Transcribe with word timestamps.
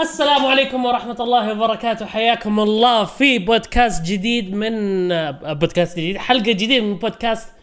السلام 0.00 0.46
عليكم 0.46 0.84
ورحمة 0.84 1.16
الله 1.20 1.52
وبركاته. 1.52 2.06
حياكم 2.06 2.60
الله 2.60 3.04
في 3.04 3.38
بودكاست 3.38 4.04
جديد 4.04 4.54
من 4.54 5.08
بودكاست 5.54 5.98
جديد 5.98 6.16
حلقة 6.16 6.42
جديدة 6.52 6.84
من 6.84 6.98
بودكاست 6.98 7.54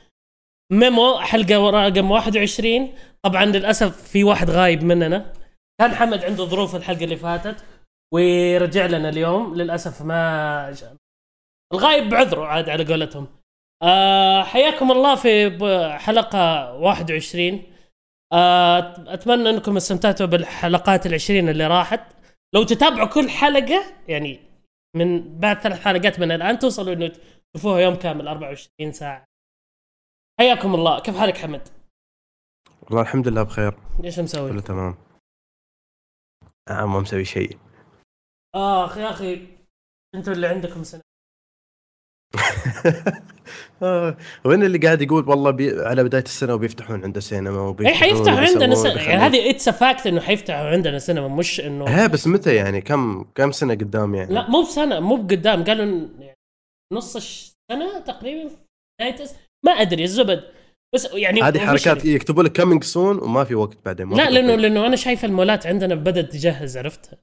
ميمو 0.72 1.20
حلقة 1.20 1.70
رقم 1.70 2.12
21 2.12 2.94
طبعا 3.24 3.46
للأسف 3.46 4.02
في 4.12 4.24
واحد 4.24 4.50
غايب 4.50 4.84
مننا. 4.84 5.34
كان 5.80 5.96
حمد 5.96 6.26
عنده 6.26 6.46
ظروف 6.46 6.76
الحلقة 6.76 7.04
اللي 7.04 7.16
فاتت 7.18 7.66
ورجع 8.14 8.86
لنا 8.86 9.10
اليوم. 9.10 9.56
للأسف 9.56 10.02
ما 10.02 10.76
الغايب 11.74 12.10
بعذره 12.10 12.46
عاد 12.46 12.70
على 12.70 12.84
قولتهم. 12.86 13.28
آه 13.84 14.44
حياكم 14.44 14.92
الله 14.92 15.16
في 15.16 15.58
حلقة 16.00 16.74
21 16.74 17.54
آه 17.54 17.73
أتمنى 19.08 19.50
أنكم 19.50 19.78
استمتعتوا 19.78 20.26
بالحلقات 20.26 21.06
العشرين 21.06 21.50
اللي 21.50 21.68
راحت. 21.68 22.02
لو 22.56 22.64
تتابعوا 22.64 23.08
كل 23.08 23.30
حلقة 23.30 23.84
يعني 24.08 24.40
من 24.96 25.40
بعد 25.40 25.60
ثلاث 25.60 25.80
حلقات 25.80 26.20
من 26.20 26.32
الآن 26.32 26.60
توصلوا 26.60 26.94
إنه 26.94 27.12
تشوفوها 27.54 27.80
يوم 27.80 27.96
كامل 27.96 28.28
24 28.28 28.92
ساعة. 28.92 29.26
حياكم 30.40 30.76
الله. 30.76 31.00
كيف 31.00 31.18
حالك 31.18 31.38
حمد؟ 31.38 31.68
والله 32.82 33.02
الحمد 33.02 33.28
لله 33.28 33.44
بخير. 33.44 33.74
إيش 34.04 34.20
مسوي؟ 34.20 34.52
كله 34.52 34.62
تمام. 34.62 34.98
آه 36.70 36.86
ما 36.86 37.00
مسوي 37.00 37.26
شيء. 37.26 37.58
اخ 38.56 38.98
يا 38.98 39.10
أخي 39.10 39.48
أنتوا 40.16 40.34
اللي 40.34 40.48
عندكم 40.48 40.84
سنة. 40.84 41.02
آه، 41.02 41.13
وين 44.46 44.64
اللي 44.64 44.78
قاعد 44.78 45.02
يقول 45.02 45.30
والله 45.30 45.52
بي 45.52 45.86
على 45.86 46.04
بداية 46.04 46.24
السنة 46.24 46.54
وبيفتحون 46.54 47.04
عنده 47.04 47.20
سينما 47.20 47.60
اي 47.60 47.66
وبيفتحون 47.66 48.10
حيفتحوا 48.10 48.40
عندنا 48.40 48.76
سنه 48.76 49.02
يعني 49.02 49.22
هذه 49.22 49.50
it's 49.50 49.70
fact 49.70 50.08
إنه 50.08 50.22
حيفتحوا 50.22 50.70
عندنا 50.70 51.00
سينما 51.00 51.28
مش 51.28 51.60
إنه 51.60 51.86
ها 51.86 52.08
بس 52.08 52.28
متى 52.28 52.56
يعني؟ 52.56 52.82
كم 52.82 53.26
كم 53.36 53.52
سنة 53.52 53.74
قدام 53.74 54.16
يعني؟ 54.16 54.34
لا 54.34 54.50
مو 54.50 54.62
بسنة 54.62 55.00
مو 55.00 55.16
بقدام. 55.16 55.64
قالوا 55.64 56.08
نص 56.94 57.16
السنة 57.16 58.00
تقريبا 58.06 58.50
بداية 59.02 59.28
ما 59.66 59.72
أدري 59.72 60.04
الزبد 60.04 60.44
بس 60.96 61.08
يعني 61.14 61.42
هذه 61.42 61.60
حركات 61.60 62.06
يكتبوا 62.06 62.44
لك 62.44 62.52
coming 62.52 62.84
soon 62.84 63.18
وما 63.18 63.44
في 63.44 63.56
وقت 63.56 63.78
بعدين 63.86 64.14
لا 64.14 64.30
لأنه. 64.30 64.56
لأنه 64.56 64.88
أنا 64.88 64.96
شايف 64.96 65.26
المولات 65.26 65.68
عندنا 65.68 65.96
بدأت 65.96 66.32
تجهز 66.32 66.78
عرفت؟ 66.78 67.20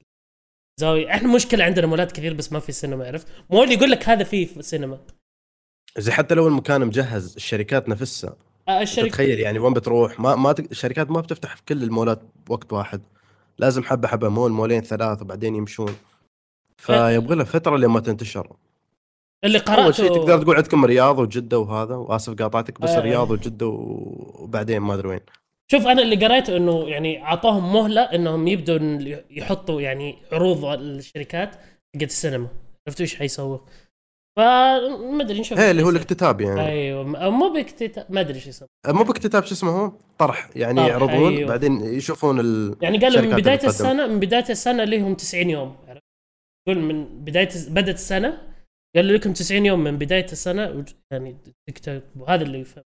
زاوية. 0.81 1.09
إحنا 1.09 1.35
مشكلة 1.35 1.63
عندنا 1.63 1.87
مولات 1.87 2.11
كثير 2.11 2.33
بس 2.33 2.51
ما 2.51 2.59
في 2.59 2.71
سينما 2.71 3.07
عرفت؟ 3.07 3.27
مول 3.49 3.71
يقول 3.71 3.91
لك 3.91 4.09
هذا 4.09 4.23
فيه 4.23 4.45
في 4.45 4.61
سينما. 4.61 4.97
زي 5.97 6.11
حتى 6.11 6.35
لو 6.35 6.47
المكان 6.47 6.85
مجهز 6.85 7.35
الشركات 7.35 7.89
نفسها. 7.89 8.35
آه، 8.67 8.81
الشركة 8.81 9.07
تتخيل 9.07 9.39
يعني 9.39 9.59
وين 9.59 9.73
بتروح؟ 9.73 10.19
ما 10.19 10.35
ما 10.35 10.51
تق... 10.51 10.63
الشركات 10.71 11.11
ما 11.11 11.21
بتفتح 11.21 11.55
في 11.55 11.61
كل 11.69 11.83
المولات 11.83 12.21
بوقت 12.47 12.73
واحد. 12.73 13.01
لازم 13.57 13.83
حبة 13.83 14.07
حبة 14.07 14.29
مول 14.29 14.51
مولين 14.51 14.81
ثلاث 14.81 15.21
وبعدين 15.21 15.55
يمشون. 15.55 15.95
فيبغى 16.77 17.35
لها 17.35 17.45
فترة 17.45 17.77
لما 17.77 17.99
تنتشر. 17.99 18.55
اللي 19.43 19.63
أول 19.67 19.95
شيء 19.95 20.07
تقدر 20.15 20.41
تقول 20.41 20.55
عندكم 20.55 20.85
رياض 20.85 21.19
وجدة 21.19 21.59
وهذا 21.59 21.95
وآسف 21.95 22.33
قاطعتك 22.33 22.81
بس 22.81 22.89
آه. 22.89 22.99
رياض 22.99 23.31
وجدة 23.31 23.65
وبعدين 23.67 24.79
ما 24.79 24.93
أدري 24.93 25.07
وين. 25.07 25.19
شوف 25.71 25.87
أنا 25.87 26.01
اللي 26.01 26.25
قريته 26.25 26.57
إنه 26.57 26.89
يعني 26.89 27.23
أعطاهم 27.23 27.73
مهلة 27.73 28.01
إنهم 28.01 28.47
يبدوا 28.47 28.79
يحطوا 29.29 29.81
يعني 29.81 30.17
عروض 30.31 30.65
الشركات 30.65 31.55
حقت 31.95 32.09
السينما. 32.09 32.47
عرفتوا 32.87 33.03
إيش 33.05 33.15
حيسووا؟ 33.15 33.57
فما 34.37 35.21
أدري 35.21 35.39
نشوف. 35.39 35.59
إيه 35.59 35.71
اللي 35.71 35.83
هو 35.83 35.89
الاكتتاب 35.89 36.41
يعني. 36.41 36.67
أيوه 36.67 37.03
مو 37.29 37.53
باكتتاب 37.53 38.05
ما 38.09 38.19
أدري 38.21 38.35
إيش 38.35 38.47
يسوي 38.47 38.67
مو 38.87 39.03
باكتتاب 39.03 39.45
شو 39.45 39.53
اسمه 39.53 39.69
هو؟ 39.71 39.91
طرح 40.17 40.49
يعني 40.55 40.75
طرح، 40.81 40.87
يعرضون 40.87 41.33
أيوه. 41.33 41.49
بعدين 41.49 41.81
يشوفون 41.81 42.39
ال... 42.39 42.75
يعني 42.81 42.97
قالوا 42.97 43.21
من 43.21 43.35
بداية. 43.35 43.59
السنة 43.63 44.07
من 44.07 44.19
بداية 44.19 44.49
السنة 44.49 44.83
لهم 44.83 45.15
90 45.15 45.49
يوم 45.49 45.75
عرفت؟ 45.87 46.03
يقول 46.67 46.81
من 46.83 47.05
بداية 47.23 47.49
بدأت 47.69 47.95
السنة 47.95 48.41
قالوا 48.95 49.17
لكم 49.17 49.33
90 49.33 49.65
يوم 49.65 49.79
من 49.83 49.97
بداية 49.97 50.25
السنة 50.25 50.85
يعني 51.11 51.37
تكتبوا 51.69 52.29
هذا 52.29 52.43
اللي 52.43 52.59
يفهم. 52.59 52.83
آه، 52.83 52.90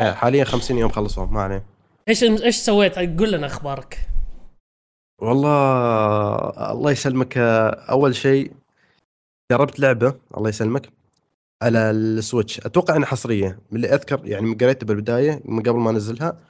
حاليا 0.00 0.44
50 0.44 0.78
يوم 0.78 0.90
خلصوا 0.90 1.26
ما 1.26 1.42
عليه 1.42 1.66
إيش 2.08 2.22
إيش 2.22 2.56
سويت؟ 2.56 2.98
قول 2.98 3.32
لنا 3.32 3.46
أخبارك. 3.46 4.08
والله 5.18 5.52
الله 6.72 6.90
يسلمك. 6.90 7.38
أول 7.90 8.16
شيء 8.16 8.52
جربت 9.52 9.80
لعبة 9.80 10.14
الله 10.36 10.48
يسلمك 10.48 10.88
على 11.62 11.90
ال 11.90 11.99
Switch. 11.99 12.60
أتوقع 12.60 12.96
إنها 12.96 13.06
حصرية. 13.06 13.58
من 13.70 13.76
اللي 13.76 13.94
أذكر 13.94 14.20
يعني 14.24 14.46
من 14.46 14.56
قريته 14.56 14.86
بالبداية 14.86 15.42
من 15.44 15.62
قبل 15.62 15.78
ما 15.78 15.90
انزلها 15.90 16.40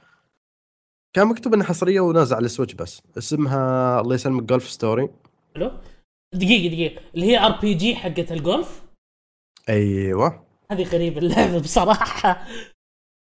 كان 1.13 1.27
مكتوب 1.27 1.53
إنها 1.53 1.65
حصرية 1.65 1.99
ونازل 1.99 2.35
على 2.35 2.45
ال 2.45 2.49
Switch 2.49 2.73
بس. 2.73 3.01
اسمها 3.17 4.01
الله 4.01 4.15
يسلمك 4.15 4.43
Golf 4.43 4.69
Story 4.69 5.09
حلو. 5.55 5.71
دقيقة 6.33 6.73
دقيقة. 6.73 7.01
اللي 7.15 7.25
هي 7.25 7.45
RPG 7.45 7.95
حقت 7.95 8.31
الجولف؟ 8.31 8.83
أيوه. 9.69 10.43
هذه 10.71 10.83
غريبة 10.83 11.17
اللعبة 11.17 11.59
بصراحة. 11.59 12.47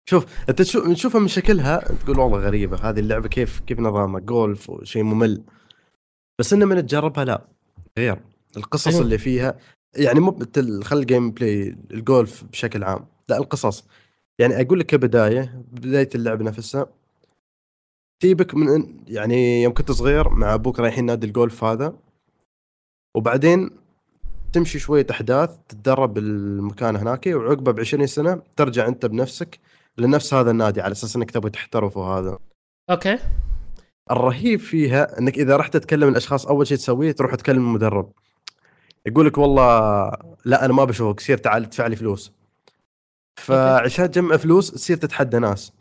شوف 0.09 0.25
أنت 0.49 0.61
تشوف 0.61 0.87
نشوفها 0.87 1.21
من 1.21 1.27
شكلها 1.27 1.93
تقول 1.93 2.19
والله 2.19 2.39
غريبة 2.39 2.77
هذه 2.77 2.99
اللعبة 2.99 3.27
كيف 3.27 3.59
كيف 3.59 3.79
نظامها 3.79 4.19
جولف 4.19 4.69
وشيء 4.69 5.03
ممل. 5.03 5.43
بس 6.39 6.53
إنه 6.53 6.65
من 6.65 6.85
تجربها 6.85 7.25
لا 7.25 7.47
غير. 7.97 8.21
القصص 8.57 8.87
حلو. 8.87 9.01
اللي 9.01 9.17
فيها 9.17 9.59
يعني 9.95 10.19
مو 10.19 10.39
خل 10.83 10.97
ال 10.97 11.31
gameplay 11.31 11.75
الجولف 11.91 12.43
بشكل 12.43 12.83
عام 12.83 13.05
لا 13.29 13.37
القصص. 13.37 13.85
يعني 14.39 14.61
أقول 14.61 14.79
لك 14.79 14.85
كبداية 14.85 15.63
بداية 15.71 16.09
اللعبه 16.15 16.45
نفسها. 16.45 16.87
تجيبك 18.19 18.55
من 18.55 18.99
يعني 19.07 19.63
يوم 19.63 19.73
كنت 19.73 19.91
صغير 19.91 20.29
مع 20.29 20.53
أبوك 20.53 20.79
رايحين 20.79 21.05
نادي 21.05 21.27
الجولف 21.27 21.63
هذا. 21.63 21.97
وبعدين 23.17 23.69
تمشي 24.53 24.79
شوية 24.79 25.07
أحداث 25.11 25.57
تتدرب 25.67 26.13
بالمكان 26.13 26.95
هناك 26.95 27.27
وعقبه 27.27 27.71
ب 27.71 27.79
20 27.79 28.07
سنة 28.07 28.41
ترجع 28.55 28.87
أنت 28.87 29.05
بنفسك. 29.05 29.59
لنفس 29.97 30.33
هذا 30.33 30.51
النادي 30.51 30.81
على 30.81 30.91
أساس 30.91 31.15
إنك 31.15 31.31
تبغى 31.31 31.49
تحترف 31.49 31.97
وهذا. 31.97 32.37
okay. 32.89 33.19
الرهيب 34.11 34.59
فيها 34.59 35.19
إنك 35.19 35.37
إذا 35.37 35.57
رحت 35.57 35.77
تكلم 35.77 36.09
الأشخاص 36.09 36.45
أول 36.45 36.67
شيء 36.67 36.77
تسويه 36.77 37.11
تروح 37.11 37.35
تكلم 37.35 37.67
المدرب. 37.67 38.11
يقول 39.05 39.25
لك 39.25 39.37
والله 39.37 40.11
لا 40.45 40.65
أنا 40.65 40.73
ما 40.73 40.85
بشوفك 40.85 41.19
سير 41.19 41.37
تعال 41.37 41.63
ادفع 41.63 41.87
لي 41.87 41.95
فلوس. 41.95 42.31
فعشان 43.35 44.11
تجمع 44.11 44.37
فلوس 44.37 44.71
تصير 44.71 44.97
تتحدى 44.97 45.39
ناس. 45.39 45.73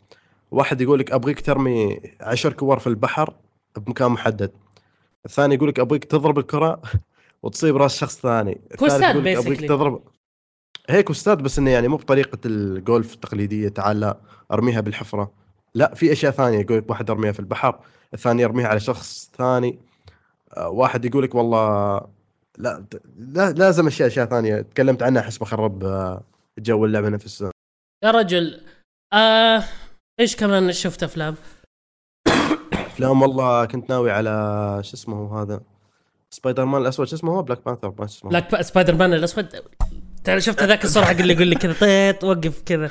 واحد 0.51 0.81
يقول 0.81 0.99
لك 0.99 1.11
أبغيك 1.11 1.41
ترمي 1.41 1.99
عشر 2.21 2.53
كور 2.53 2.79
في 2.79 2.87
البحر 2.87 3.33
بمكان 3.77 4.11
محدد. 4.11 4.51
الثاني 5.25 5.55
يقول 5.55 5.69
لك 5.69 5.79
أبغيك 5.79 6.05
تضرب 6.05 6.39
الكرة 6.39 6.81
وتصيب 7.43 7.77
رأس 7.77 7.97
شخص 7.97 8.19
ثاني. 8.19 8.61
الثالث 8.71 9.03
يقول 9.03 9.25
لك 9.25 9.37
أبغيك. 9.37 9.59
تضرب 9.61 10.01
هيك 10.89 11.05
quest 11.05 11.32
ات 11.32 11.37
بس 11.37 11.59
إنه 11.59 11.71
يعني 11.71 11.87
مو 11.87 11.97
بطريقة 11.97 12.37
الجولف 12.45 13.13
التقليدية 13.13 13.69
تعال 13.69 13.99
لا 13.99 14.17
أرميها 14.51 14.81
بالحفرة. 14.81 15.31
لا 15.73 15.93
في 15.93 16.11
أشياء 16.11 16.31
ثانية 16.31 16.59
يقول 16.59 16.77
لك 16.77 16.89
واحد 16.89 17.09
ارميها 17.09 17.31
في 17.31 17.39
البحر 17.39 17.79
الثاني 18.13 18.41
يرميها 18.41 18.67
على 18.67 18.79
شخص 18.79 19.31
ثاني. 19.37 19.79
آه، 20.57 20.69
واحد 20.69 21.05
يقول 21.05 21.23
لك 21.23 21.35
والله 21.35 22.01
لا 22.57 22.83
لازم 23.51 23.87
أشياء 23.87 24.07
أشياء 24.07 24.25
ثانية. 24.25 24.61
تكلمت 24.61 25.03
عنها 25.03 25.21
أحس 25.21 25.37
بخرب 25.37 25.83
آه، 25.83 26.23
جو 26.59 26.85
اللعبة 26.85 27.09
نفسها. 27.09 27.51
يا 28.03 28.11
رجل 28.11 28.61
آه 29.13 29.63
إيش 30.19 30.35
كمان 30.35 30.71
شفت 30.71 31.03
أفلام؟ 31.03 31.35
أفلام 32.73 33.21
والله 33.21 33.65
كنت 33.65 33.89
ناوي 33.89 34.11
على 34.11 34.29
شو 34.83 34.93
اسمه 34.93 35.15
هو 35.17 35.37
هذا؟ 35.37 35.61
سبايدر 36.29 36.65
مان 36.65 36.81
الأسود 36.81 37.07
شو 37.07 37.15
اسمه؟ 37.15 37.31
هو 37.31 37.41
Black 37.41 37.65
Panther 37.65 37.93
شو 37.97 38.03
اسمه. 38.03 38.29
Black 38.29 38.51
Pa- 38.51 38.61
Spider-Man 38.61 39.13
الأسود. 39.13 39.47
تعال 40.25 40.43
شفت 40.43 40.63
هذاك 40.63 40.83
الصورة 40.83 41.05
حق 41.05 41.11
اللي 41.11 41.33
يقول 41.33 41.47
لي 41.47 41.55
كذا 41.55 41.73
طيط 41.73 42.23
وقف 42.23 42.61
كذا. 42.65 42.89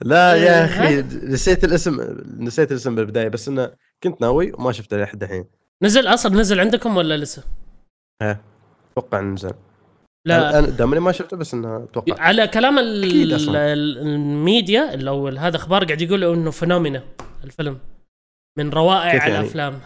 لا 0.00 0.32
إيه، 0.34 0.40
يا 0.40 0.64
أخي 0.64 1.02
نسيت 1.02 1.64
الاسم 1.64 2.16
نسيت 2.38 2.70
الاسم 2.70 2.94
بالبداية 2.94 3.28
بس 3.28 3.48
إنه 3.48 3.70
كنت 4.02 4.20
ناوي 4.20 4.52
وما 4.52 4.72
شفته 4.72 4.96
لحد 4.96 5.22
الحين. 5.22 5.44
نزل 5.82 6.06
أصلا 6.06 6.34
نزل 6.34 6.60
عندكم 6.60 6.96
ولا 6.96 7.16
لسه؟ 7.16 7.42
أتوقع 8.22 9.20
نزل. 9.20 9.52
لا. 10.26 10.58
أنا 10.58 10.66
دامني 10.66 11.00
ما 11.00 11.12
شفته 11.12 11.36
بس 11.36 11.54
إنه 11.54 11.84
أتوقع. 11.84 12.22
على 12.22 12.48
كلام 12.48 12.78
الميديا 12.78 14.94
اللي 14.94 15.10
أو 15.10 15.28
هذا 15.28 15.56
أخبار 15.56 15.84
قاعد 15.84 16.00
يقولوا 16.00 16.34
إنه 16.34 16.50
phenomenal 16.50 17.04
الفيلم. 17.44 17.78
من 18.58 18.70
روائع 18.70 19.14
يعني؟ 19.14 19.38
الأفلام. 19.38 19.80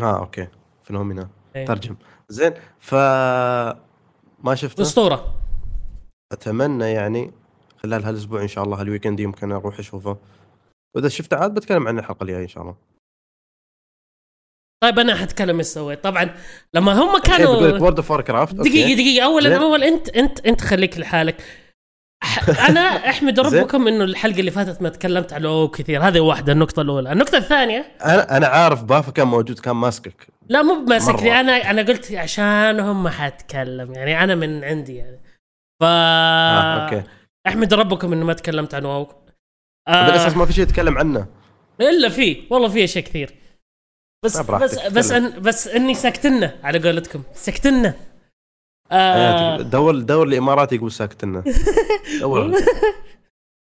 آه 0.00 0.18
okay. 0.18 0.48
phenomenal. 0.82 1.30
إيه. 1.56 1.66
ترجم. 1.66 1.96
زين 2.28 2.52
ف 2.80 2.94
ما 4.44 4.54
شفته؟ 4.54 4.82
أسطورة. 4.82 5.41
أتمنى 6.32 6.84
يعني 6.84 7.32
خلال 7.82 8.04
هالأسبوع 8.04 8.42
إن 8.42 8.48
شاء 8.48 8.64
الله 8.64 8.80
هال 8.80 8.89
weekend 8.89 9.20
يمكن 9.20 9.52
أروح 9.52 9.78
أشوفه. 9.78 10.16
وإذا 10.94 11.08
شفته 11.08 11.36
عاد 11.36 11.54
بتكلم 11.54 11.88
عن 11.88 11.98
الحلقة 11.98 12.22
الجاية 12.22 12.42
إن 12.42 12.48
شاء 12.48 12.62
الله. 12.62 12.76
طيب 14.82 14.98
أنا 14.98 15.14
حتكلم 15.14 15.58
إيش 15.58 15.66
سويت؟ 15.66 16.04
طبعا 16.04 16.34
لما 16.74 16.92
هم 16.92 17.16
الحين 17.16 17.44
بقول 17.44 17.64
لك 17.64 17.70
كانوا 17.70 17.80
World 17.80 17.96
of 17.96 18.12
Warcraft 18.12 18.54
دقيقة 18.54 18.94
دقيقة. 18.94 19.24
اولا. 19.24 19.56
اول 19.56 19.82
أنت 19.82 20.08
أنت 20.08 20.46
أنت 20.46 20.60
خليك 20.60 20.98
لحالك. 20.98 21.44
أنا 22.68 22.80
أحمد. 22.80 23.40
ربكم 23.40 23.88
إنه 23.88 24.04
الحلقة 24.04 24.40
اللي 24.40 24.50
فاتت 24.50 24.82
ما 24.82 24.88
تكلمت 24.88 25.32
عن 25.32 25.44
WoW 25.44 25.68
كثير. 25.68 26.02
هذه 26.02 26.20
واحدة 26.20 26.52
النقطة 26.52 26.82
الأولى. 26.82 27.12
النقطة 27.12 27.38
الثانية؟ 27.38 27.96
أنا 28.04 28.36
أنا 28.36 28.46
عارف 28.46 28.84
بافا 28.84 29.10
كان 29.10 29.26
موجود 29.26 29.58
كان 29.58 29.76
ماسكك. 29.76 30.26
لا 30.48 30.62
مو 30.62 30.74
مرة. 30.84 31.40
أنا 31.40 31.70
أنا 31.70 31.82
قلت 31.82 32.12
عشانهم 32.12 33.02
ما 33.02 33.10
حاتكلم 33.10 33.92
يعني 33.92 34.24
أنا 34.24 34.34
من 34.34 34.64
عندي 34.64 34.96
يعني. 34.96 35.20
ف 35.80 35.84
آه 35.84 36.84
okay. 36.84 37.02
أحمد 37.46 37.74
ربكم 37.74 38.12
إنه 38.12 38.24
ما 38.24 38.32
تكلمت 38.32 38.74
عن 38.74 38.84
WoW. 38.84 39.08
آه 39.88 40.06
بالاساس 40.06 40.36
ما 40.36 40.46
في 40.46 40.52
شيء 40.52 40.64
يتكلم 40.64 40.98
عنه. 40.98 41.26
إلا 41.80 42.08
في 42.08 42.42
والله 42.50 42.68
في 42.68 42.84
أشياء 42.84 43.04
كثير. 43.04 43.34
بس 44.24 44.40
براحتك، 44.40 44.86
بس 44.86 44.92
بس. 44.92 45.10
أن 45.10 45.40
بس 45.42 45.68
إني 45.68 45.94
سكتنا 45.94 46.60
على 46.62 46.78
قولتكم 46.78 47.22
سكتنا 47.34 47.94
آه 48.92 49.60
دور 49.60 50.00
دور 50.00 50.26
لي 50.26 50.38
إماراتي 50.38 50.74
يقول 50.74 50.92
ساكت 50.92 51.24
لنا 51.24 51.44
دور. 52.20 52.54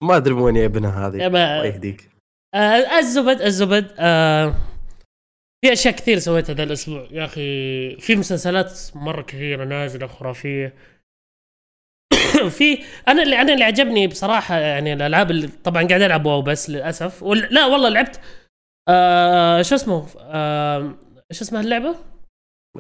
ما 0.03 0.17
أدري 0.17 0.35
من 0.35 0.43
وين 0.43 0.55
جايبنها 0.55 1.09
هذه. 1.09 1.27
الله 1.27 1.65
يهديك. 1.65 2.11
آه 2.55 2.99
الزبد 2.99 3.41
الزبد 3.43 3.95
آه 3.99 4.55
في 5.65 5.73
أشياء 5.73 5.95
كثير 5.95 6.19
سويتها 6.19 6.55
ذا 6.55 6.63
الأسبوع. 6.63 7.09
يا 7.11 7.25
أخي 7.25 7.97
في 7.97 8.17
مسلسلات 8.17 8.81
مرة 8.95 9.23
كثيرة 9.23 9.65
نازلة 9.65 10.07
خرافية. 10.07 10.75
في 12.59 12.79
أنا 13.09 13.23
اللي 13.23 13.41
أنا 13.41 13.53
اللي 13.53 13.65
عجبني 13.65 14.07
بصراحة 14.07 14.59
يعني 14.59 14.93
الألعاب 14.93 15.31
اللي 15.31 15.49
طبعا 15.65 15.87
قاعد 15.89 16.03
ألعب 16.03 16.27
واو 16.27 16.43
بس 16.43 16.71
للأسف 16.71 17.23
وال- 17.23 17.49
لا 17.55 17.67
والله 17.67 17.89
لعبت 17.89 18.21
آه 18.89 19.63
شو 19.63 19.75
اسمه 19.75 20.07
آه 20.21 20.95
شو 21.33 21.45
اسمها 21.45 21.61
اللعبة؟ 21.61 21.95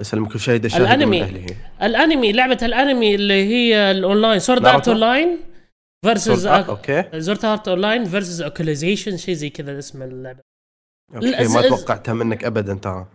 يسلمك 0.01 0.33
كل 0.33 0.41
شيء 0.41 0.57
دشاهد 0.61 0.81
الأنمي. 0.83 1.21
من 1.21 1.23
اهله 1.27 1.47
الأنمي 1.83 2.33
لعبة 2.33 2.59
الأنمي 2.63 3.15
اللي 3.15 3.45
هي 3.45 3.91
الأونلاين 3.91 4.39
سورد 4.39 4.67
ارت؟ 4.67 4.89
اونلاين 4.89 5.39
فيرسز 6.05 6.47
أوكي 6.47 7.21
سورد 7.21 7.45
ارت 7.45 7.69
اونلاين 7.69 8.05
فيرسز 8.05 8.43
اوكوليزيشن 8.43 9.17
شيء 9.17 9.35
زي 9.35 9.51
كذا 9.51 9.79
اسم 9.79 10.03
اللعبة 10.03 10.41
أوكي 11.15 11.49
ما 11.55 11.63
توقعتها 11.69 12.15
منك 12.15 12.45
ابدا 12.45 12.75
ترى 12.75 13.07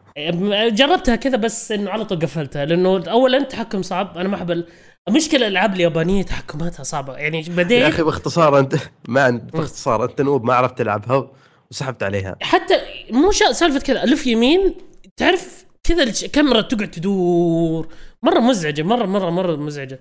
جربتها 0.69 1.15
كذا 1.15 1.37
بس 1.37 1.71
إنه 1.71 1.91
على 1.91 2.05
طول 2.05 2.19
قفلتها 2.19 2.65
لأنه 2.65 3.03
اولا 3.11 3.43
تحكم 3.43 3.81
صعب 3.81 4.17
أنا 4.17 4.29
ما 4.29 4.35
أحب 4.35 4.63
المشكلة 5.09 5.47
الألعاب 5.47 5.73
اليابانية 5.73 6.23
تحكماتها 6.23 6.83
صعبة. 6.83 7.17
يعني 7.17 7.41
يا 7.41 7.55
بعدين 7.55 7.83
أخي 7.83 8.03
باختصار 8.03 8.59
أنت 8.59 8.75
ما 9.07 9.29
باختصار 9.29 10.03
أنت 10.03 10.21
نوب 10.21 10.43
ما 10.43 10.53
عرفت 10.53 10.77
تلعبها 10.77 11.31
وسحبت 11.71 12.03
عليها. 12.03 12.35
حتى 12.41 12.73
مو 13.11 13.31
سالفة 13.31 13.79
كذا 13.79 14.03
ألف 14.03 14.27
يمين 14.27 14.75
تعرف 15.17 15.65
كذا 15.83 16.03
الكاميرا 16.03 16.61
تقعد 16.61 16.91
تدور. 16.91 17.93
مرة 18.23 18.39
مزعجة 18.39 18.81
مرة 18.81 19.05
مرة 19.05 19.29
مرة 19.29 19.55
مزعجة. 19.55 19.99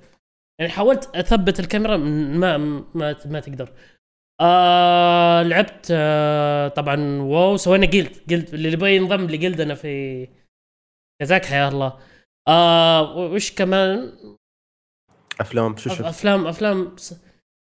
يعني 0.60 0.72
حاولت 0.72 1.16
أثبت 1.16 1.60
الكاميرا 1.60 1.96
ما 1.96 2.58
ما 2.94 3.16
ما 3.24 3.40
تقدر. 3.40 3.72
آه 4.40 5.42
لعبت 5.42 5.86
آه 5.90 6.68
طبعا 6.68 7.22
واو 7.22 7.56
سوينا 7.56 7.86
جلد 7.86 8.12
جلد 8.28 8.54
اللي 8.54 8.72
يبغى 8.72 8.96
ينضم 8.96 9.26
لجلدنا 9.26 9.74
في 9.74 10.28
جزاك 11.22 11.44
حيا 11.44 11.68
الله. 11.68 11.98
آه 12.48 13.16
وش 13.16 13.52
كمان؟ 13.52 14.12
أفلام 15.40 15.76
شو 15.76 15.90
شفت؟ 15.90 16.00
أفلام 16.04 16.46
أفلام 16.46 16.96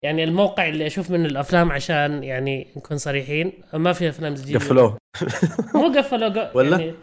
يعني 0.03 0.23
الموقع 0.23 0.67
اللي 0.69 0.87
أشوف 0.87 1.11
منه 1.11 1.25
الأفلام 1.25 1.71
عشان 1.71 2.23
يعني 2.23 2.67
نكون 2.77 2.97
صريحين 2.97 3.63
ما 3.73 3.93
في 3.93 4.09
أفلام 4.09 4.33
جديده 4.33 4.59
قفلوه. 4.59 4.97
مو 5.75 5.93
قفلوا 5.97 6.29
ق- 6.29 6.55
ولا؟ 6.55 6.79
يعني 6.79 6.95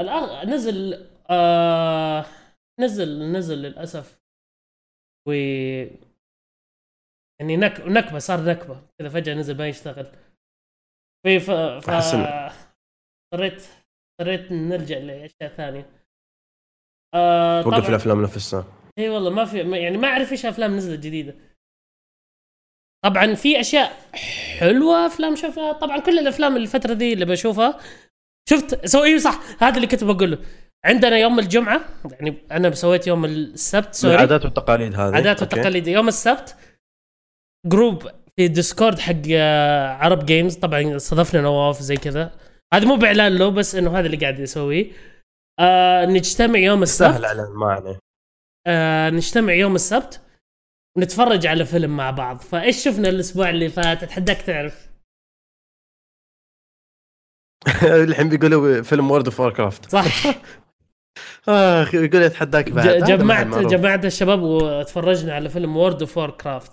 الآن 0.00 0.50
نزل 0.50 1.06
آه 1.30 2.26
نزل 2.80 3.32
نزل 3.32 3.58
للأسف. 3.58 4.20
و 5.28 5.32
يعني 7.40 7.56
نك... 7.56 7.80
نكبة 7.80 8.18
صار 8.18 8.40
نكبة. 8.44 8.82
كذا 8.98 9.08
فجأة 9.08 9.34
نزل 9.34 9.56
ما 9.58 9.68
يشتغل. 9.68 10.06
في 11.26 11.40
ف... 11.40 11.50
ف... 11.50 11.90
اضطريت 13.34 13.66
اضطريت 14.20 14.52
نرجع 14.52 14.98
لأشياء 14.98 15.56
ثانية. 15.56 15.90
آه 17.14 17.62
توقف 17.62 17.88
الأفلام 17.88 18.22
نفسها. 18.22 18.64
إي 18.98 19.08
والله 19.08 19.30
ما 19.30 19.44
في 19.44 19.58
يعني 19.58 19.98
ما 19.98 20.08
أعرف 20.08 20.32
إيش 20.32 20.46
أفلام 20.46 20.76
نزلت 20.76 21.00
جديدة. 21.00 21.34
طبعا 23.04 23.34
في 23.34 23.60
أشياء 23.60 23.96
حلوة 24.58 25.06
أفلام 25.06 25.36
شوفها 25.36 25.72
طبعا 25.72 25.98
كل 25.98 26.18
الأفلام 26.18 26.56
الفترة 26.56 26.92
ذي 26.92 27.12
اللي 27.12 27.24
بشوفها 27.24 27.80
شفت؟ 28.48 28.86
so 28.86 29.04
أيوه 29.04 29.18
صح 29.18 29.40
هذا 29.62 29.76
اللي 29.76 29.86
كنت 29.86 30.04
بقوله. 30.04 30.38
عندنا 30.84 31.16
يوم 31.18 31.38
الجمعة 31.38 31.80
يعني 32.10 32.36
أنا 32.52 32.70
سويت 32.70 33.06
يوم 33.06 33.24
السبت 33.24 33.94
sorry. 33.94 34.14
العادات 34.14 34.44
والتقاليد 34.44 34.94
هذه. 34.94 35.14
عادات. 35.14 35.40
والتقاليد. 35.40 35.86
يوم 35.86 36.08
السبت 36.08 36.56
group 37.66 38.10
في 38.36 38.48
Discord 38.48 38.98
حق 38.98 39.14
آه، 39.32 39.88
عرب 39.88 40.26
Games 40.26 40.56
طبعا 40.56 40.96
استضفنا 40.96 41.40
نواف 41.40 41.80
زي 41.80 41.96
كذا. 41.96 42.38
هذا 42.74 42.86
مو 42.86 42.96
بإعلان 42.96 43.36
له 43.36 43.48
بس 43.48 43.74
إنه 43.74 43.98
هذا 43.98 44.06
اللي 44.06 44.16
قاعد 44.16 44.38
يسويه. 44.38 44.92
آه 45.60 46.04
نجتمع 46.04 46.58
يوم 46.58 46.82
السبت. 46.82 47.10
سهل 47.10 47.24
على 47.24 47.48
ما 47.50 47.66
عليه. 47.66 47.98
آه 48.66 49.10
نجتمع 49.10 49.52
يوم 49.52 49.74
السبت 49.74 50.20
ونتفرج 50.96 51.46
على 51.46 51.64
فيلم 51.64 51.96
مع 51.96 52.10
بعض. 52.10 52.36
فإيش 52.40 52.84
شفنا 52.84 53.08
الأسبوع 53.08 53.50
اللي 53.50 53.68
فات؟ 53.68 54.02
أتحداك 54.02 54.42
تعرف. 54.42 54.86
الحين 58.08 58.28
بيقولوا 58.28 58.82
فيلم 58.82 59.10
World 59.10 59.24
of 59.24 59.42
Warcraft 59.42 59.90
صح. 59.90 60.04
آخ 61.48 61.94
يقول 61.94 62.22
يتحداك 62.22 62.70
بعد. 62.70 63.04
جمعت. 63.04 63.46
جمعت 63.46 64.04
الشباب 64.04 64.42
وتفرجنا 64.42 65.34
على 65.34 65.48
فيلم 65.48 65.76
World 65.76 66.00
of 66.00 66.18
Warcraft 66.18 66.72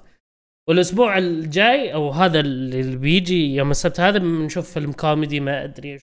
والأسبوع 0.70 1.18
الجاي 1.18 1.94
أو 1.94 2.10
هذا 2.10 2.40
اللي 2.40 2.96
بيجي 2.96 3.56
يوم 3.56 3.72
السبت 3.72 4.00
هذا 4.00 4.18
بنشوف 4.18 4.74
فيلم 4.74 4.92
كوميدي 4.92 5.40
ما 5.40 5.64
أدري 5.64 5.94
إيش. 5.94 6.02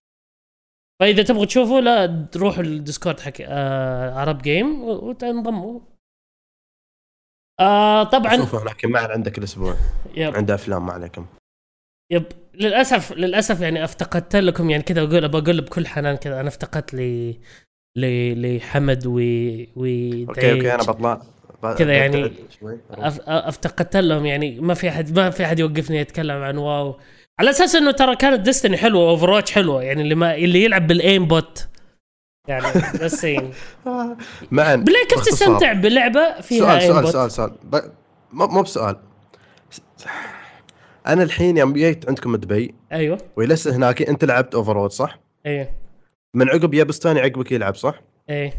فاذا 1.01 1.23
تبغوا 1.23 1.45
تشوفوا 1.45 1.81
لا 1.81 2.27
تروحوا 2.33 2.63
ال 2.63 2.70
Discord 2.70 3.21
حق 3.21 3.33
آه 3.41 4.15
عرب 4.15 4.43
جيم 4.43 4.85
وتنضموا. 4.85 5.81
آه 7.61 8.03
طبعا 8.05 8.37
شوفوا 8.37 8.63
هناك 8.63 8.85
معنا 8.85 9.13
عندك 9.13 9.39
الأسبوع. 9.39 9.77
Yep. 10.15 10.37
عنده 10.37 10.55
أفلام 10.55 10.87
ما 10.87 10.93
عليكم. 10.93 11.27
Yep. 12.13 12.25
للأسف 12.55 13.13
للأسف 13.13 13.61
يعني 13.61 13.85
افتقدت 13.85 14.37
لكم 14.37 14.71
يعني 14.71 14.83
كذا 14.83 15.03
أقول 15.03 15.29
بقول 15.29 15.61
بكل 15.61 15.87
حنان 15.87 16.17
كذا. 16.17 16.41
أنا 16.41 16.49
افتقدت 16.49 16.95
ل 16.95 17.35
ل 17.99 18.57
لحمد 18.57 19.07
و 19.07 19.13
و 19.77 19.85
okay 20.29 20.53
okay 20.53 20.75
أنا 20.75 20.83
بطلع. 20.83 21.23
كذا 21.79 21.93
يعني. 21.93 22.33
افتقدت 23.27 23.97
لهم 23.97 24.27
يعني 24.27 24.61
ما 24.61 24.75
في 24.75 24.89
أحد 24.89 25.19
ما 25.19 25.31
في 25.31 25.45
أحد 25.45 25.59
يوقفني 25.59 25.97
يتكلم 25.97 26.43
عن 26.43 26.57
WoW. 26.57 27.01
على 27.41 27.51
أساس 27.51 27.75
إنه 27.75 27.91
ترى 27.91 28.17
كانت 28.17 28.41
Destiny 28.41 28.77
حلوة 28.77 29.11
over 29.11 29.43
حلوة 29.53 29.83
يعني 29.83 30.03
اللي 30.03 30.15
ما 30.15 30.35
اللي 30.35 30.65
يلعب 30.65 30.87
بال 30.87 31.27
aimbot 31.27 31.69
يعني 32.49 32.67
بس 33.03 33.25
يعني. 33.25 33.51
معا. 34.51 34.77
بالله 34.77 35.07
كيف. 35.09 35.21
تستمتع 35.21 35.73
بلعبة 35.73 36.41
فيها 36.41 36.79
سؤال 36.79 36.83
سؤال 36.83 37.13
سؤال 37.13 37.31
سؤال. 37.31 37.51
ب... 37.65 37.81
مو 38.33 38.63
بسؤال. 38.63 38.97
أنا 41.07 41.23
الحين 41.23 41.57
يوم 41.57 41.73
جيت 41.73 42.09
عندكم 42.09 42.37
دبي 42.37 42.75
أيوه. 42.93 43.19
ولسه 43.37 43.77
هناك 43.77 44.03
أنت 44.03 44.25
لعبت 44.25 44.55
over 44.55 44.89
صح؟ 44.89 45.19
أيوه. 45.47 45.69
من 46.35 46.49
عقب 46.49 46.75
يابستاني 46.75 47.21
عقبك 47.21 47.53
يلعب 47.53 47.75
صح؟ 47.75 47.95
إيه 48.31 48.55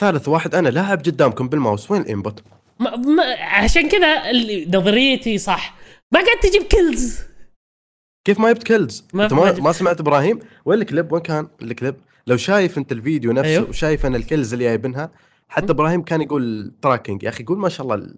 ثالث 0.00 0.28
واحد 0.28 0.54
أنا 0.54 0.68
لاعب 0.68 0.98
قدامكم 0.98 1.48
بالماوس 1.48 1.90
وين 1.90 2.02
الانبوت؟ 2.02 2.42
ما 2.80 2.96
ما 2.96 3.22
عشان 3.40 3.88
كذا 3.88 4.32
نظريتي 4.78 5.38
صح. 5.38 5.74
ما 6.12 6.20
قاعد 6.20 6.40
تجيب 6.40 6.62
كيلز 6.62 7.26
كيف 8.26 8.40
ما 8.40 8.52
جبت 8.52 8.62
كيلز؟ 8.62 9.04
ما 9.14 9.24
أنت 9.24 9.32
ما. 9.32 9.52
ما 9.60 9.72
سمعت 9.72 10.00
إبراهيم؟ 10.00 10.38
وين 10.64 10.80
الكليب؟ 10.80 11.12
وين 11.12 11.22
كان 11.22 11.48
الكليب؟ 11.62 11.94
لو 12.26 12.36
شايف 12.36 12.78
أنت 12.78 12.92
الفيديو 12.92 13.32
نفسه 13.32 13.50
أيوه. 13.50 13.68
وشايف 13.68 14.06
أنا 14.06 14.16
الكيلز 14.16 14.52
اللي 14.52 14.64
جايبينها 14.64 15.10
حتى 15.48 15.72
إبراهيم 15.72 16.02
كان 16.02 16.22
يقول 16.22 16.72
تراكنج 16.82 17.22
يا 17.22 17.28
أخي 17.28 17.44
قول 17.44 17.58
ما 17.58 17.68
شاء 17.68 17.82
الله 17.84 17.94
ال- 17.94 18.14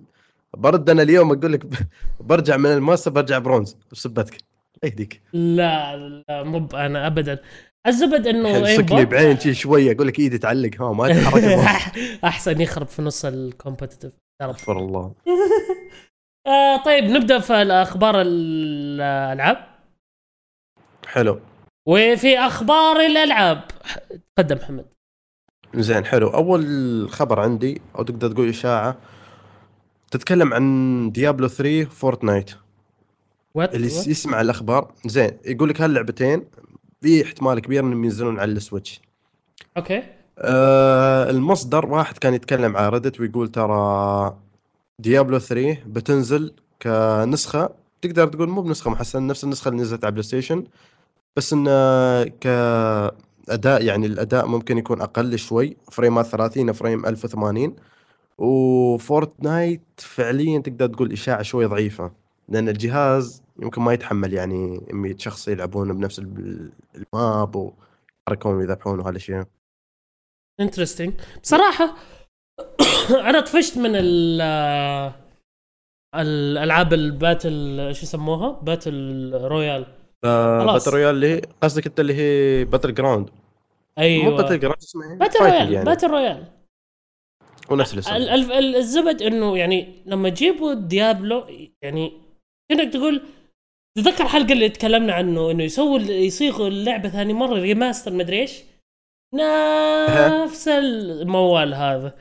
برد 0.56 0.90
أنا 0.90 1.02
اليوم 1.02 1.32
أقول 1.32 1.52
لك 1.52 1.66
برجع 2.28 2.56
من 2.56 2.66
الماستر 2.66 3.10
برجع 3.10 3.38
برونز 3.38 3.76
بسبتك 3.92 4.36
يهديك 4.84 5.22
لا 5.32 5.96
لا 5.96 6.42
مو 6.42 6.68
أنا 6.74 7.06
ابدا 7.06 7.38
الزبد 7.86 8.26
إنه 8.26 8.64
سكني 8.76 9.04
بوت 9.04 9.12
بعين 9.14 9.38
شي 9.38 9.54
شوية 9.54 9.92
أقول 9.92 10.06
لك 10.06 10.18
إيدي 10.18 10.38
تعلق 10.38 10.70
ها 10.82 10.92
ما. 10.92 11.24
أحسن 12.28 12.60
يخرب 12.60 12.86
في 12.86 13.02
نص 13.02 13.24
الكومبتتف 13.24 14.12
استغفر 14.42 14.78
الله 14.78 15.12
آه 16.46 16.76
طيب 16.84 17.04
نبدأ 17.04 17.38
في 17.38 17.62
الأخبار 17.62 18.20
الألعاب 18.20 19.77
حلو. 21.08 21.40
وفي 21.86 22.38
أخبار 22.38 22.96
الألعاب. 23.00 23.60
تقدم 24.36 24.56
محمد. 24.56 24.86
زين 25.74 26.04
حلو. 26.04 26.28
أول 26.28 27.06
خبر 27.10 27.40
عندي 27.40 27.80
أو 27.98 28.02
تقدر 28.02 28.30
تقول 28.32 28.48
إشاعة 28.48 28.96
تتكلم 30.10 30.54
عن 30.54 31.10
Diablo 31.12 31.49
3 31.48 31.84
Fortnite. 31.90 32.50
وات 33.54 33.74
اللي 33.74 33.86
يس- 33.86 34.06
يسمع 34.06 34.40
الأخبار. 34.40 34.92
زين 35.06 35.30
يقول 35.44 35.68
لك 35.68 35.80
هاللعبتين 35.80 36.44
في 37.02 37.24
احتمال 37.24 37.58
كبير 37.60 37.84
إنهم 37.84 38.04
ينزلون 38.04 38.40
على 38.40 38.52
ال 38.52 38.58
Switch. 38.58 39.00
أوكي. 39.76 40.02
آه 40.38 41.30
المصدر 41.30 41.86
واحد 41.86 42.18
كان 42.18 42.34
يتكلم 42.34 42.76
على 42.76 42.88
Reddit 42.88 43.20
ويقول 43.20 43.48
ترى 43.48 44.36
Diablo 44.99 45.38
3 45.38 45.78
بتنزل 45.86 46.52
كنسخة. 46.82 47.70
تقدر 48.02 48.26
تقول 48.26 48.48
مو 48.48 48.62
بنسخة 48.62 48.90
محسنه 48.90 49.26
نفس 49.26 49.44
النسخة 49.44 49.68
اللي 49.68 49.82
نزلت 49.82 50.04
على 50.04 50.12
PlayStation 50.12 50.64
بس 51.38 51.52
انه 51.52 52.25
كأداء 52.25 53.85
يعني 53.85 54.07
الأداء 54.07 54.47
ممكن 54.47 54.78
يكون 54.78 55.00
أقل 55.00 55.38
شوي 55.38 55.76
فريمات 55.92 56.26
30 56.26 56.73
frame 56.73 57.06
1080 57.07 57.76
و 58.38 58.54
Fortnite 58.54 59.82
فعليا 59.99 60.59
تقدر 60.59 60.87
تقول 60.87 61.12
إشاعة 61.12 61.42
شوي 61.42 61.64
ضعيفة 61.64 62.12
لأن 62.49 62.68
الجهاز 62.68 63.42
يمكن 63.62 63.83
ما 63.83 63.92
يتحمل 63.92 64.33
يعني 64.33 64.87
100 64.92 65.16
شخص 65.18 65.49
يلعبون 65.49 65.92
بنفس 65.92 66.18
ال- 66.18 66.73
ال 66.94 67.10
map 67.10 67.56
ويحركون 67.57 68.54
ويذبحون 68.54 69.00
وهالاشياء 69.00 69.47
interesting 70.61 71.12
بصراحة 71.42 71.97
أنا 73.30 73.40
طفشت 73.40 73.78
من 73.78 73.90
ال 73.95 74.40
الألعاب 76.14 76.92
ال 76.92 77.04
battle 77.04 77.76
شو 77.95 78.02
يسموها؟ 78.02 78.61
battle 78.61 79.30
royale. 79.35 79.98
battle 80.25 80.90
royale 80.90 81.14
اللي 81.14 81.34
هي 81.34 81.40
قصدك 81.62 81.87
انت 81.87 82.00
اللي 82.00 82.14
هي 82.14 82.64
Battleground 82.64 83.30
أيوه. 83.98 84.25
مو 84.25 84.37
Battleground 84.37 84.78
اسمها 84.82 85.12
إيه؟ 85.12 85.18
battle 85.18 85.40
royale 85.40 85.73
يعني. 85.72 85.84
battle 85.85 86.06
royale 86.11 86.44
هو 87.70 87.76
نفس 87.76 87.94
الاسم 87.94 88.12
ال- 88.12 88.28
ال- 88.28 88.52
ال- 88.52 88.76
الزبد 88.76 89.22
إنه 89.22 89.58
يعني 89.58 90.02
لما 90.06 90.28
جيبوا 90.28 90.75
Diablo 90.75 91.44
يعني 91.82 92.12
كأنك 92.70 92.92
تقول 92.92 93.22
تذكر 93.98 94.25
الحلقة 94.25 94.52
اللي 94.52 94.68
تكلمنا 94.68 95.12
عنه 95.12 95.50
إنه 95.50 95.62
يسووا 95.62 95.98
يصيغوا 95.98 96.68
اللعبة 96.68 97.08
ثاني 97.08 97.32
مرة 97.32 97.54
remaster 97.61 98.12
مدري 98.12 98.40
إيش. 98.40 98.62
نفس 99.34 100.68
الموال 100.68 101.75
هذا. 101.75 102.14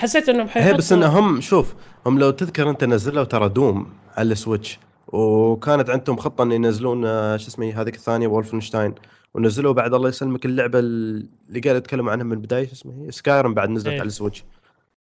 حسيت 0.00 0.28
إنهم 0.28 0.46
هي 0.46 0.52
حيحطوا 0.52 0.76
بس 0.76 0.92
انهم 0.92 1.40
شوف 1.40 1.74
هم 2.06 2.18
لو 2.18 2.30
تذكر 2.30 2.70
أنت 2.70 2.84
نزلوا 2.84 3.24
ترى 3.24 3.48
دوم 3.48 3.92
على 4.16 4.32
ال 4.32 4.39
Switch 4.39 4.78
وكانت 5.12 5.90
عندهم 5.90 6.16
خطة 6.16 6.42
إن 6.42 6.52
ينزلون 6.52 7.04
آه، 7.04 7.36
شو 7.36 7.48
اسمه 7.48 7.80
هذيك 7.80 7.94
الثانية 7.94 8.26
Wolfenstein 8.26 8.94
ونزلوا 9.34 9.72
بعد 9.72 9.94
الله 9.94 10.08
يسلمك 10.08 10.44
اللعبة 10.46 10.78
اللي 10.78 11.60
قاعد 11.64 11.76
يتكلموا 11.76 12.12
عنها 12.12 12.24
من 12.24 12.32
البداية 12.32 12.66
شو 12.66 12.72
اسمها 12.72 13.06
هي 13.06 13.10
Skyrim 13.10 13.54
بعد 13.54 13.70
نزلت 13.70 13.86
إيه. 13.86 14.00
على 14.00 14.06
ال 14.06 14.11
Switch. 14.11 14.44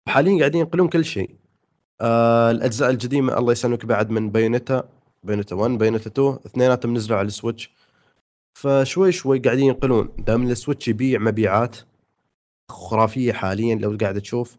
حاليا 0.09 0.39
قاعدين 0.39 0.61
ينقلون 0.61 0.89
كل 0.89 1.05
شيء. 1.05 1.31
آه 2.01 2.51
الأجزاء 2.51 2.91
القديمه 2.91 3.39
الله 3.39 3.53
يسلمك 3.53 3.87
بعد 3.87 4.11
من 4.11 4.31
Bayonetta 4.31 4.89
Bayonetta 5.25 5.57
1 5.57 5.79
Bayonetta 5.79 6.11
2 6.11 6.39
اثنيناتهم 6.47 6.95
نزلوا 6.95 7.19
على 7.19 7.27
ال 7.27 7.32
Switch. 7.32 7.71
فشوي 8.55 9.13
شوي 9.13 9.39
قاعدين 9.39 9.65
ينقلون. 9.65 10.09
دام 10.19 10.43
ال 10.51 10.56
Switch 10.56 10.89
يبيع 10.89 11.21
مبيعات 11.21 11.77
خرافية 12.71 13.33
حاليا 13.33 13.75
لو 13.75 13.97
قاعد 14.01 14.21
تشوف. 14.21 14.57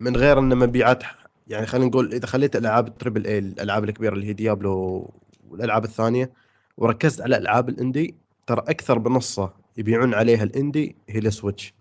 من 0.00 0.16
غير 0.16 0.38
إن 0.38 0.56
مبيعات 0.58 1.02
يعني 1.46 1.66
خلينا 1.66 1.86
نقول 1.86 2.12
إذا 2.14 2.26
خليت 2.26 2.56
الألعاب 2.56 2.88
ال 2.88 2.93
triple 2.93 3.26
A 3.26 3.38
الألعاب 3.38 3.84
الكبيرة 3.84 4.14
اللي 4.14 4.26
هي 4.26 4.32
Diablo 4.32 5.10
والألعاب 5.48 5.84
الثانية 5.84 6.30
وركزت 6.76 7.20
على 7.20 7.36
الالعاب 7.36 7.68
ال 7.68 7.76
indie 7.76 8.14
ترى 8.46 8.60
أكثر 8.68 8.98
بنصه 8.98 9.52
يبيعون 9.76 10.14
عليها 10.14 10.42
ال 10.44 10.53
indie 10.53 10.96
هي 11.08 11.18
ال 11.18 11.25
Switch. 11.25 11.74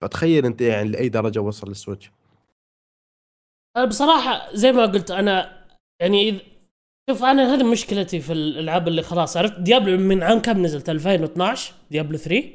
فتخيل 0.00 0.46
أنت 0.46 0.60
يعني 0.60 0.88
لأي 0.88 1.08
درجة 1.08 1.38
وصل 1.40 1.70
ال 1.70 1.75
Switch. 1.75 2.10
بصراحة 3.88 4.54
زي 4.54 4.72
ما 4.72 4.86
قلت 4.86 5.10
أنا 5.10 5.64
يعني 6.00 6.32
إذ- 6.38 6.42
شوف 7.10 7.24
أنا 7.24 7.54
هذه 7.54 7.70
مشكلتي 7.70 8.20
في 8.20 8.32
الألعاب 8.32 8.88
اللي 8.88 9.02
خلاص 9.02 9.36
عرفت؟ 9.36 9.60
Diablo 9.60 9.96
من 9.98 10.22
عام 10.22 10.38
كم 10.38 10.62
نزلت؟ 10.62 10.90
2012 10.90 11.74
Diablo 11.90 12.18
3 12.18 12.50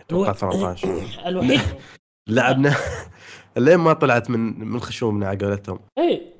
أتوقع 0.00 0.30
هو- 0.30 0.34
13 0.34 0.88
الوحيد. 1.28 1.60
لعبنا 2.28 2.74
لين 3.56 3.76
ما 3.76 3.92
طلعت 3.92 4.30
من 4.30 4.60
من 4.68 4.80
خشومنا 4.80 5.28
على 5.28 5.38
قولتهم؟ 5.38 5.78
اي 5.98 6.32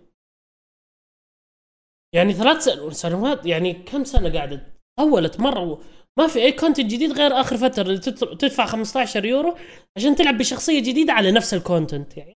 يعني 2.15 2.33
ثلاث 2.33 2.65
سن- 2.65 2.91
سنوات 2.91 3.47
يعني 3.47 3.73
كم 3.73 4.05
سنة 4.05 4.33
قاعدة؟ 4.33 4.67
طولت 4.99 5.41
مرة 5.41 5.61
و- 5.61 5.79
ما 6.19 6.27
في 6.27 6.39
أي 6.43 6.53
content 6.53 6.87
جديد 6.87 7.13
غير 7.13 7.41
آخر 7.41 7.57
فترة 7.57 7.97
تدفع 8.39 8.67
15 8.67 9.25
يورو 9.25 9.57
عشان 9.97 10.17
تلعب 10.17 10.39
بشخصية 10.39 10.81
جديدة 10.81 11.13
على 11.13 11.31
نفس 11.33 11.55
ال 11.55 11.63
content 11.63 12.17
يعني. 12.17 12.35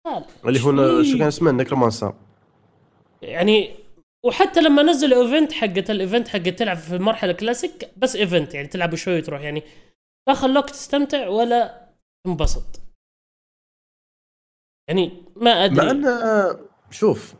اللي 0.45 0.59
هو. 0.63 1.03
شو 1.03 1.17
كان 1.17 1.27
اسمه؟ 1.27 1.51
Necromancer 1.51 2.13
يعني 3.21 3.75
وحتى 4.25 4.61
لما 4.61 4.83
نزلوا 4.83 5.23
event 5.23 5.51
حقت 5.51 5.89
ال 5.89 5.95
event 5.95 6.27
حقت 6.27 6.47
تلعب 6.49 6.77
في 6.77 6.95
المرحله 6.95 7.31
كلاسيك 7.33 7.89
بس 7.97 8.15
event 8.15 8.53
يعني 8.53 8.67
تلعب 8.67 8.95
شوي 8.95 9.17
وتروح 9.17 9.41
يعني. 9.41 9.63
لا 10.27 10.33
خلوك 10.33 10.69
تستمتع 10.69 11.27
ولا 11.27 11.89
تنبسط. 12.27 12.81
يعني 14.87 15.23
ما 15.35 15.43
مع 15.43 15.65
ادري 15.65 15.91
انه 15.91 16.59
شوف 16.91 17.33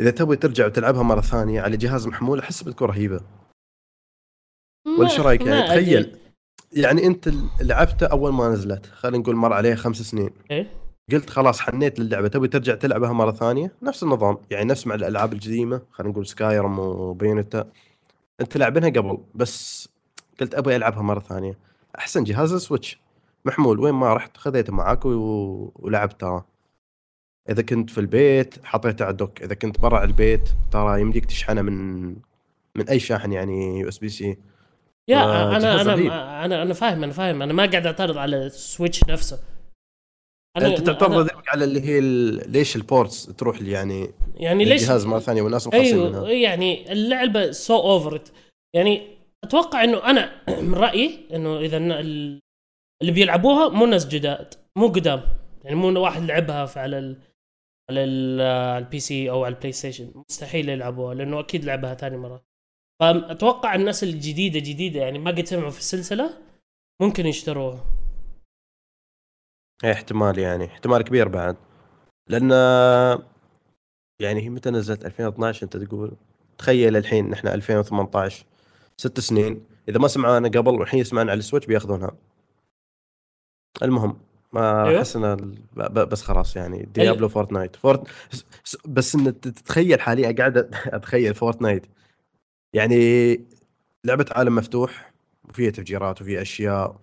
إذا 0.00 0.10
تبغي 0.10 0.36
ترجع 0.36 0.66
وتلعبها 0.66 1.02
مرة 1.02 1.20
ثانية 1.20 1.60
على 1.60 1.76
جهاز 1.76 2.06
محمول 2.06 2.38
أحس 2.38 2.62
بتكون 2.62 2.88
رهيبة. 2.88 3.20
ولا 4.98 5.08
شو 5.08 5.22
رأيك؟ 5.22 5.40
يعني 5.40 5.72
أدري. 5.72 5.84
تخيل 5.84 6.18
يعني 6.72 7.06
أنت 7.06 7.30
لعبته 7.60 8.06
أول 8.06 8.32
ما 8.32 8.48
نزلت 8.48 8.86
خلينا 8.86 9.18
نقول 9.18 9.36
مر 9.36 9.52
عليها 9.52 9.74
خمس 9.74 9.96
سنين. 9.96 10.30
إيه. 10.50 10.70
قلت 11.12 11.30
خلاص 11.30 11.60
حنيت 11.60 12.00
للعبة 12.00 12.28
تبي 12.28 12.48
ترجع 12.48 12.74
تلعبها 12.74 13.12
مرة 13.12 13.32
ثانية؟ 13.32 13.72
نفس 13.82 14.02
النظام 14.02 14.38
يعني 14.50 14.64
نفس 14.64 14.86
مع 14.86 14.94
الألعاب 14.94 15.32
القديمه 15.32 15.82
خلينا 15.90 16.12
نقول 16.12 16.26
سكايرم 16.26 16.78
وبيونتا 16.78 17.70
أنت 18.40 18.56
لاعبينها 18.56 18.88
قبل 18.88 19.18
بس 19.34 19.88
قلت 20.40 20.54
أبغى 20.54 20.76
ألعبها 20.76 21.02
مرة 21.02 21.20
ثانية. 21.20 21.58
أحسن 21.98 22.24
جهاز 22.24 22.54
Switch 22.54 23.00
محمول 23.44 23.80
وين 23.80 23.94
ما 23.94 24.14
رحت 24.14 24.36
خذيته 24.36 24.72
معاك 24.72 25.04
و... 25.04 25.72
ولعبت 25.76 26.20
ترى 26.20 26.44
إذا 27.50 27.62
كنت 27.62 27.90
في 27.90 27.98
البيت 27.98 28.64
حطيته 28.64 29.04
على 29.04 29.12
ال 29.12 29.18
dock 29.18 29.42
إذا 29.42 29.54
كنت 29.54 29.80
برا 29.80 30.04
البيت 30.04 30.48
ترى 30.72 31.00
يمديك 31.00 31.24
تشحنه 31.26 31.62
من 31.62 32.08
من 32.76 32.88
أي 32.88 32.98
شاحن 33.00 33.32
يعني 33.32 33.78
USB-C. 33.80 34.36
يا 35.08 35.24
أنا. 35.24 35.56
أنا 35.56 36.44
أنا 36.44 36.62
أنا 36.62 36.74
فاهم 36.74 37.02
أنا 37.04 37.12
فاهم 37.12 37.42
أنا 37.42 37.52
ما 37.52 37.66
قاعد 37.66 37.86
أعترض 37.86 38.18
على 38.18 38.46
ال 38.46 38.54
Switch 38.54 39.04
نفسه. 39.08 39.38
أنت 40.56 40.80
تعترض 40.80 41.12
أنا 41.12 41.30
على 41.48 41.64
اللي 41.64 41.80
هي 41.80 41.98
ال- 41.98 42.50
ليش 42.52 42.76
ال 42.76 42.84
ports 42.84 43.26
تروح 43.26 43.62
لي 43.62 43.70
يعني 43.70 44.10
يعني 44.34 44.64
ليش؟ 44.64 44.82
الجهاز 44.82 45.06
مرة 45.06 45.18
ثانية 45.18 45.42
والناس 45.42 45.66
مخلصين 45.66 45.94
أيوه 45.94 46.08
منها 46.08 46.30
يعني 46.30 46.92
اللعبة 46.92 47.50
so 47.50 47.76
over 47.76 48.20
يعني 48.74 49.02
أتوقع 49.44 49.84
إنه 49.84 50.04
أنا 50.10 50.42
من 50.62 50.74
رأيي 50.74 51.26
إنه 51.34 51.58
إذا 51.58 51.76
اللي 51.76 53.12
بيلعبوها 53.12 53.68
مو 53.68 53.86
ناس 53.86 54.08
جداد 54.08 54.54
مو 54.76 54.86
قدام. 54.86 55.22
يعني 55.64 55.76
مو 55.76 56.00
واحد 56.00 56.22
لعبها 56.22 56.66
في 56.66 56.80
على 56.80 56.98
ال 56.98 57.16
على 57.90 58.04
ال- 58.04 58.40
على 58.40 58.78
ال 58.84 59.00
PC 59.00 59.30
أو 59.30 59.44
على 59.44 59.54
ال 59.54 59.72
PlayStation 59.72 60.12
مستحيل 60.30 60.68
يلعبوها 60.68 61.14
لأنه 61.14 61.40
أكيد 61.40 61.64
لعبها 61.64 61.94
ثاني 61.94 62.16
مرة. 62.16 62.42
فأتوقع 63.00 63.74
الناس 63.74 64.04
الجديدة 64.04 64.58
جديدة 64.60 65.00
يعني 65.00 65.18
ما 65.18 65.30
قد 65.30 65.44
سمعوا 65.44 65.70
في 65.70 65.78
السلسلة 65.78 66.30
ممكن 67.02 67.26
يشتروها. 67.26 67.84
إيه 69.84 69.92
احتمال 69.92 70.38
يعني. 70.38 70.64
احتمال 70.64 71.02
كبير 71.02 71.28
بعد. 71.28 71.56
لأن 72.28 72.50
يعني 74.20 74.40
هي 74.42 74.48
متى 74.48 74.70
نزلت؟ 74.70 75.04
2012 75.04 75.62
أنت 75.62 75.76
تقول؟ 75.76 76.16
تخيل 76.58 76.96
الحين 76.96 77.32
إحنا 77.32 77.54
2018 77.54 78.46
ست 78.96 79.20
سنين. 79.20 79.66
إذا 79.88 79.98
ما 79.98 80.08
سمعونا 80.08 80.48
قبل 80.48 80.74
والحين 80.74 81.00
يسمعنا 81.00 81.30
على 81.30 81.38
ال 81.38 81.42
Switch 81.42 81.66
بيأخذونها. 81.66 82.16
المهم. 83.82 84.27
ما 84.52 84.88
أيوه. 84.88 84.98
أحس 84.98 85.16
إنه 85.16 85.36
بس 85.76 86.22
خلاص 86.22 86.56
يعني 86.56 86.88
Diablo 86.94 87.28
Fortnite 87.28 87.76
Fort 87.76 88.08
بس 88.86 89.14
إن 89.14 89.40
تتخيل 89.40 90.00
حاليا 90.00 90.32
قاعد 90.32 90.56
أتخيل 90.96 91.34
Fortnite 91.34 91.86
يعني 92.72 93.40
لعبة 94.04 94.26
عالم 94.30 94.54
مفتوح 94.54 95.12
وفيها 95.48 95.70
تفجيرات 95.70 96.22
وفيها 96.22 96.42
أشياء. 96.42 96.96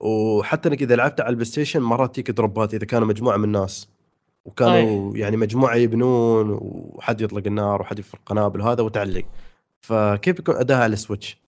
وحتى 0.00 0.68
إنك 0.68 0.82
إذا 0.82 0.96
لعبت 0.96 1.20
على 1.20 1.30
ال 1.30 1.44
PlayStation 1.44 1.82
مرات 1.82 2.14
تجيك 2.14 2.30
drop 2.30 2.65
ات 2.65 2.74
إذا 2.74 2.84
كانوا 2.84 3.08
مجموعة 3.08 3.36
من 3.36 3.44
الناس. 3.44 3.88
وكانوا 4.44 5.16
يعني 5.16 5.36
مجموعة 5.36 5.74
يبنون 5.74 6.58
وحد 6.60 7.20
يطلق 7.20 7.42
النار 7.46 7.80
وحد 7.80 7.98
يفرق 7.98 8.20
قنابل 8.26 8.60
وهذا 8.60 8.82
وتعلق. 8.82 9.24
فكيف 9.80 10.38
يكون 10.38 10.56
اداها 10.56 10.82
على 10.82 10.92
ال 10.92 10.99
Switch 10.99 11.38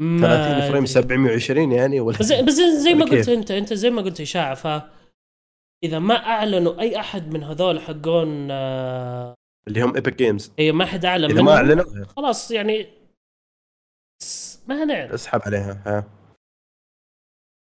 30 0.00 0.60
frame 0.60 0.74
أدري. 0.74 0.86
720 0.86 1.72
يعني 1.72 2.00
ولا 2.00 2.18
بس 2.18 2.32
بس 2.32 2.54
زي 2.54 2.94
ما؟ 2.94 3.04
قلت 3.04 3.28
أنت 3.28 3.50
أنت 3.50 3.72
زي 3.72 3.90
ما 3.90 4.02
قلت 4.02 4.20
إشاعة 4.20 4.54
ف 4.54 4.82
إذا 5.84 5.98
ما 5.98 6.14
أعلنوا 6.14 6.80
أي 6.80 7.00
أحد 7.00 7.32
من 7.32 7.42
هذول 7.42 7.80
حقون 7.80 8.48
آه، 8.50 9.34
اللي 9.68 9.82
هم 9.82 9.94
Epic 9.94 10.16
Games 10.16 10.52
اي 10.58 10.72
ما 10.72 10.86
حد 10.86 11.04
أعلن 11.04 11.30
إذا 11.30 11.42
ما 11.42 11.56
أعلنوا 11.56 12.04
خلاص 12.16 12.50
يعني 12.50 12.86
ما 14.68 14.84
نعرف 14.84 15.12
اسحب 15.12 15.40
عليها 15.46 15.82
ها. 15.86 16.04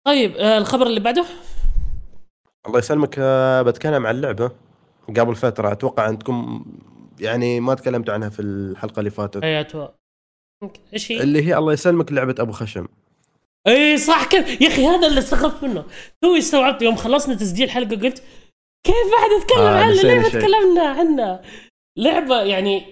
طيب 0.07 0.35
آه 0.35 0.57
الخبر 0.57 0.87
اللي 0.87 0.99
بعده 0.99 1.25
الله 2.67 2.79
يسلمك 2.79 3.15
آه، 3.19 3.61
بتكلم 3.61 4.07
عن 4.07 4.15
اللعبه 4.15 4.51
قبل 5.17 5.35
فترة 5.35 5.71
أتوقع 5.71 6.09
أنكم 6.09 6.65
يعني 7.19 7.59
ما 7.59 7.73
تكلمت 7.73 8.09
عنها 8.09 8.29
في 8.29 8.41
الحلقة 8.41 8.99
اللي 8.99 9.09
فاتت 9.09 9.43
اياتها 9.43 9.95
إيش 10.93 11.11
هي؟ 11.11 11.21
اللي 11.23 11.47
هي 11.47 11.57
الله 11.57 11.73
يسلمك 11.73 12.11
لعبة 12.11 12.35
أبو 12.39 12.51
خشم. 12.51 12.87
إي 13.67 13.97
صح 13.97 14.25
كذا. 14.25 14.49
يا 14.63 14.67
أخي 14.67 14.85
هذا 14.85 15.07
اللي 15.07 15.19
استغربت 15.19 15.63
منه. 15.63 15.85
توي 16.21 16.39
استوعبت 16.39 16.81
يوم 16.81 16.95
خلصنا 16.95 17.35
تسجيل 17.35 17.69
حلقة 17.69 18.01
قلت 18.01 18.23
كيف 18.83 18.95
بعد 19.19 19.41
اتكلم 19.41 19.59
آه، 19.59 19.83
عنها 19.83 20.03
ليه 20.03 20.19
ما. 20.19 20.29
تكلمنا 20.29 20.83
عنها؟ 20.83 21.41
لعبة 21.97 22.41
يعني 22.41 22.83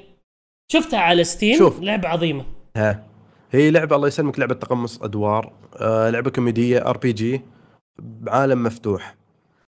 شفتها 0.71 0.99
على 0.99 1.23
Steam 1.23 1.57
شوف. 1.57 1.79
لعبة 1.79 2.07
عظيمة. 2.07 2.45
ها. 2.75 3.07
هي 3.51 3.71
لعبة 3.71 3.95
الله 3.95 4.07
يسلمك 4.07 4.39
لعبة 4.39 4.53
تقمص 4.53 5.01
أدوار 5.01 5.53
آه 5.75 6.09
لعبة 6.09 6.29
كوميدية 6.29 6.89
RPG 6.89 7.41
بعالم 7.99 8.63
مفتوح. 8.63 9.15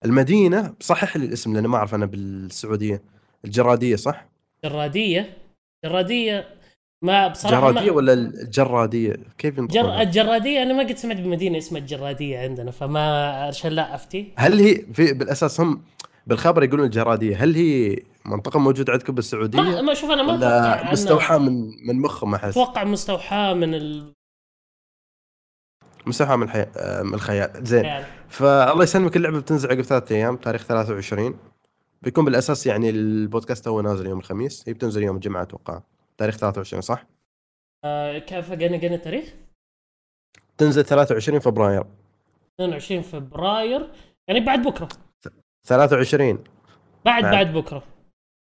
المدينة 0.05 0.73
صحح 0.79 1.17
لي 1.17 1.25
الاسم 1.25 1.53
لأني 1.53 1.67
ما 1.67 1.77
أعرف 1.77 1.95
أنا 1.95 2.05
بالسعودية. 2.05 3.01
الجرادية 3.45 3.95
صح؟ 3.95 4.25
جرادية. 4.65 5.37
جرادية. 5.85 6.55
ما 7.03 7.27
بصراحة 7.27 7.71
جرادية 7.71 7.91
ما 7.91 7.97
ولا 7.97 8.13
الجرادية؟ 8.13 9.15
كيف 9.37 9.59
جر... 9.59 10.01
الجرادية 10.01 10.63
أنا 10.63 10.73
ما 10.73 10.83
قد 10.83 10.97
سمعت 10.97 11.17
بمدينة 11.17 11.57
اسمها 11.57 11.81
الجرادية 11.81 12.39
عندنا 12.39 12.71
فما 12.71 13.29
عشان 13.29 13.71
لا 13.71 13.95
أفتي. 13.95 14.33
هل 14.37 14.59
هي 14.59 14.75
في 14.93 15.13
بالأساس 15.13 15.61
هم 15.61 15.81
بالخبر 16.27 16.63
يقولون 16.63 16.85
الجرادية 16.85 17.43
هل 17.43 17.55
هي 17.55 17.99
منطقة 18.25 18.59
موجودة 18.59 18.93
عندكم 18.93 19.13
ما, 19.13 19.15
بالسعودية؟ 19.15 19.81
ما 19.81 19.93
شوف 19.93 20.11
أنا 20.11 20.23
ما 20.23 20.35
أتوقع 20.35 20.91
مستوحاة 20.91 21.37
من 21.37 21.71
من 21.87 22.01
مخهم 22.01 22.35
أحس؟ 22.35 22.51
أتوقع 22.51 22.83
مستوحاة 22.83 23.53
من 23.53 23.75
ال... 23.75 24.13
مستوحاة 26.05 26.35
من, 26.35 26.43
الحي... 26.43 26.65
آه، 26.77 27.03
من 27.03 27.13
الخيال 27.13 27.51
زين. 27.63 27.85
يعني 27.85 28.05
فالله 28.29 28.83
يسلمك 28.83 29.15
اللعبة 29.15 29.39
بتنزل 29.39 29.69
عقب 29.69 29.81
ثلاثة 29.81 30.15
أيام 30.15 30.35
تاريخ 30.35 30.63
23 30.65 31.35
بيكون 32.01 32.25
بالأساس 32.25 32.67
يعني 32.67 32.89
البودكاست 32.89 33.67
هو 33.67 33.81
نازل 33.81 34.07
يوم 34.07 34.19
الخميس 34.19 34.63
هي 34.67 34.73
بتنزل 34.73 35.03
يوم 35.03 35.15
الجمعة 35.15 35.41
أتوقع. 35.41 35.81
تاريخ 36.17 36.37
23 36.37 36.81
صح؟ 36.81 37.05
آه 37.85 38.17
كيف 38.17 38.51
قلنا 38.51 38.77
قلنا 38.77 38.95
التاريخ؟ 38.95 39.33
تنزل 40.57 40.85
23 40.85 41.39
فبراير 41.39 41.83
22 42.55 43.01
فبراير 43.01 43.89
يعني 44.27 44.39
بعد 44.39 44.61
بكرة 44.61 44.87
23 45.67 46.43
بعد 47.05 47.23
بعد. 47.23 47.31
بعد 47.31 47.53
بكرة 47.53 47.83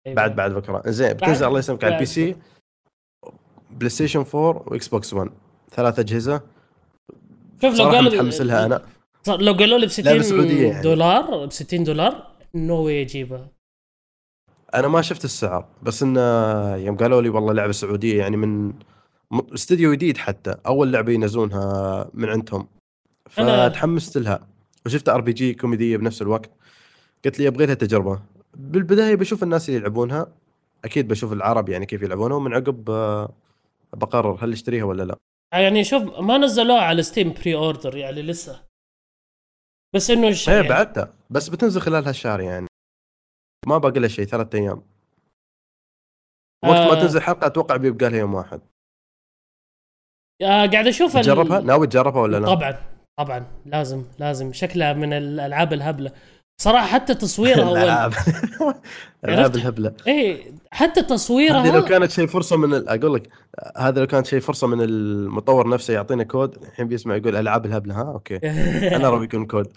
أيوة. 0.07 0.15
بعد 0.15 0.35
بعد 0.35 0.51
بكرة 0.51 0.81
زين 0.85 1.13
بتنزل 1.13 1.47
الله 1.47 1.59
يسلمك 1.59 1.83
على 1.83 1.93
ال 1.93 1.97
PC 1.97 2.05
PlayStation 2.05 4.25
4 4.35 4.63
و 4.67 4.87
Xbox 4.87 5.13
1 5.13 5.29
ثلاث 5.69 5.99
أجهزة 5.99 6.41
شوف 7.61 7.79
لو 7.79 7.85
قالوا 7.89 8.11
متحمس 8.11 8.41
لها 8.41 8.65
أنا 8.65 8.81
لو 9.27 9.53
قالوا 9.53 9.77
لي 9.77 9.85
ب 9.85 9.89
لعبة 9.99 10.21
60 10.21 10.21
سعودية 10.21 10.67
يعني. 10.71 10.81
دولار 10.83 11.45
ب 11.45 11.51
60 11.51 11.83
دولار 11.83 12.31
no 12.55 12.75
way 12.85 13.01
اجيبها 13.01 13.47
أنا 14.75 14.87
ما 14.87 15.01
شفت 15.01 15.25
السعر 15.25 15.65
بس 15.83 16.03
انه 16.03 16.21
يوم 16.75 16.97
قالوا 16.97 17.21
لي 17.21 17.29
والله 17.29 17.53
لعبة 17.53 17.71
سعودية 17.71 18.19
يعني 18.19 18.37
من 18.37 18.73
استوديو 19.53 19.93
جديد 19.93 20.17
حتى 20.17 20.55
أول 20.65 20.93
لعبة 20.93 21.11
ينزلونها 21.11 22.09
من 22.13 22.29
عندهم. 22.29 22.67
فتحمست 23.29 24.17
لها. 24.17 24.47
وشفت 24.85 25.09
RPG 25.09 25.53
كوميدية 25.53 25.97
بنفس 25.97 26.21
الوقت. 26.21 26.49
قلت 27.25 27.39
لي 27.39 27.47
أبغى 27.47 27.65
لها 27.65 27.75
تجربة. 27.75 28.21
بالبداية 28.53 29.15
بشوف 29.15 29.43
الناس 29.43 29.69
اللي 29.69 29.79
يلعبونها 29.79 30.27
أكيد 30.85 31.07
بشوف 31.07 31.33
العرب 31.33 31.69
يعني 31.69 31.85
كيف 31.85 32.01
يلعبونها 32.01 32.37
ومن 32.37 32.53
عقب 32.53 32.89
آه، 32.89 33.33
بقرر 33.93 34.37
هل 34.41 34.51
اشتريها 34.51 34.83
ولا 34.83 35.03
لا. 35.03 35.17
يعني 35.53 35.83
شوف 35.83 36.19
ما 36.19 36.37
نزلوها 36.37 36.81
على 36.81 37.03
Steam 37.03 37.33
pre-order 37.33 37.97
يعني 37.97 38.21
لسه. 38.21 38.61
بس 39.95 40.09
إنه 40.11 40.27
الش... 40.27 40.49
هي 40.49 40.55
يعني 40.55 40.69
بعدها 40.69 41.13
بس 41.29 41.49
بتنزل 41.49 41.81
خلال 41.81 42.05
هالشهر 42.05 42.41
يعني. 42.41 42.67
ما 43.67 43.77
باقي 43.77 43.99
لها 43.99 44.09
شيء 44.09 44.25
ثلاثة 44.25 44.57
أيام. 44.59 44.81
وقت 46.63 46.77
ما 46.79 46.91
آه. 46.91 47.01
تنزل 47.01 47.21
حلقة 47.21 47.47
أتوقع 47.47 47.75
بيبقى 47.77 48.09
لها 48.09 48.19
يوم 48.19 48.33
واحد. 48.33 48.61
آه 50.41 50.65
قاعد 50.65 50.87
أشوف 50.87 51.17
ال- 51.17 51.21
تجربها؟ 51.21 51.59
ناوي 51.59 51.87
تجربها 51.87 52.21
ولا 52.21 52.37
لا؟ 52.37 52.45
طبعا 52.55 52.77
طبعا 53.19 53.45
لازم 53.65 54.03
لازم. 54.19 54.53
شكلها 54.53 54.93
من 54.93 55.13
الألعاب 55.13 55.73
الهبلة. 55.73 56.11
صراحة 56.61 56.87
حتى 56.87 57.15
تصويرها. 57.15 57.69
الألعاب. 57.71 58.13
العاب 59.25 59.39
عرفت؟ 59.39 59.55
الهبلة. 59.55 59.93
إيه 60.07 60.51
حتى 60.71 61.01
تصويرها 61.03 61.61
هذه 61.65 61.75
لو 61.75 61.85
كانت 61.85 62.11
شيء 62.11 62.27
فرصة 62.27 62.57
من 62.57 62.73
ال- 62.73 62.89
أقول 62.89 63.13
لك 63.15 63.29
هذا 63.77 63.99
لو 63.99 64.07
كانت 64.07 64.25
شيء 64.25 64.39
فرصة 64.39 64.67
من 64.67 64.81
المطور 64.81 65.69
نفسه 65.69 65.93
يعطينا 65.93 66.23
كود 66.23 66.55
الحين 66.63 66.87
بيسمع 66.87 67.15
يقول 67.15 67.35
ألعاب 67.35 67.65
الهبلة 67.65 67.95
ها 68.01 68.11
أوكي. 68.13 68.35
أنا 68.95 69.07
أبغى 69.07 69.23
يكون 69.23 69.45
كود. 69.45 69.73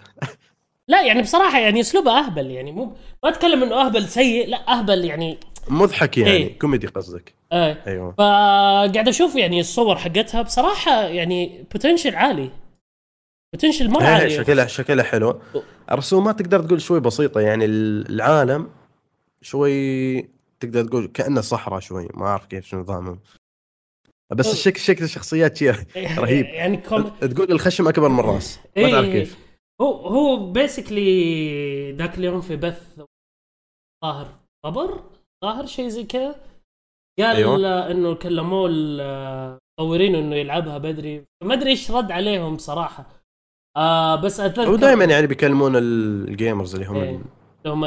لا 0.87 1.03
يعني 1.03 1.21
بصراحة 1.21 1.59
يعني 1.59 1.79
أسلوبه 1.79 2.19
أهبل 2.19 2.51
يعني 2.51 2.71
مو 2.71 2.85
ما 3.23 3.29
أتكلم 3.29 3.63
إنه 3.63 3.85
أهبل 3.85 4.07
سيء 4.07 4.47
لا 4.47 4.79
أهبل 4.79 5.05
يعني 5.05 5.37
مضحك 5.67 6.17
يعني 6.17 6.31
إيه. 6.31 6.59
كوميدي 6.59 6.87
قصدك 6.87 7.33
آه 7.51 7.77
أيوه 7.87 8.11
فقاعد 8.11 9.07
أشوف 9.07 9.35
يعني 9.35 9.59
الصور 9.59 9.95
حقتها 9.95 10.41
بصراحة 10.41 11.01
يعني 11.01 11.65
potential 11.71 12.15
عالي 12.15 12.49
potential 13.53 13.89
مرة 13.89 14.01
إيه، 14.01 14.07
عالي 14.07 14.29
شكلها 14.29 14.67
شكلها 14.67 15.03
حلو 15.03 15.41
الرسومات 15.91 16.39
تقدر 16.39 16.63
تقول 16.63 16.81
شوي 16.81 16.99
بسيطة 16.99 17.41
يعني 17.41 17.65
العالم 17.65 18.69
شوي 19.41 20.21
تقدر 20.59 20.83
تقول 20.83 21.07
كأنه 21.07 21.41
صحراء 21.41 21.79
شوي 21.79 22.07
ما 22.13 22.25
أعرف 22.25 22.45
كيف 22.45 22.67
شو 22.67 22.77
نظامهم 22.77 23.19
بس 24.35 24.53
الشكل 24.53 24.79
شكل 24.79 25.03
الشخصيات 25.03 25.57
شي 25.57 25.69
رهيب. 25.95 26.45
يعني 26.45 26.77
كوم... 26.77 27.03
تقول 27.03 27.51
الخشم 27.51 27.87
أكبر 27.87 28.09
من 28.09 28.19
الرأس 28.19 28.59
ما 28.77 28.91
تعرف 28.91 29.05
إيه. 29.05 29.11
كيف 29.11 29.44
هو 29.81 29.91
هو 30.07 30.51
basically 30.51 31.91
ذاك 31.91 32.17
اليوم 32.17 32.41
في 32.41 32.55
بث 32.55 32.99
ظاهر 34.05 34.27
خبر 34.65 35.03
ظاهر 35.45 35.65
شيء 35.65 35.87
زي 35.87 36.03
كذا 36.03 36.35
قال 37.19 37.35
أيوة. 37.35 37.91
إنه 37.91 38.15
كلموه 38.15 38.69
المطورين 38.71 40.15
إنه 40.15 40.35
يلعبها 40.35 40.77
بدري. 40.77 41.25
ما 41.43 41.53
أدري 41.53 41.69
إيش 41.69 41.91
رد 41.91 42.11
عليهم 42.11 42.57
صراحة. 42.57 43.05
آه 43.77 44.15
بس 44.15 44.39
أتذكر 44.39 44.69
ودائما 44.71 45.05
يعني 45.05 45.27
بيكلمون 45.27 45.75
ال- 45.75 46.27
ال 46.27 46.34
gamers 46.34 46.75
اللي 46.75 46.87
هم 46.87 46.95
إيه. 46.95 47.15
ال- 47.65 47.71
هم 47.71 47.85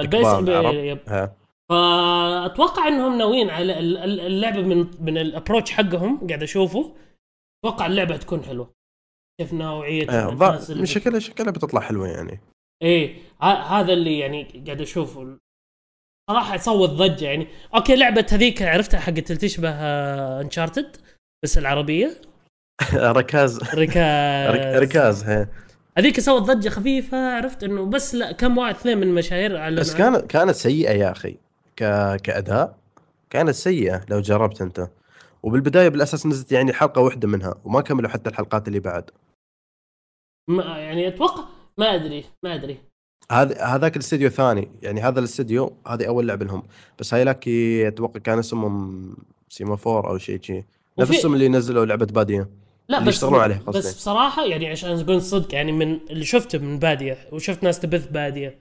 فأتوقع 1.71 2.89
إنهم 2.89 3.19
ناويين 3.19 3.51
على 3.51 3.79
ال- 3.79 3.97
ال- 3.97 4.21
اللعبة 4.21 4.63
من 4.63 4.87
من 5.01 5.19
ال 5.19 5.24
approach 5.24 5.71
حقهم 5.71 6.27
قاعد 6.29 6.43
أشوفه. 6.43 6.95
أتوقع 7.65 7.87
اللعبة 7.87 8.17
تكون 8.17 8.43
حلوة. 8.45 8.75
كيف 9.41 9.53
نوعية 9.53 10.09
آه، 10.11 10.29
الناس 10.33 10.71
اللي 10.71 10.87
شكلها 10.87 11.19
شكلها 11.19 11.51
بتطلع 11.51 11.81
حلوة 11.81 12.09
يعني. 12.09 12.41
إيه 12.83 13.17
ه- 13.43 13.45
هذا 13.81 13.93
اللي 13.93 14.19
يعني 14.19 14.63
قاعد 14.67 14.81
اشوفه 14.81 15.37
صراحة 16.31 16.57
صوت 16.57 16.91
ضجة 16.91 17.25
يعني. 17.25 17.47
أوكي 17.75 17.97
لعبة 17.97 18.27
هذيك 18.33 18.63
عرفتها 18.63 19.01
حقت 19.01 19.31
اللي 19.31 19.41
تشبه 19.41 19.71
Uncharted 20.41 20.97
بس 21.45 21.59
العربية. 21.59 22.21
ركاز. 22.95 23.59
رك- 23.59 23.97
ركاز 23.97 24.77
ركاز 24.77 25.47
هذيك 25.99 26.21
سوت 26.21 26.43
ضجة 26.43 26.69
خفيفة 26.69 27.37
عرفت 27.37 27.65
إنه 27.65 27.85
بس 27.87 28.15
لا 28.15 28.33
كم 28.33 28.59
واحد 28.59 28.75
اثنين 28.75 28.99
من 28.99 29.03
المشاهير 29.07 29.59
أعلنوا 29.59 29.81
بس 29.81 29.95
كانت 29.95 30.27
كانت 30.31 30.51
سيئة 30.55 30.91
يا 30.93 31.11
أخي. 31.13 31.37
ك... 31.77 32.17
كأداء 32.23 32.77
كانت 33.31 33.51
سيئة 33.51 34.01
لو 34.11 34.21
جربت 34.21 34.63
أنت. 34.63 34.89
وبالبداية 35.43 35.89
بالأساس 35.89 36.27
نزلت 36.27 36.53
يعني 36.53 36.73
حلقة 36.73 37.01
واحدة 37.01 37.29
منها 37.29 37.55
وما 37.65 37.81
كملوا 37.81 38.11
حتى 38.11 38.31
الحلقات 38.31 38.69
اللي 38.69 38.81
بعد. 38.81 39.11
ما 40.49 40.65
يعني 40.79 41.09
أتوقع 41.09 41.45
ما 41.79 41.95
أدري 41.95 42.25
ما 42.43 42.55
أدري. 42.55 42.79
هذا 43.33 43.65
هذاك 43.65 43.97
الاستديو 43.97 44.29
ثاني 44.29 44.69
يعني 44.83 45.01
هذا 45.01 45.19
الاستديو 45.19 45.73
هذه 45.87 46.07
أول 46.09 46.29
لعبة 46.29 46.45
لهم. 46.47 46.63
بس 46.99 47.15
هاي 47.15 47.25
لاكي 47.25 47.89
أتوقع 47.89 48.21
كان 48.21 48.39
اسمهم 48.39 49.17
سيمافور 49.49 50.09
أو 50.11 50.19
شيء 50.19 50.43
شيء 50.43 50.65
نفس 50.99 51.11
وفي- 51.11 51.13
الاسم 51.13 51.35
اللي 51.35 51.49
نزلوا 51.49 51.85
لعبة 51.87 52.07
بادية. 52.07 52.49
لا 52.89 52.99
اللي 52.99 53.09
بس 53.09 53.15
يشتغلون 53.15 53.41
عليه 53.41 53.57
قصدي. 53.67 53.79
بس 53.79 53.95
بصراحة 53.95 54.45
يعني 54.45 54.67
عشان 54.71 54.97
نقول 54.97 55.23
صدق 55.23 55.55
يعني 55.55 55.73
من 55.73 56.01
اللي 56.11 56.25
شفته 56.25 56.59
من 56.59 56.79
بادية 56.79 57.19
وشفت 57.33 57.63
ناس 57.63 57.81
تبث 57.81 58.07
بادية. 58.07 58.59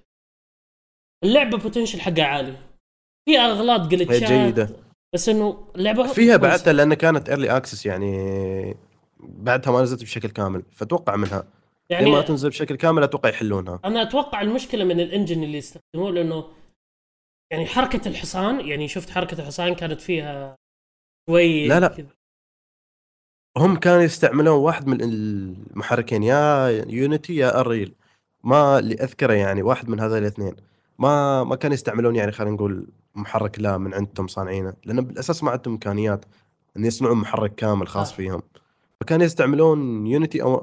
اللعبة 1.24 1.58
potential 1.58 2.02
حقها 2.02 2.26
عالي. 2.26 2.56
في 3.26 3.38
أغلاط 3.40 3.82
هي 3.82 3.88
glitch 3.88 4.25
ات 4.25 4.32
جيدة. 4.32 4.70
بس 5.14 5.30
إنه 5.30 5.68
اللعبه 5.76 6.08
فيها. 6.08 6.38
بعدها 6.38 6.74
لأن 6.74 6.94
كانت 6.94 7.30
early 7.30 7.58
access 7.58 7.86
يعني 7.86 8.76
بعدها 9.20 9.74
ما 9.74 9.82
نزلت 9.82 10.04
بشكل 10.04 10.30
كامل 10.30 10.64
فأتوقع 10.72 11.16
منها. 11.16 11.44
يعني 11.90 12.12
ما 12.12 12.22
تنزل 12.22 12.50
بشكل 12.50 12.76
كامل 12.76 13.04
أتوقع 13.04 13.30
يحلونها 13.30 13.80
أنا 13.86 14.02
أتوقع 14.02 14.42
المشكلة 14.42 14.84
من 14.84 15.00
ال 15.00 15.06
engine 15.06 15.44
اللي 15.44 15.58
يستخدموه 15.58 16.12
لأنه 16.12 16.46
يعني 17.52 17.66
حركة 17.66 18.08
الحصان 18.08 18.68
يعني 18.68 18.88
شفت 18.88 19.10
حركة 19.10 19.40
الحصان 19.42 19.76
كانت 19.76 20.02
فيها 20.02 20.56
شوي 21.30 21.68
لا 21.68 21.80
لا. 21.80 21.88
كذا. 21.88 22.08
هم 23.58 23.76
كانوا 23.76 24.04
يستعملون 24.04 24.60
واحد 24.60 24.88
من 24.88 25.02
المحركين 25.02 26.24
يا 26.24 26.68
Unity 26.88 27.36
يا 27.36 27.60
Unreal 27.60 27.96
ما 28.44 28.80
اللي 28.80 28.96
أذكره 28.96 29.34
يعني 29.34 29.64
واحد 29.64 29.90
من 29.90 30.00
هذول 30.00 30.18
الاثنين 30.18 30.56
ما 31.00 31.44
ما 31.44 31.56
كانوا 31.56 31.74
يستعملون 31.74 32.16
يعني 32.16 32.32
خلينا 32.32 32.56
نقول 32.56 32.88
محرك 33.16 33.60
لا 33.60 33.78
من 33.78 33.94
عندهم 33.94 34.28
صانعينه 34.28 34.74
لأن 34.86 35.02
بالأساس 35.02 35.44
ما 35.44 35.52
عندهم 35.52 35.74
إمكانيات 35.74 36.26
إن 36.78 36.86
يصنعون 36.86 37.18
محرك 37.18 37.56
كامل 37.56 37.88
خاص 37.88 38.12
آه. 38.12 38.16
فيهم 38.16 38.42
فكانوا 39.02 39.26
يستعملون 39.26 40.08
Unity 40.08 40.42
أو 40.42 40.56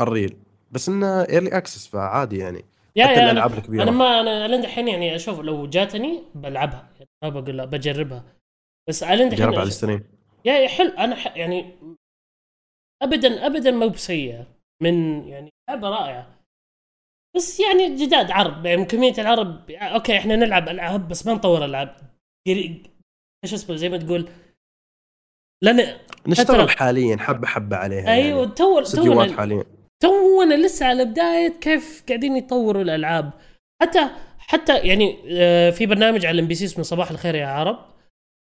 Unreal 0.00 0.36
بس 0.70 0.88
إنه 0.88 1.22
early 1.22 1.56
access 1.56 1.86
فعادي 1.86 2.38
يعني. 2.38 2.64
يا 2.96 3.06
حتى 3.06 3.20
يا 3.20 3.24
الالعاب 3.24 3.52
الكبيره 3.52 3.82
أنا 3.82 3.90
ما 3.90 4.20
أنا 4.20 4.48
لين 4.48 4.60
دحين 4.60 4.88
يعني 4.88 5.14
أشوف 5.14 5.40
لو 5.40 5.66
جاتني 5.66 6.22
بلعبها. 6.34 6.90
يعني 6.98 7.10
ما 7.22 7.28
بقول 7.28 7.56
لا 7.56 7.64
بجربها. 7.64 8.24
بس 8.88 9.04
لين 9.04 9.28
جرب 9.28 9.54
على 9.54 9.68
ال 9.68 9.72
stream. 9.72 10.04
يا 10.44 10.52
يا 10.52 10.68
حلو. 10.68 10.90
أنا 10.90 11.16
ح... 11.16 11.36
يعني 11.36 11.74
ابدا 13.02 13.46
ابدا 13.46 13.70
ما 13.70 13.86
بسيئة. 13.86 14.46
من 14.82 15.28
يعني 15.28 15.52
لعبة 15.68 15.88
رائعة. 15.88 16.38
بس 17.36 17.60
يعني 17.60 17.96
جداد 17.96 18.30
عرب. 18.30 18.66
يعني 18.66 18.84
كمية 18.84 19.14
العرب 19.18 19.70
أوكي 19.70 20.18
إحنا 20.18 20.36
نلعب 20.36 20.68
ألعاب 20.68 21.08
بس 21.08 21.26
ما 21.26 21.34
نطور 21.34 21.64
ألعاب. 21.64 21.96
إيش 22.48 23.54
اسمه؟ 23.54 23.76
زي 23.76 23.88
ما 23.88 23.96
تقول. 23.96 24.28
لأن 25.62 25.98
نشتغل 26.26 26.70
حاليا 26.70 27.16
حبة 27.16 27.46
حبة 27.46 27.76
عليها 27.76 28.12
أيوه 28.12 28.40
يعني. 28.42 28.54
تو 28.54 28.82
تونا 28.82 29.36
حاليا. 29.36 29.77
تونا 30.02 30.54
لسه 30.54 30.86
على 30.86 31.04
بداية 31.04 31.48
كيف 31.60 32.04
قاعدين 32.08 32.36
يطوروا 32.36 32.82
الألعاب. 32.82 33.30
حتى 33.82 34.10
حتى 34.38 34.78
يعني 34.78 35.16
آه، 35.30 35.70
في 35.70 35.86
برنامج 35.86 36.26
على 36.26 36.40
MBC 36.40 36.64
اسمه 36.64 36.84
صباح 36.84 37.10
الخير 37.10 37.34
يا 37.34 37.46
عرب. 37.46 37.78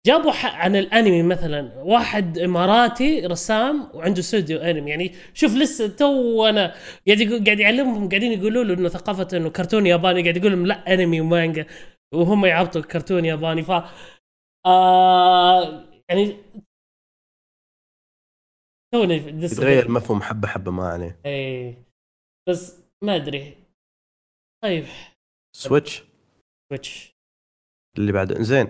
جابوا 0.08 0.32
عن 0.44 0.76
الأنمي 0.76 1.24
مثلا 1.24 1.74
واحد 1.78 2.38
إماراتي 2.40 3.26
رسام 3.26 3.90
وعنده 3.94 4.20
استوديو 4.20 4.60
أنمي. 4.60 4.92
يعني 4.92 5.12
شوف 5.34 5.56
لسه 5.56 5.88
تو 5.88 6.46
أنا 6.46 6.76
قاعد 7.08 7.44
قاعد 7.46 7.60
يعلمهم 7.60 8.10
قاعدين 8.10 8.32
يقولوا 8.32 8.64
له 8.64 8.74
إنه 8.74 8.90
ثقافة 8.90 9.38
إنه 9.38 9.50
كرتون 9.50 9.88
ياباني. 9.88 10.22
قاعد 10.22 10.38
يقول 10.38 10.52
لهم 10.52 10.66
لا 10.68 10.94
أنمي 10.94 11.22
ومانجا. 11.22 11.66
وهم 12.14 12.46
يعبطوا 12.46 12.82
كرتون 12.82 13.26
ياباني. 13.26 13.64
ف 13.64 13.72
آه 14.66 15.84
يعني 16.10 16.36
توني 18.96 19.20
لسه 19.32 19.54
يتغير 19.54 19.86
المفهوم 19.86 20.22
حبة 20.22 20.48
حبة 20.48 20.72
ما 20.72 20.88
عليه. 20.88 21.20
إيه. 21.26 21.84
بس 22.50 22.82
ما 23.04 23.16
أدري. 23.16 23.58
طيب. 24.64 24.86
Switch؟ 25.56 26.04
ويتش 26.72 27.16
اللي 27.98 28.12
بعده. 28.12 28.44
زين. 28.44 28.68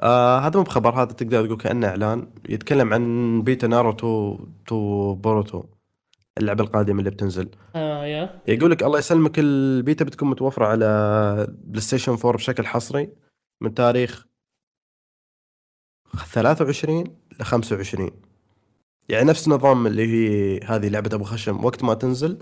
آه 0.00 0.38
هذا 0.38 0.56
مو 0.56 0.62
بخبر 0.62 1.02
هذا 1.02 1.12
تقدر 1.12 1.46
تقول 1.46 1.58
كأنه 1.58 1.86
إعلان. 1.88 2.32
يتكلم 2.48 2.94
عن 2.94 3.42
beta 3.42 3.66
Naruto 3.66 4.38
to 4.66 5.14
Boruto 5.14 5.64
اللعبة 6.38 6.64
القادمة 6.64 6.98
اللي 6.98 7.10
بتنزل. 7.10 7.50
آه 7.76 8.04
يا. 8.04 8.42
يقول 8.48 8.70
لك 8.70 8.82
الله 8.82 8.98
يسلمك 8.98 9.38
البيتا 9.38 10.04
بتكون 10.04 10.30
متوفرة 10.30 10.66
على 10.66 10.86
PlayStation 11.50 12.12
4 12.12 12.32
بشكل 12.32 12.66
حصري 12.66 13.12
من 13.62 13.74
تاريخ 13.74 14.26
23 16.32 17.04
ل 17.40 17.42
25 17.44 18.27
يعني 19.08 19.24
نفس 19.24 19.48
نظام 19.48 19.86
اللي 19.86 20.06
هي 20.06 20.60
هذه 20.64 20.88
لعبة 20.88 21.10
أبو 21.14 21.24
خشم. 21.24 21.64
وقت 21.64 21.84
ما 21.84 21.94
تنزل 21.94 22.38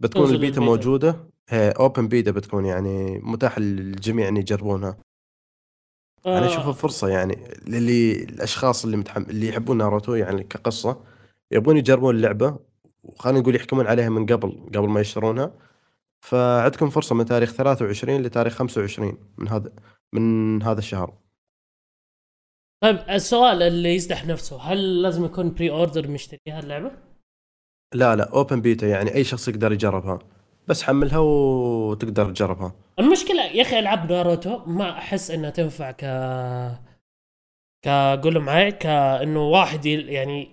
بتكون 0.00 0.30
البيتا. 0.30 0.60
موجودة. 0.60 1.28
هي 1.48 1.70
open 1.70 2.08
beta 2.08 2.30
بتكون 2.30 2.64
يعني 2.64 3.18
متاحه 3.18 3.60
للجميع 3.60 4.28
إن 4.28 4.36
يجربونها. 4.36 4.96
أنا 6.26 6.44
آه. 6.44 6.46
اشوفها 6.46 6.72
فرصة 6.72 7.08
يعني 7.08 7.38
للي 7.66 8.12
الأشخاص 8.24 8.84
اللي 8.84 8.96
متحم... 8.96 9.22
اللي 9.22 9.48
يحبون 9.48 9.76
ناروتو 9.78 10.14
يعني 10.14 10.44
كقصة 10.44 11.00
يبون 11.50 11.76
يجربون 11.76 12.16
اللعبة. 12.16 12.58
وخلينا 13.02 13.40
نقول 13.40 13.56
يحكمون 13.56 13.86
عليها 13.86 14.08
من 14.08 14.26
قبل 14.26 14.70
قبل 14.74 14.88
ما 14.88 15.00
يشترونها. 15.00 15.52
فعندكم 16.20 16.90
فرصة 16.90 17.14
من 17.14 17.24
تاريخ 17.24 17.52
23 17.52 18.22
لتاريخ 18.22 18.54
25 18.54 19.18
من 19.38 19.48
هذا 19.48 19.72
من 20.12 20.62
هذا 20.62 20.78
الشهر. 20.78 21.14
طيب 22.82 22.98
السؤال 23.10 23.62
اللي 23.62 23.94
يطرح 23.94 24.26
نفسه 24.26 24.60
هل 24.60 25.02
لازم 25.02 25.24
يكون 25.24 25.54
pre-order 25.54 26.08
مشتري 26.08 26.40
هاللعبة؟ 26.48 26.90
لا 27.94 28.16
لا 28.16 28.30
open 28.32 28.60
beta 28.60 28.86
يعني 28.86 29.14
أي 29.14 29.24
شخص 29.24 29.48
يقدر 29.48 29.72
يجربها. 29.72 30.18
بس 30.68 30.82
حملها 30.82 31.18
وتقدر 31.18 32.30
تجربها. 32.30 32.74
المشكلة 32.98 33.44
يا 33.44 33.62
أخي 33.62 33.78
ألعاب 33.78 34.12
ناروتو 34.12 34.64
ما 34.64 34.90
أحس 34.90 35.30
إنها 35.30 35.50
تنفع 35.50 35.90
ك 35.90 36.04
كقول 37.84 38.38
معي 38.38 38.72
كإنه 38.72 39.48
واحد 39.48 39.86
يعني 39.86 40.48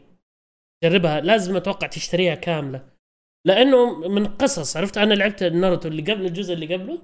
جربها 0.84 1.22
لازم 1.22 1.56
أتوقع 1.56 1.88
تشتريها 1.88 2.36
كاملة. 2.36 2.90
لأنه 3.46 4.08
من 4.10 4.28
قصص 4.28 4.78
عرفت؟ 4.78 4.98
أنا 4.98 5.14
لعبت 5.14 5.44
ناروتو 5.44 5.88
اللي 5.88 6.02
قبل 6.02 6.26
الجزء 6.26 6.54
اللي 6.54 6.76
قبله 6.76 7.02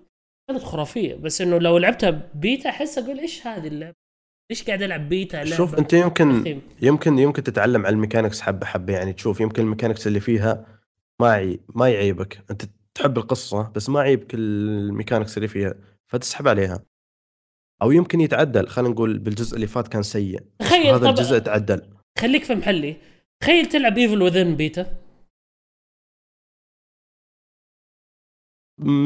كانت 0.47 0.63
خرافية. 0.63 1.15
بس 1.15 1.41
إنه 1.41 1.57
لو 1.57 1.77
لعبتها 1.77 2.31
بيتا 2.35 2.69
أحس 2.69 2.97
أقول 2.97 3.19
إيش 3.19 3.47
هذه 3.47 3.67
اللعبة؟ 3.67 3.95
ليش 4.51 4.63
قاعد 4.63 4.81
ألعب 4.81 5.09
بيتا؟ 5.09 5.45
شوف 5.45 5.75
أنت 5.75 5.93
يمكن. 5.93 6.61
يمكن 6.81 7.19
يمكن 7.19 7.43
تتعلم 7.43 7.85
على 7.85 7.93
ال 7.93 7.98
mechanics 7.98 8.41
حبة 8.41 8.65
حبة. 8.65 8.93
يعني 8.93 9.13
تشوف 9.13 9.41
يمكن 9.41 9.63
ال 9.63 9.68
mechanics 9.68 10.07
اللي 10.07 10.19
فيها 10.19 10.81
ما 11.21 11.57
ما 11.75 11.89
يعيبك. 11.89 12.43
أنت 12.51 12.65
تحب 12.93 13.17
القصة 13.17 13.71
بس 13.75 13.89
ما 13.89 13.99
يعيبك 13.99 14.33
ال 14.33 14.44
mechanics 14.44 15.37
اللي 15.37 15.47
فيها 15.47 15.75
فتسحب 16.07 16.47
عليها. 16.47 16.83
أو 17.81 17.91
يمكن 17.91 18.21
يتعدل. 18.21 18.67
خلينا 18.67 18.93
نقول 18.93 19.19
بالجزء 19.19 19.55
اللي 19.55 19.67
فات 19.67 19.87
كان 19.87 20.03
سيء 20.03 20.43
تخيل 20.59 20.93
هذا 20.93 21.09
الجزء 21.09 21.39
تعدل. 21.39 21.81
خليك 22.19 22.43
في 22.43 22.55
محلي. 22.55 22.97
تخيل 23.43 23.65
تلعب 23.65 23.97
Evil 23.97 24.21
Within 24.21 24.55
beta. 24.55 24.97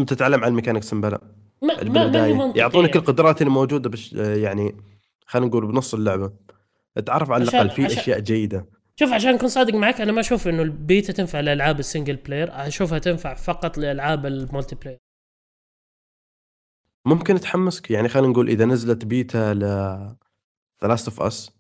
تتعلم 0.08 0.40
على 0.40 0.48
ال 0.48 0.53
mechanics 0.53 0.94
بلا 0.94 1.22
ما 1.62 1.84
ما. 1.84 2.54
يعطونك 2.56 2.96
القدرات 2.96 3.42
اللي 3.42 3.54
موجوده 3.54 3.90
بش 3.90 4.14
يعني 4.14 4.76
خلينا 5.26 5.48
نقول 5.48 5.68
بنص 5.68 5.94
اللعبة. 5.94 6.34
تعرف 7.06 7.32
على 7.32 7.44
الأقل 7.44 7.70
في 7.70 7.86
عشان- 7.86 8.00
أشياء 8.00 8.20
جيدة. 8.20 8.66
شوف 9.00 9.14
عشان 9.14 9.34
أكون 9.36 9.50
صادق 9.50 9.74
معك 9.74 10.02
أنا 10.02 10.12
ما 10.12 10.20
أشوف 10.20 10.48
إنه 10.48 10.62
البيتا 10.62 11.14
تنفع 11.14 11.40
لألعاب 11.40 11.80
ال 11.80 11.85
single 11.85 12.16
player 12.16 12.50
أشوفها 12.52 13.00
تنفع 13.00 13.34
فقط 13.34 13.78
لألعاب 13.78 14.26
ال 14.26 14.76
multiplayer 14.76 14.98
ممكن 17.06 17.40
تحمسك. 17.40 17.92
يعني 17.92 18.10
خلينا 18.10 18.28
نقول 18.28 18.50
إذا 18.50 18.66
نزلت 18.66 19.06
بيتا 19.06 19.54
ل 19.54 19.60
The 20.82 20.88
Last 20.88 21.08
of 21.08 21.22
Us 21.22 21.52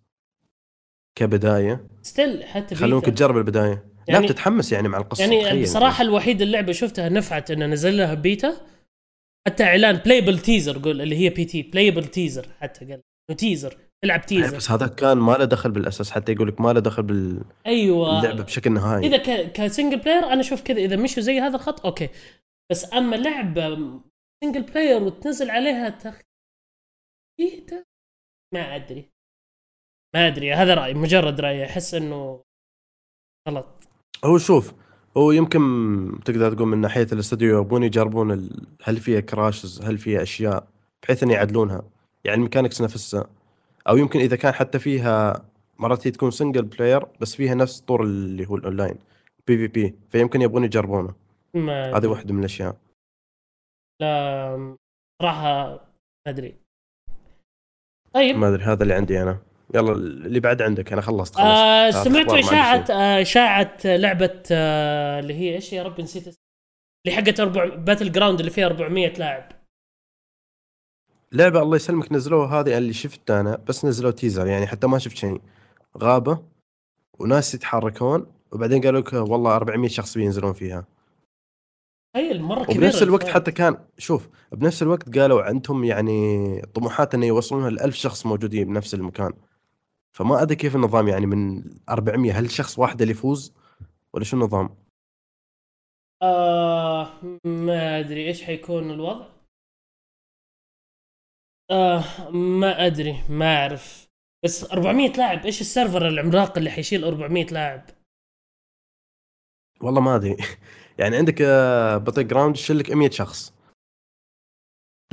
كبداية 1.15 1.87
still 2.01 2.43
حتى 2.43 2.75
خلونك 2.75 3.03
بيتا. 3.05 3.15
تجرب 3.15 3.37
البداية. 3.37 3.85
يعني- 4.07 4.21
لا 4.27 4.31
بتتحمس 4.33 4.71
يعني 4.71 4.87
مع 4.87 4.97
القصة 4.97 5.23
يعني 5.33 5.61
بصراحة 5.63 6.01
الوحيدة 6.01 6.45
اللعبة 6.45 6.71
شفتها 6.71 7.09
نفعت 7.09 7.51
إنه 7.51 7.65
نزل 7.65 7.97
لها 7.97 8.13
بيتا. 8.13 8.53
حتى 9.47 9.63
إعلان 9.63 9.95
playable 9.97 10.39
teaser 10.39 10.77
قول 10.83 11.01
اللي 11.01 11.15
هي 11.17 11.29
P.T. 11.29 11.61
playable 11.61 12.05
teaser 12.05 12.47
حتى 12.59 12.85
قال. 12.85 13.01
teaser 13.33 13.77
تلعب. 14.03 14.25
teaser. 14.25 14.57
بس 14.57 14.71
هذا 14.71 14.87
كان 14.87 15.17
ما 15.17 15.31
له 15.31 15.45
دخل 15.45 15.71
بالأساس 15.71 16.11
حتى 16.11 16.31
يقول 16.31 16.47
لك 16.47 16.61
ما 16.61 16.73
له 16.73 16.79
دخل 16.79 17.03
باللعبه 17.03 17.45
أيوه. 17.65 18.33
بشكل 18.41 18.71
نهائي. 18.71 19.07
إذا 19.07 19.17
ك... 19.17 19.51
ك 19.51 19.58
single 19.58 19.99
player 19.99 20.23
أنا 20.23 20.39
أشوف 20.39 20.61
كذا 20.61 20.77
إذا 20.77 20.95
مشوا 20.95 21.23
زي 21.23 21.39
هذا 21.39 21.55
الخط 21.55 21.85
okay. 21.85 22.09
بس 22.71 22.93
أما 22.93 23.15
لعبة 23.15 23.99
single 24.43 24.61
player 24.61 25.03
وتنزل 25.03 25.49
عليها 25.49 25.89
تخ... 25.89 26.21
بيتا 27.39 27.83
ما 28.53 28.75
أدري. 28.75 29.09
ما 30.15 30.27
أدري 30.27 30.53
هذا 30.53 30.73
رأيي 30.73 30.93
مجرد 30.93 31.41
رأيي. 31.41 31.65
أحس 31.65 31.93
إنه 31.93 32.43
غلط. 33.49 33.87
هو 34.25 34.37
شوف 34.37 34.73
هو 35.17 35.31
يمكن 35.31 35.59
تقدر 36.25 36.53
تقول 36.53 36.67
من 36.67 36.81
ناحية 36.81 37.07
الاستوديو 37.11 37.61
يبون 37.61 37.83
يجربون 37.83 38.31
ال... 38.31 38.67
هل 38.83 38.97
فيها 38.97 39.19
crashes 39.19 39.81
هل 39.81 39.97
فيها 39.97 40.21
أشياء 40.21 40.67
بحيث 41.03 41.23
ان 41.23 41.29
يعدلونها. 41.29 41.94
يعني 42.25 42.37
ال 42.37 42.42
mechanics 42.42 42.81
نفسها. 42.81 43.27
أو 43.89 43.97
يمكن 43.97 44.19
إذا 44.19 44.35
كان 44.35 44.53
حتى 44.53 44.79
فيها 44.79 45.45
مرات 45.79 46.07
هي 46.07 46.11
تكون 46.11 46.31
single 46.31 46.61
player 46.61 47.05
بس 47.21 47.35
فيها 47.35 47.55
نفس 47.55 47.79
طور 47.79 48.03
اللي 48.03 48.45
هو 48.49 48.55
ال 48.55 48.61
online 48.61 48.95
PvP 49.47 49.95
فيمكن 50.09 50.41
يبغون 50.41 50.63
يجربونه. 50.63 51.13
هذه. 51.55 52.07
واحدة 52.07 52.33
من 52.33 52.39
الأشياء. 52.39 52.77
لا 54.01 54.75
صراحة 55.21 55.69
ما 55.71 55.79
أدري. 56.27 56.55
طيب. 58.13 58.35
ما 58.35 58.47
أدري 58.47 58.63
هذا 58.63 58.83
اللي 58.83 58.93
عندي 58.93 59.21
أنا. 59.21 59.41
يلا 59.75 59.91
اللي 59.91 60.39
بعد 60.39 60.61
عندك 60.61 60.93
أنا 60.93 61.01
خلصت 61.01 61.35
خلصت. 61.35 61.45
آه 61.45 62.19
عندي 62.19 62.39
إشاعة. 62.39 62.85
آه 62.91 63.21
إشاعة 63.21 63.77
لعبة 63.85 64.43
آه 64.51 65.19
اللي 65.19 65.33
هي 65.33 65.55
إيش 65.55 65.73
يا 65.73 65.83
رب 65.83 66.01
نسيت 66.01 66.35
اللي 67.07 67.17
حقت 67.17 67.39
أربع 67.39 67.75
battleground 67.75 68.39
اللي 68.39 68.51
فيها 68.51 68.65
400 68.65 69.07
لاعب. 69.07 69.51
لعبة 71.31 71.61
الله 71.61 71.75
يسلمك 71.75 72.11
نزلوها 72.11 72.59
هذه 72.59 72.77
اللي 72.77 72.93
شفت 72.93 73.31
أنا 73.31 73.55
بس 73.67 73.85
نزلوا 73.85 74.11
teaser 74.11 74.47
يعني 74.47 74.67
حتى 74.67 74.87
ما 74.87 74.97
شفت 74.97 75.17
شيء. 75.17 75.41
غابة 75.97 76.43
وناس 77.19 77.53
يتحركون 77.55 78.25
وبعدين 78.51 78.81
قالوا 78.81 79.01
لك 79.01 79.13
والله 79.13 79.55
400 79.55 79.89
شخص 79.89 80.17
بينزلون 80.17 80.53
فيها. 80.53 80.87
تخيل 82.13 82.41
مرة 82.41 82.63
كبيرة 82.63 82.77
وبنفس 82.77 83.03
الوقت. 83.03 83.27
حتى 83.27 83.51
كان 83.51 83.77
شوف 83.97 84.29
بنفس 84.51 84.81
الوقت 84.81 85.17
قالوا 85.17 85.43
عندهم 85.43 85.83
يعني 85.83 86.61
طموحات 86.61 87.13
إنه 87.13 87.25
يوصلونها 87.25 87.69
ل 87.69 87.79
1000 87.79 87.95
شخص 87.95 88.25
موجودين 88.25 88.67
بنفس 88.67 88.93
المكان. 88.93 89.33
فما 90.11 90.41
أدري 90.41 90.55
كيف 90.55 90.75
النظام 90.75 91.07
يعني 91.07 91.25
من 91.25 91.63
400 91.89 92.39
هل 92.39 92.51
شخص 92.51 92.79
واحد 92.79 93.01
اللي 93.01 93.11
يفوز؟ 93.11 93.53
ولا 94.13 94.23
شو 94.23 94.37
النظام؟ 94.37 94.69
آه 96.21 97.09
ما 97.43 97.99
أدري 97.99 98.27
إيش 98.27 98.43
حيكون 98.43 98.91
الوضع؟ 98.91 99.34
آه 101.71 102.31
ما 102.31 102.85
أدري 102.85 103.23
ما 103.29 103.57
أعرف. 103.57 104.07
بس 104.43 104.63
400 104.63 105.11
لاعب 105.11 105.45
إيش 105.45 105.61
ال 105.61 105.68
server 105.68 106.07
العملاق 106.07 106.57
اللي 106.57 106.69
حيشيل 106.69 107.03
400 107.03 107.45
لاعب؟ 107.45 107.89
والله 109.81 110.01
ما 110.01 110.15
أدري. 110.15 110.37
يعني 110.99 111.17
عندك 111.17 111.41
Battlegrounds 112.05 112.55
يشيل 112.55 112.77
لك 112.79 112.91
100 112.91 113.09
شخص. 113.09 113.53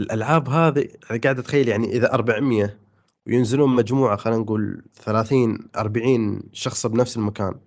الألعاب 0.01 0.49
هذه 0.49 0.89
قاعد 1.09 1.39
أتخيل 1.39 1.69
يعني 1.69 1.87
إذا 1.87 2.13
400 2.15 2.79
وينزلون 3.27 3.77
مجموعة 3.77 4.17
خلينا 4.17 4.41
نقول 4.41 4.85
30 4.95 5.69
40 5.77 6.43
شخص 6.53 6.87
بنفس 6.87 7.17
المكان. 7.17 7.61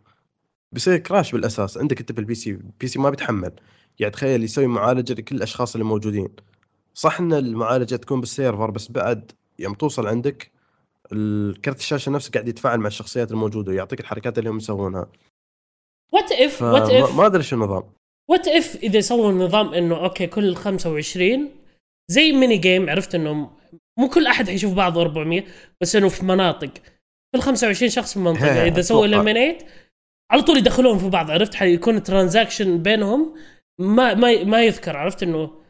بيصير 0.72 0.98
crash 0.98 1.32
بالأساس. 1.32 1.78
عندك 1.78 2.00
أنت 2.00 2.12
بال 2.12 2.36
PC 2.36 2.52
ال 2.52 2.88
PC 2.88 3.00
ما 3.00 3.10
بيتحمل. 3.10 3.52
يعني 4.00 4.12
تخيل 4.14 4.44
يسوي 4.44 4.68
معالجة 4.68 5.14
لكل 5.14 5.36
الأشخاص 5.36 5.76
اللي 5.76 5.86
موجودين. 5.86 6.30
صح 6.96 7.20
إن 7.20 7.34
المعالجة 7.34 7.96
تكون 7.96 8.20
بال 8.20 8.33
server 8.33 8.72
بس 8.72 8.92
بعد 8.92 9.32
يوم 9.60 9.74
توصل 9.74 10.08
عندك 10.08 10.52
الكرت 11.12 11.80
الشاشة 11.80 12.10
نفسه 12.10 12.32
قاعد 12.32 12.48
يتفاعل 12.48 12.80
مع 12.80 12.88
الشخصيات 12.88 13.32
الموجودة 13.32 13.72
ويعطيك 13.72 14.00
الحركات 14.00 14.38
اللي 14.38 14.50
هم 14.50 14.58
يسوونها. 14.58 15.08
وات 16.14 16.32
اف 16.32 16.62
وات 16.62 16.90
اف 16.90 17.16
ما 17.16 17.26
أدري 17.26 17.44
شو 17.44 17.56
النظام. 17.56 17.84
what 18.30 18.48
if 18.48 18.76
إذا 18.76 19.00
سووا 19.02 19.32
نظام 19.32 19.74
إنه 19.74 19.96
okay 19.96 20.28
كل 20.28 20.56
25 20.56 21.50
زي 22.08 22.32
mini 22.32 22.58
game 22.58 22.90
عرفت 22.90 23.16
إنه 23.16 23.52
مو 24.00 24.10
كل 24.10 24.28
أحد 24.28 24.50
حيشوف 24.50 24.74
بعض 24.74 24.98
400 24.98 25.44
بس 25.82 25.96
إنه 25.96 26.10
في 26.10 26.26
مناطق. 26.26 26.72
كل 27.36 27.42
25 27.42 27.90
شخص 27.90 28.14
في 28.14 28.20
منطقة. 28.20 28.68
إذا 28.68 28.82
سووا. 28.82 29.06
eliminate 29.06 29.64
على 30.32 30.42
طول 30.42 30.58
يدخلون 30.58 30.98
في 30.98 31.10
بعض 31.10 31.32
عرفت؟ 31.32 31.56
حيكون 31.56 32.04
transition 32.04 32.84
بينهم 32.84 33.36
ما 33.80 34.14
ما 34.14 34.44
ما 34.44 34.64
يذكر 34.64 34.98
عرفت 34.98 35.24
إنه 35.24 35.65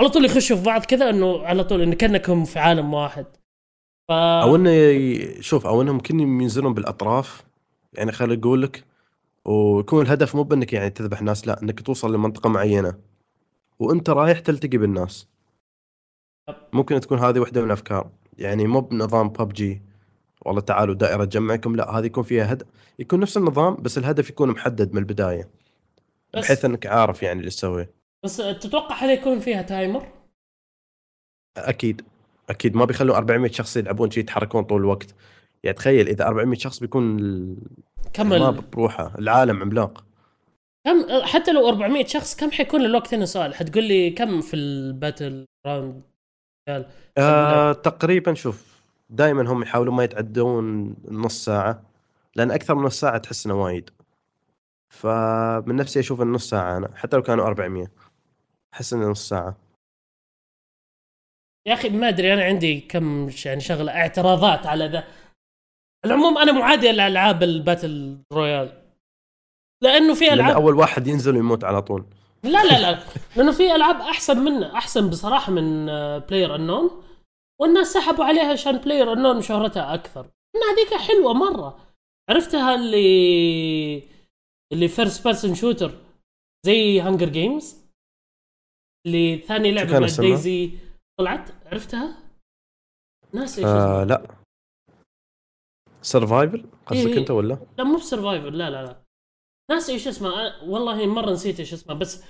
على 0.00 0.08
طول 0.08 0.24
يخشوا 0.24 0.56
في 0.56 0.62
بعض 0.62 0.84
كذا 0.84 1.10
إنه 1.10 1.46
على 1.46 1.64
طول 1.64 1.82
انه 1.82 1.94
كأنكم 1.94 2.44
في 2.44 2.58
عالم 2.58 2.94
واحد. 2.94 3.26
ف 4.08 4.12
أو 4.12 4.56
إنه 4.56 4.70
ي- 4.70 5.42
شوف 5.42 5.66
أو 5.66 5.82
إنهم 5.82 5.94
ممكن 5.94 6.20
ينزلون 6.20 6.74
بالأطراف. 6.74 7.44
يعني 7.92 8.12
خليني 8.12 8.40
أقول 8.40 8.62
لك 8.62 8.84
ويكون 9.44 10.02
الهدف 10.02 10.36
مو 10.36 10.42
بإنك 10.42 10.72
يعني 10.72 10.90
تذبح 10.90 11.22
ناس 11.22 11.46
لا 11.46 11.62
إنك 11.62 11.80
توصل 11.80 12.14
لمنطقة 12.14 12.48
معينة. 12.50 12.94
وأنت 13.78 14.10
رايح 14.10 14.38
تلتقي 14.38 14.78
بالناس. 14.78 15.28
ممكن 16.72 17.00
تكون 17.00 17.18
هذه 17.18 17.38
واحدة 17.38 17.60
من 17.60 17.66
الأفكار. 17.66 18.10
يعني 18.38 18.66
مو 18.66 18.80
بنظام 18.80 19.28
ببجي 19.28 19.82
والله 20.42 20.60
تعالوا 20.60 20.94
دائرة 20.94 21.24
تجمعكم 21.24 21.76
لا 21.76 21.98
هذه 21.98 22.06
يكون 22.06 22.22
فيها 22.24 22.52
هدف 22.52 22.66
يكون 22.98 23.20
نفس 23.20 23.36
النظام 23.36 23.74
بس 23.74 23.98
الهدف 23.98 24.30
يكون 24.30 24.48
محدد 24.48 24.92
من 24.92 24.98
البداية. 24.98 25.48
بس 26.34 26.44
بحيث 26.44 26.64
إنك 26.64 26.86
عارف 26.86 27.22
يعني 27.22 27.40
اللي 27.40 27.50
تسويه. 27.50 27.95
بس 28.26 28.36
تتوقع 28.36 28.94
هل 28.94 29.10
يكون 29.10 29.40
فيها 29.40 29.62
تايمر؟ 29.62 30.06
أكيد. 31.56 32.02
أكيد. 32.50 32.76
ما 32.76 32.84
بيخلوا 32.84 33.16
400 33.16 33.50
شخص 33.50 33.76
يلعبون 33.76 34.10
شيء 34.10 34.22
يتحركون 34.22 34.64
طول 34.64 34.80
الوقت. 34.80 35.14
يعني 35.64 35.76
تخيل 35.76 36.08
إذا 36.08 36.26
400 36.26 36.58
شخص 36.58 36.78
بيكون 36.80 37.18
ال- 37.18 37.56
كم 38.12 38.32
ال... 38.32 38.52
بروحه. 38.52 39.12
العالم 39.18 39.62
عملاق. 39.62 40.04
كم 40.86 41.06
حتى 41.22 41.52
لو 41.52 41.68
400 41.68 42.06
شخص 42.06 42.36
كم 42.36 42.50
حيكون 42.50 42.84
الوقت؟ 42.84 43.14
هنا 43.14 43.24
سؤال. 43.24 43.54
حتقول 43.54 43.84
لي 43.84 44.10
كم 44.10 44.40
في 44.40 44.56
ال 44.56 45.46
battleground؟ 45.66 46.02
آه 47.18 47.72
تقريبا 47.72 48.34
شوف 48.34 48.76
دائما 49.10 49.52
هم 49.52 49.62
يحاولون 49.62 49.94
ما 49.94 50.04
يتعدون 50.04 50.94
نص 51.10 51.44
ساعة 51.44 51.82
لأن 52.36 52.50
أكثر 52.50 52.74
من 52.74 52.82
نص 52.82 53.00
ساعة 53.00 53.18
تحس 53.18 53.46
إنه 53.46 53.62
وايد. 53.62 53.90
فمن 54.88 55.76
نفسي 55.76 56.00
أشوف 56.00 56.22
إنه 56.22 56.34
نص 56.34 56.50
ساعة 56.50 56.76
أنا 56.76 56.90
حتى 56.96 57.16
لو 57.16 57.22
كانوا 57.22 57.46
400 57.46 57.86
أحس 58.74 58.92
إنه 58.92 59.10
نص 59.10 59.28
ساعة. 59.28 59.56
يا 61.66 61.74
أخي 61.74 61.88
ما 61.88 62.08
أدري 62.08 62.34
أنا 62.34 62.44
عندي 62.44 62.80
كم 62.80 63.30
يعني 63.44 63.60
شغلة 63.60 63.92
اعتراضات 63.92 64.66
على 64.66 64.86
ذا. 64.86 65.04
العموم 66.04 66.38
أنا 66.38 66.52
معادي 66.52 66.92
لألعاب 66.92 67.42
ال 67.42 67.53
battle 67.53 68.18
royale. 68.32 68.82
لأنه 69.82 70.14
في 70.14 70.32
ألعاب 70.32 70.54
أول 70.54 70.74
واحد 70.74 71.06
ينزل 71.06 71.34
ويموت 71.36 71.64
على 71.64 71.82
طول. 71.82 72.06
لا 72.42 72.64
لا 72.64 72.80
لا. 72.80 73.02
لأنه 73.36 73.52
في 73.52 73.74
ألعاب 73.74 74.00
أحسن 74.00 74.38
من 74.44 74.62
أحسن 74.62 75.10
بصراحة 75.10 75.52
من 75.52 75.86
PlayerUnknown 76.18 77.02
والناس 77.60 77.86
سحبوا 77.86 78.24
عليها 78.24 78.52
عشان 78.52 78.78
PlayerUnknown 78.78 79.42
شهرتها 79.42 79.94
أكثر. 79.94 80.20
إن 80.56 80.60
هذيك 80.62 80.94
حلوة 81.08 81.32
مرة. 81.32 81.78
عرفتها 82.30 82.74
اللي 82.74 84.02
اللي 84.72 84.88
first 84.88 85.24
person 85.24 85.54
shooter 85.54 85.92
زي 86.66 87.00
Hunger 87.00 87.28
Games 87.28 87.85
اللي 89.06 89.38
ثاني 89.38 89.72
لعبه 89.72 90.04
اسمها؟ 90.04 90.28
DayZ 90.28 90.70
طلعت؟ 91.20 91.66
عرفتها؟ 91.66 92.18
ناس 93.34 93.58
إيش 93.58 93.66
آه 93.66 94.04
لا. 94.04 94.36
survival 96.02 96.70
قصدك 96.86 97.06
إيه. 97.06 97.18
أنت 97.18 97.30
ولا؟ 97.30 97.58
لا 97.78 97.84
مو 97.84 97.96
ب 97.96 98.03
survival 98.03 98.58
لا 98.58 98.70
لا 98.70 98.84
لا. 98.84 99.02
ناس 99.70 99.90
إيش 99.90 100.08
اسمها. 100.08 100.62
والله 100.62 101.06
مرة 101.06 101.30
نسيت 101.30 101.60
إيش 101.60 101.72
اسمها 101.72 101.96
بس 101.96 102.24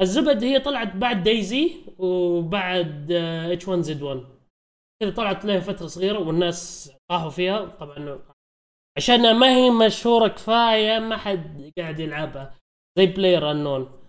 الزبد 0.00 0.44
هي 0.44 0.60
طلعت 0.60 0.96
بعد 0.96 1.22
DayZ 1.22 1.70
وبعد 1.98 3.12
H1Z1 3.52 4.24
كذا 5.02 5.10
طلعت 5.10 5.44
لها 5.44 5.60
فترة 5.60 5.86
صغيرة 5.86 6.18
والناس 6.18 6.92
طاحوا 7.10 7.30
فيها. 7.30 7.64
طبعا 7.64 8.18
عشان 8.96 9.36
ما 9.38 9.56
هي 9.56 9.70
مشهورة 9.70 10.28
كفاية 10.28 10.98
ما 10.98 11.16
حد 11.16 11.72
قاعد 11.78 11.98
يلعبها. 12.00 12.54
زي 12.98 13.06
PlayerUnknown 13.06 14.07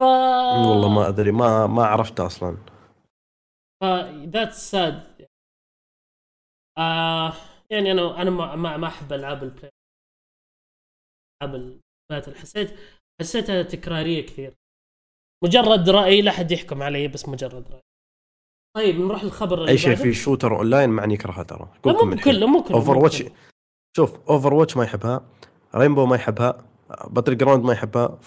ف 0.00 0.02
والله 0.02 0.88
ما 0.88 1.08
أدري 1.08 1.32
ما 1.32 1.66
ما 1.66 1.86
عرفته 1.86 2.26
أصلا. 2.26 2.56
ف 3.82 3.84
that's 4.34 4.70
sad 4.70 5.28
آه 6.78 7.32
يعني 7.70 7.92
أنا 7.92 8.22
أنا 8.22 8.30
ما 8.30 8.56
ما, 8.56 8.76
ما 8.76 8.86
أحب 8.86 9.12
ألعاب 9.12 9.42
ال 9.42 9.48
play 9.48 9.70
ألعاب 11.42 11.54
ال 11.54 11.65
battle 11.65 12.34
حسيت 12.36 12.78
حسيتها 13.20 13.62
تكرارية 13.62 14.26
كثير. 14.26 14.54
مجرد 15.44 15.90
رأي 15.90 16.22
لا 16.22 16.30
حد 16.30 16.50
يحكم 16.50 16.82
علي 16.82 17.08
بس 17.08 17.28
مجرد 17.28 17.70
رأي. 17.70 17.80
طيب 18.76 19.00
نروح 19.00 19.24
للخبر 19.24 19.58
اللي 19.58 19.70
أي 19.70 19.78
شيء. 19.78 19.94
في 19.94 20.12
shooter 20.14 20.56
online 20.56 20.90
معني 20.90 21.14
يكرهها 21.14 21.42
ترى 21.42 21.68
مو 21.86 22.16
كله 22.24 22.46
مو 22.46 22.62
كله 22.62 22.76
Overwatch. 22.76 23.24
شوف 23.96 24.30
Overwatch 24.30 24.76
ما 24.76 24.84
يحبها. 24.84 25.30
Rainbow 25.74 26.06
ما 26.06 26.16
يحبها. 26.16 26.64
Battlegrounds 27.06 27.64
ما 27.64 27.72
يحبها. 27.72 28.18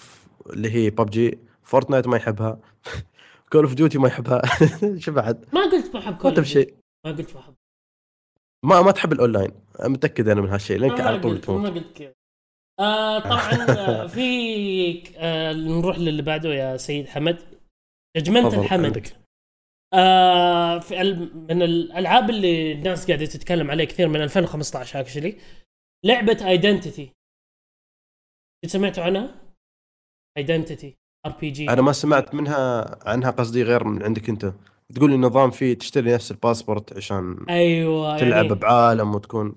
اللي 0.46 0.70
هي 0.70 0.90
PUBG 0.90 1.47
Fortnite 1.68 2.06
ما 2.06 2.16
يحبها. 2.16 2.60
Call 3.52 3.64
of 3.64 3.74
Duty 3.74 3.98
ما 3.98 4.08
يحبها. 4.08 4.42
شو 5.02 5.12
بعد؟ 5.12 5.54
ما 5.54 5.60
قلت 5.60 5.96
بحب 5.96 6.12
ما 6.12 6.18
كل 6.18 6.34
تبي 6.34 6.46
شيء. 6.46 6.74
ما 7.06 7.12
قلت 7.12 7.34
بحب 7.34 7.54
ما 8.64 8.82
ما 8.82 8.90
تحب 8.90 9.12
الأونلاين. 9.12 9.50
متأكد 9.84 10.28
أنا 10.28 10.40
من 10.40 10.48
هالشيء 10.48 10.78
لانك 10.78 11.00
على 11.00 11.20
طول 11.20 11.34
قلت 11.34 11.50
ما 11.50 11.68
تموت 11.68 11.84
قلت 11.84 11.96
كذا. 11.98 12.12
آه 12.80 13.18
طبعا 13.18 13.66
آه، 13.78 14.06
في 14.06 14.22
آه 15.16 15.52
نروح 15.52 15.98
للي 15.98 16.22
بعده 16.22 16.48
يا 16.48 16.76
سيد 16.76 17.08
حمد. 17.08 17.38
judgment 18.16 18.54
الحمد. 18.54 19.08
آه 19.94 20.78
في 20.78 21.02
من 21.50 21.62
الألعاب 21.62 22.30
اللي 22.30 22.72
الناس 22.72 23.06
قاعدة 23.06 23.26
تتكلم 23.26 23.70
عليه 23.70 23.84
كثير 23.84 24.08
من 24.08 24.22
2015 24.22 25.00
actually 25.00 25.38
لعبة 26.04 26.48
Identity 26.48 27.12
سمعتوا 28.66 29.04
عنها؟ 29.04 29.34
Identity 30.36 30.96
RPG 31.28 31.70
أنا 31.70 31.82
ما 31.82 31.92
سمعت 31.92 32.34
منها 32.34 32.96
عنها 33.08 33.30
قصدي 33.30 33.62
غير 33.62 33.84
من 33.84 34.02
عندك 34.02 34.28
أنت. 34.28 34.52
تقول 34.94 35.12
النظام 35.12 35.50
فيه 35.50 35.74
تشتري 35.74 36.14
نفس 36.14 36.30
الباسبورت 36.30 36.96
عشان 36.96 37.46
أيوه 37.48 38.18
تلعب 38.18 38.44
يعني 38.44 38.54
بعالم 38.54 39.14
وتكون. 39.14 39.54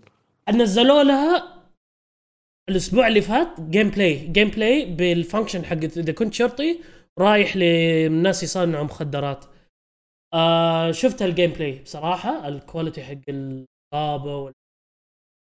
نزلوا 0.50 1.04
لها 1.04 1.62
الأسبوع 2.70 3.08
اللي 3.08 3.22
فات 3.22 3.62
gameplay 3.62 4.28
gameplay 4.28 4.86
بال 4.86 5.02
function 5.02 5.66
حقت 5.66 5.98
إذا 5.98 6.14
كنت 6.14 6.34
شرطي 6.34 6.80
رايح 7.20 7.58
لناس 7.58 8.44
يصنعوا 8.44 8.84
مخدرات. 8.84 9.46
آه 10.34 10.92
شفت 10.92 11.22
ال 11.22 11.52
gameplay 11.52 11.80
بصراحة 11.80 12.48
ال 12.48 12.55
quality 12.55 13.04
حق 13.04 13.30
الغابه 13.30 14.52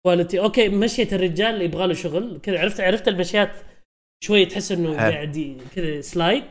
وال 0.06 0.13
quality 0.13 0.40
okay 0.40 0.70
مشية 0.70 1.08
الرجال 1.12 1.62
يبغى 1.62 1.88
له 1.88 1.94
شغل. 1.94 2.40
كذا 2.44 2.60
عرفت 2.60 2.82
عرفت 2.82 3.08
المشيات. 3.08 3.52
شوي 4.24 4.46
تحس 4.46 4.72
إنه. 4.72 4.96
قاعد 4.98 5.62
كذا 5.76 6.02
slide 6.02 6.44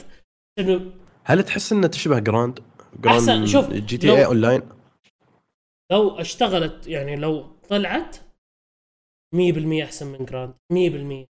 إنه 0.58 0.92
هل 1.24 1.42
تحس 1.42 1.72
انها 1.72 1.88
تشبه 1.88 2.18
جراند؟ 2.18 2.58
جراند 3.00 3.28
أحسن، 3.28 3.46
شوف، 3.46 3.72
GTA 3.72 4.10
Online 4.10 4.62
لو 5.92 6.10
اشتغلت 6.10 6.86
يعني 6.86 7.16
لو 7.16 7.46
طلعت 7.68 8.16
100% 9.34 9.82
أحسن 9.84 10.06
من 10.06 10.24
جراند 10.24 10.54
100% 10.72 11.26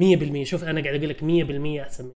100% 0.00 0.44
شوف 0.44 0.64
أنا 0.64 0.80
قاعد 0.82 0.94
أقول 0.94 1.08
لك 1.08 1.22
100% 1.22 1.82
أحسن 1.82 2.04
من 2.04 2.12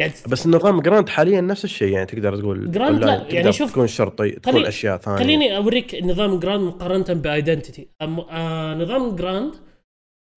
يعني 0.00 0.12
بس 0.28 0.46
النظام 0.46 0.80
جراند 0.80 1.08
حاليا 1.08 1.40
نفس 1.40 1.64
الشيء 1.64 1.92
يعني 1.92 2.06
تقدر 2.06 2.36
تقول 2.40 2.70
جراند 2.72 3.04
لا، 3.04 3.10
أونلاين، 3.12 3.20
يعني 3.20 3.30
تقدر 3.42 3.50
شوف- 3.50 3.70
تكون 3.72 3.86
شرطي 3.86 4.30
تكون 4.30 4.52
خلي- 4.52 4.68
أشياء 4.68 4.96
ثانية. 4.96 5.18
خليني 5.18 5.56
أوريك 5.56 5.94
نظام 6.02 6.38
جراند 6.38 6.62
مقارنة 6.62 7.20
ب 7.20 7.28
Identity 7.28 7.88
آه 8.00 8.74
نظام 8.74 9.16
جراند 9.16 9.54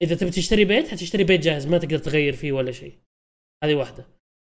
إذا 0.02 0.16
تبي 0.16 0.30
تشتري 0.30 0.66
بيت 0.66 0.88
حتشتري 0.88 1.24
بيت 1.24 1.42
جاهز 1.42 1.68
ما 1.68 1.78
تقدر 1.78 1.98
تغير 1.98 2.34
فيه 2.34 2.52
ولا 2.52 2.72
شيء. 2.72 2.94
هذه 3.64 3.76
واحدة. 3.76 4.06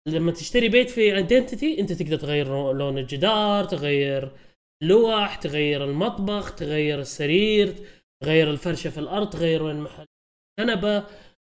لما 0.08 0.32
تشتري 0.32 0.68
بيت 0.68 0.90
في 0.90 1.16
Identity 1.16 1.80
أنت 1.80 1.92
تقدر 1.92 2.16
تغير 2.16 2.72
لون 2.72 2.98
الجدار 2.98 3.64
تغير 3.64 4.32
لوح 4.82 5.34
تغير 5.34 5.84
المطبخ 5.84 6.54
تغير 6.54 7.00
السرير 7.00 7.74
تغير 8.22 8.50
الفرشة 8.50 8.90
في 8.90 8.98
الأرض 8.98 9.30
تغير 9.30 9.62
وين 9.62 9.80
محل 9.80 10.04
كنبه 10.60 11.04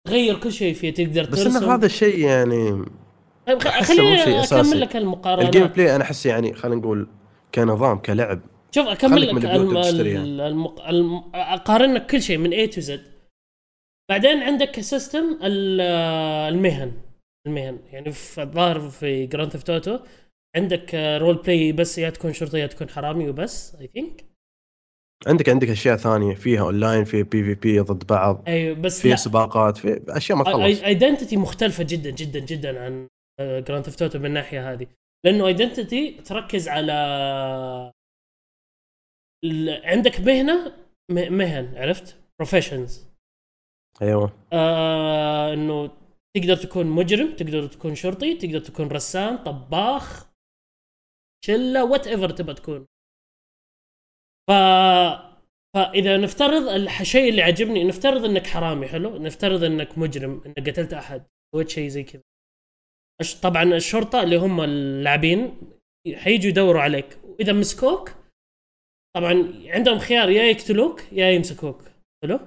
تغير 0.08 0.39
كل 0.39 0.52
شيء 0.52 0.73
فيه 0.73 0.93
تقدر 0.93 1.30
بس 1.30 1.43
ترسم. 1.43 1.58
انه 1.58 1.76
هذا 1.76 1.86
الشيء 1.86 2.19
يعني 2.19 2.86
خليني. 3.82 4.41
أكمل 4.41 4.82
لك 4.82 4.95
المقارنات. 4.95 5.56
الجيم 5.56 5.67
بلاي 5.67 5.95
أنا 5.95 6.04
أحس 6.04 6.26
يعني 6.26 6.54
خلينا 6.54 6.82
نقول 6.82 7.08
كنظام 7.56 7.97
كلعب. 7.97 8.41
شوف 8.76 8.88
أكمل 8.88 9.21
لك 9.21 9.45
الم... 9.45 10.67
الم... 10.89 11.23
أقارن 11.34 11.93
لك 11.93 12.06
كل 12.06 12.21
شيء 12.21 12.38
من 12.38 12.65
A 12.65 12.69
to 12.70 12.82
Z. 12.82 13.00
بعدين 14.10 14.38
عندك 14.43 14.80
system 14.80 15.39
ال- 15.43 15.82
المهن. 16.54 17.02
المهن. 17.48 17.80
يعني 17.91 18.12
في 18.12 18.41
الظاهر 18.41 18.89
في 18.89 19.26
Grand 19.26 19.52
Theft 19.52 19.70
Auto 19.70 20.00
عندك 20.56 20.96
role 20.96 21.36
play 21.36 21.72
بس 21.72 21.98
يا 21.98 22.10
تكون 22.10 22.34
شرطي 22.34 22.60
يا 22.60 22.67
تكون 22.67 22.89
حرامي 22.89 23.30
وبس 23.30 23.76
I 23.76 23.88
think 23.88 24.26
عندك 25.28 25.50
عندك 25.50 25.70
أشياء 25.70 25.98
ثانية. 25.98 26.36
فيها 26.36 26.62
online 26.62 27.04
PVP 27.04 27.24
PVP 27.24 27.80
ضد 27.80 28.08
بعض. 28.08 28.43
أيوه 28.48 28.76
بس 28.76 29.02
في 29.02 29.17
سباقات 29.17 29.78
في 29.78 30.04
أشياء 30.10 30.38
ما 30.38 30.43
تخلص. 30.43 30.82
Identity 30.84 31.38
مختلفة 31.38 31.84
جدا 31.89 32.10
جدا 32.10 32.39
جدا 32.39 32.84
عن 32.86 33.08
Grand 33.41 33.86
Theft 33.86 34.02
Auto 34.02 34.20
من 34.20 34.26
الناحيه 34.26 34.74
هذه. 34.74 34.88
لأنه 35.26 35.48
Identity 35.48 36.12
تركز 36.12 36.67
على 36.67 36.91
عندك 39.84 40.20
مهنة 40.20 40.74
مهن 41.12 41.78
عرفت؟ 41.78 42.17
professions 42.39 43.07
أيوه. 44.02 44.48
آه 44.54 45.54
إنه 45.54 45.88
تقدر 46.38 46.56
تكون 46.56 46.86
مجرم 46.86 47.36
تقدر 47.36 47.68
تكون 47.68 47.96
شرطي 47.96 48.36
تقدر 48.36 48.60
تكون 48.60 48.88
رسام 48.88 49.44
طباخ 49.44 50.28
شلة 51.46 51.86
whatever 51.86 52.30
تبى 52.30 52.54
تكون. 52.54 52.86
ف 54.50 54.52
فإذا 55.76 56.18
نفترض 56.18 56.68
الشيء 56.68 57.30
اللي 57.30 57.42
عجبني 57.42 57.84
نفترض 57.84 58.26
إنك 58.26 58.48
حرامي 58.48 58.88
حلو؟ 58.88 59.18
نفترض 59.18 59.64
إنك 59.64 59.98
مجرم 59.98 60.42
إنك 60.46 60.70
قتلت 60.70 60.94
أحد 60.94 61.28
سويت 61.56 61.70
شيء 61.70 61.88
زي 61.88 62.04
كذا. 62.04 62.22
طبعا 63.44 63.64
الشرطة 63.64 64.24
اللي 64.24 64.38
هم 64.38 64.62
اللاعبين 64.62 65.58
حيجوا 66.14 66.50
يدوروا 66.50 66.82
عليك. 66.82 67.18
وإذا 67.24 67.54
مسكوك 67.54 68.12
طبعا 69.16 69.54
عندهم 69.66 70.00
خيار 70.00 70.30
يا 70.30 70.44
يقتلوك 70.44 71.14
يا 71.14 71.32
يمسكوك 71.32 71.82
حلو؟ 72.24 72.40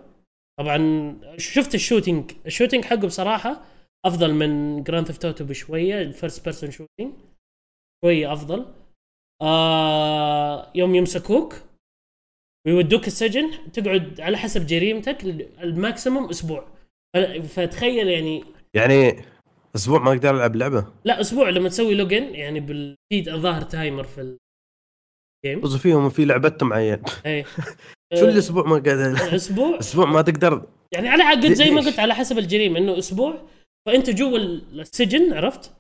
طبعا 0.61 1.16
شفت 1.37 1.75
ال 1.75 1.80
shooting. 1.80 2.33
ال 2.46 2.51
shooting 2.51 2.85
حقه 2.85 3.07
بصراحة 3.07 3.64
أفضل 4.07 4.35
من 4.35 4.83
Grand 4.83 5.07
Theft 5.07 5.25
Auto 5.25 5.44
بشوية 5.44 6.03
ال 6.03 6.10
first 6.10 6.44
person 6.44 6.70
shooting 6.70 7.12
شوية 8.05 8.33
أفضل. 8.33 8.66
آه 9.42 10.73
يوم 10.75 10.94
يمسكوك 10.94 11.55
ويودوك 12.66 13.07
السجن 13.07 13.73
تقعد 13.73 14.20
على 14.20 14.37
حسب 14.38 14.66
جريمتك 14.66 15.25
ال 15.62 15.71
maximum 15.71 16.29
أسبوع. 16.31 16.68
فتخيل 17.49 18.09
يعني 18.09 18.44
يعني 18.75 19.25
أسبوع 19.77 19.99
ما 19.99 20.11
أقدر 20.12 20.31
ألعب 20.37 20.57
لعبة؟ 20.57 20.87
لا 21.05 21.20
أسبوع 21.20 21.49
لما 21.49 21.68
تسوي 21.68 21.94
login 21.94 22.35
يعني 22.35 22.61
بال 22.61 22.96
في 23.12 23.23
ظاهر 23.25 23.62
timer 23.62 24.05
في 24.05 24.37
ال 25.46 25.53
game 25.53 25.79
فيهم 25.79 26.09
في 26.11 26.25
لعبتهم 26.25 26.73
عيان. 26.73 27.03
اي 27.27 27.44
شو 28.14 28.25
الأسبوع 28.25 28.66
ما 28.66 28.79
قاعد 28.79 28.99
أسبوع 29.35 29.79
أسبوع 29.79 30.07
ما 30.07 30.23
تقدر 30.23 30.66
يعني 30.92 31.09
على 31.09 31.31
قد 31.31 31.53
زي 31.53 31.70
ما؟ 31.70 31.81
قلت 31.81 31.99
على 31.99 32.14
حسب 32.14 32.38
الجريمة 32.38 32.79
إنه 32.79 32.99
أسبوع 32.99 33.42
فأنت 33.87 34.11
جوا 34.11 34.38
السجن 34.38 35.33
عرفت؟ 35.33 35.73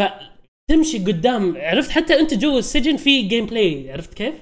فتمشي 0.00 0.98
قدام 0.98 1.56
عرفت؟ 1.56 1.90
حتى 1.90 2.20
أنت 2.20 2.34
جوا 2.34 2.58
السجن 2.58 2.96
في 2.96 3.22
gameplay 3.22 3.92
عرفت 3.92 4.14
كيف؟ 4.14 4.34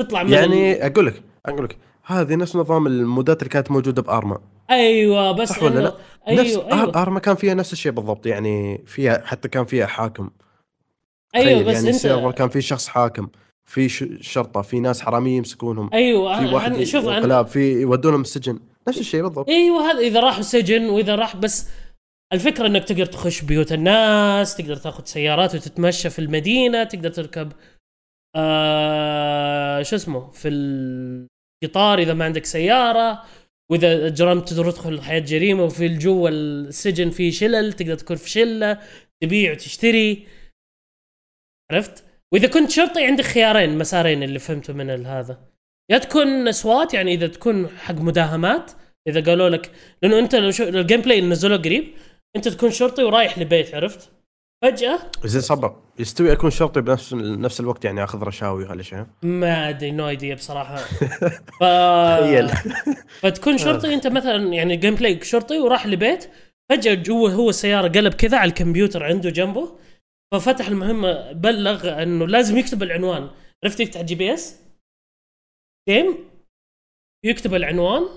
تطلع 0.00 0.22
من 0.22 0.32
يعني 0.32 0.86
أقول 0.86 1.06
لك 1.06 1.22
أقول 1.46 1.64
لك 1.64 1.78
هذه 2.02 2.34
نفس 2.34 2.56
نظام 2.56 2.86
ال 2.86 2.96
mod 2.96 3.28
ات 3.28 3.38
اللي 3.42 3.50
كانت 3.50 3.70
موجودة 3.70 4.02
ب 4.02 4.08
Arma. 4.08 4.40
أيوه 4.70 5.32
بس 5.32 5.48
صح 5.48 5.62
ولا 5.62 5.80
لا؟ 5.80 5.96
أيوه 6.28 6.42
نفس 6.42 6.56
أيوه. 6.56 7.02
Arma 7.02 7.20
كان 7.20 7.36
فيها 7.36 7.54
نفس 7.54 7.72
الشيء 7.72 7.92
بالضبط 7.92 8.26
يعني 8.26 8.82
فيها 8.86 9.26
حتى 9.26 9.48
كان 9.48 9.64
فيها 9.64 9.86
حاكم. 9.86 10.30
أيوه 11.34 11.62
بس 11.62 11.74
يعني 11.74 11.90
ال 11.90 11.95
server 11.95 12.28
انت 12.28 12.38
كان 12.38 12.48
في 12.48 12.60
شخص 12.60 12.88
حاكم. 12.88 13.28
في 13.66 13.88
شرطة 14.20 14.62
في 14.62 14.80
ناس 14.80 15.02
حرامية 15.02 15.36
يمسكونهم. 15.36 15.90
أيوه 15.92 16.38
في 16.38 16.54
واحد 16.54 16.82
شوف 16.82 17.08
انقلاب 17.08 17.46
في 17.46 17.72
يودونهم 17.72 18.20
السجن. 18.20 18.60
نفس 18.88 18.98
الشيء 18.98 19.22
بالضبط. 19.22 19.48
أيوه 19.48 19.90
هذا 19.90 19.98
إذا 19.98 20.20
راحوا 20.20 20.42
سجن 20.42 20.88
وإذا 20.88 21.14
راح 21.14 21.36
بس 21.36 21.68
الفكرة 22.32 22.66
إنك 22.66 22.84
تقدر 22.84 23.06
تخش 23.06 23.42
بيوت 23.42 23.72
الناس 23.72 24.56
تقدر 24.56 24.76
تاخذ 24.76 25.04
سيارات 25.04 25.54
وتتمشى 25.54 26.10
في 26.10 26.18
المدينة 26.18 26.84
تقدر 26.84 27.10
تركب 27.10 27.52
آه 28.36 29.82
شو 29.82 29.96
اسمه 29.96 30.30
في 30.30 30.48
القطار 30.48 31.98
إذا 31.98 32.14
ما 32.14 32.24
عندك 32.24 32.44
سيارة. 32.44 33.22
وإذا 33.70 34.08
جرمت 34.08 34.48
تدخل 34.48 35.02
حياة 35.02 35.18
جريمة 35.18 35.64
وفي 35.64 35.88
جوا 35.88 36.28
السجن 36.28 37.10
في 37.10 37.32
شلل 37.32 37.72
تقدر 37.72 37.94
تكون 37.94 38.16
في 38.16 38.30
شلة 38.30 38.80
تبيع 39.22 39.52
وتشتري. 39.52 40.26
عرفت؟ 41.72 42.04
وإذا 42.32 42.48
كنت 42.48 42.70
شرطي 42.70 43.04
عندك 43.04 43.24
خيارين 43.24 43.78
مسارين 43.78 44.22
اللي 44.22 44.38
فهمته 44.38 44.72
من 44.72 44.90
ال- 44.90 45.06
هذا. 45.06 45.38
يا 45.90 45.98
تكون 45.98 46.52
SWAT 46.52 46.94
يعني 46.94 47.14
إذا 47.14 47.26
تكون 47.26 47.68
حق 47.78 47.94
مداهمات 47.94 48.70
إذا 49.08 49.20
قالوا 49.30 49.48
لك 49.48 49.70
لأنه 50.02 50.18
أنت 50.18 50.34
لو 50.34 50.50
شو 50.50 50.64
ال 50.64 51.00
gameplay 51.00 51.18
اللي 51.18 51.30
نزلوه 51.30 51.58
قريب 51.58 51.84
أنت 52.36 52.48
تكون 52.48 52.70
شرطي 52.70 53.02
ورايح 53.02 53.38
لبيت 53.38 53.74
عرفت؟ 53.74 54.10
فجأة 54.62 54.98
زين 55.24 55.40
صبر 55.40 55.76
يستوي 55.98 56.32
أكون 56.32 56.50
شرطي 56.50 56.80
بنفس 56.80 57.14
نفس 57.14 57.60
الوقت 57.60 57.84
يعني 57.84 58.04
أخذ 58.04 58.22
رشاوي 58.22 58.64
وهالاشياء 58.64 59.06
ما 59.22 59.68
أدري 59.68 59.90
no 59.90 60.08
idea 60.08 60.34
بصراحة. 60.34 60.76
ف... 61.60 61.64
فتكون 63.22 63.58
شرطي 63.58 63.94
أنت 63.94 64.06
مثلا 64.06 64.52
يعني 64.52 64.76
gameplay 64.76 65.20
شرطي 65.22 65.58
وراح 65.58 65.86
لبيت 65.86 66.30
فجأة 66.70 66.94
جوا 66.94 67.30
هو 67.30 67.50
السيارة 67.50 67.88
قلب 67.88 68.14
كذا 68.14 68.38
على 68.38 68.48
الكمبيوتر 68.48 69.04
عنده 69.04 69.30
جنبه 69.30 69.68
ففتح 70.34 70.68
المهم 70.68 71.32
بلغ 71.32 72.02
انه 72.02 72.26
لازم 72.26 72.56
يكتب 72.58 72.82
العنوان. 72.82 73.30
عرفت 73.64 73.80
يفتح 73.80 74.00
GPS 74.00 74.60
game 75.88 76.18
يكتب 77.24 77.54
العنوان. 77.54 78.08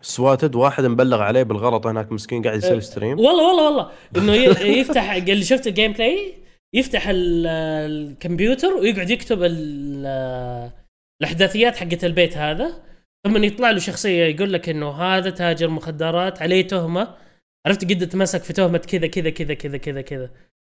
swatted 0.00 0.54
واحد 0.54 0.84
مبلغ 0.84 1.22
عليه 1.22 1.42
بالغلط 1.42 1.86
هناك 1.86 2.12
مسكين 2.12 2.42
قاعد 2.42 2.58
يسوي 2.58 2.80
stream 2.80 3.18
والله 3.18 3.48
والله 3.48 3.64
والله. 3.66 3.92
إنه 4.16 4.34
يفتح 4.80 5.10
اللي 5.12 5.44
شفت 5.44 5.66
ال 5.66 5.92
gameplay 5.92 6.34
يفتح 6.74 7.08
ال- 7.08 7.46
الكمبيوتر 7.90 8.74
ويقعد 8.74 9.10
يكتب 9.10 9.42
ال- 9.42 10.72
الأحداثيات 11.22 11.76
حقت 11.76 12.04
البيت 12.04 12.36
هذا. 12.36 12.82
ثم 13.26 13.44
يطلع 13.44 13.70
له 13.70 13.78
شخصية 13.78 14.24
يقول 14.24 14.52
لك 14.52 14.68
إنه 14.68 14.90
هذا 14.90 15.30
تاجر 15.30 15.68
مخدرات 15.68 16.42
عليه 16.42 16.66
تهمة. 16.66 17.14
عرفت؟ 17.66 17.84
قد 17.84 18.02
اتمسك 18.02 18.42
في 18.42 18.52
تهمة 18.52 18.78
كذا 18.78 19.06
كذا 19.06 19.30
كذا 19.30 19.54
كذا 19.54 19.76
كذا 19.78 20.02
كذا. 20.02 20.30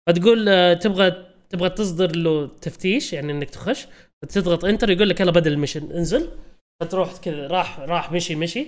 فتقول 0.07 0.49
آه، 0.49 0.73
تبغى 0.73 1.25
تبغى 1.49 1.69
تصدر 1.69 2.15
له 2.15 2.47
تفتيش 2.47 3.13
يعني 3.13 3.31
إنك 3.31 3.49
تخش 3.49 3.87
فتضغط 4.21 4.65
enter 4.65 4.89
يقول 4.89 5.09
لك 5.09 5.19
يلا 5.19 5.31
بدل 5.31 5.53
ال 5.53 5.58
mission 5.58 5.91
انزل. 5.91 6.29
فتروح 6.81 7.17
كذا 7.17 7.47
راح 7.47 7.79
راح 7.79 8.11
مشي 8.11 8.35
مشي. 8.35 8.67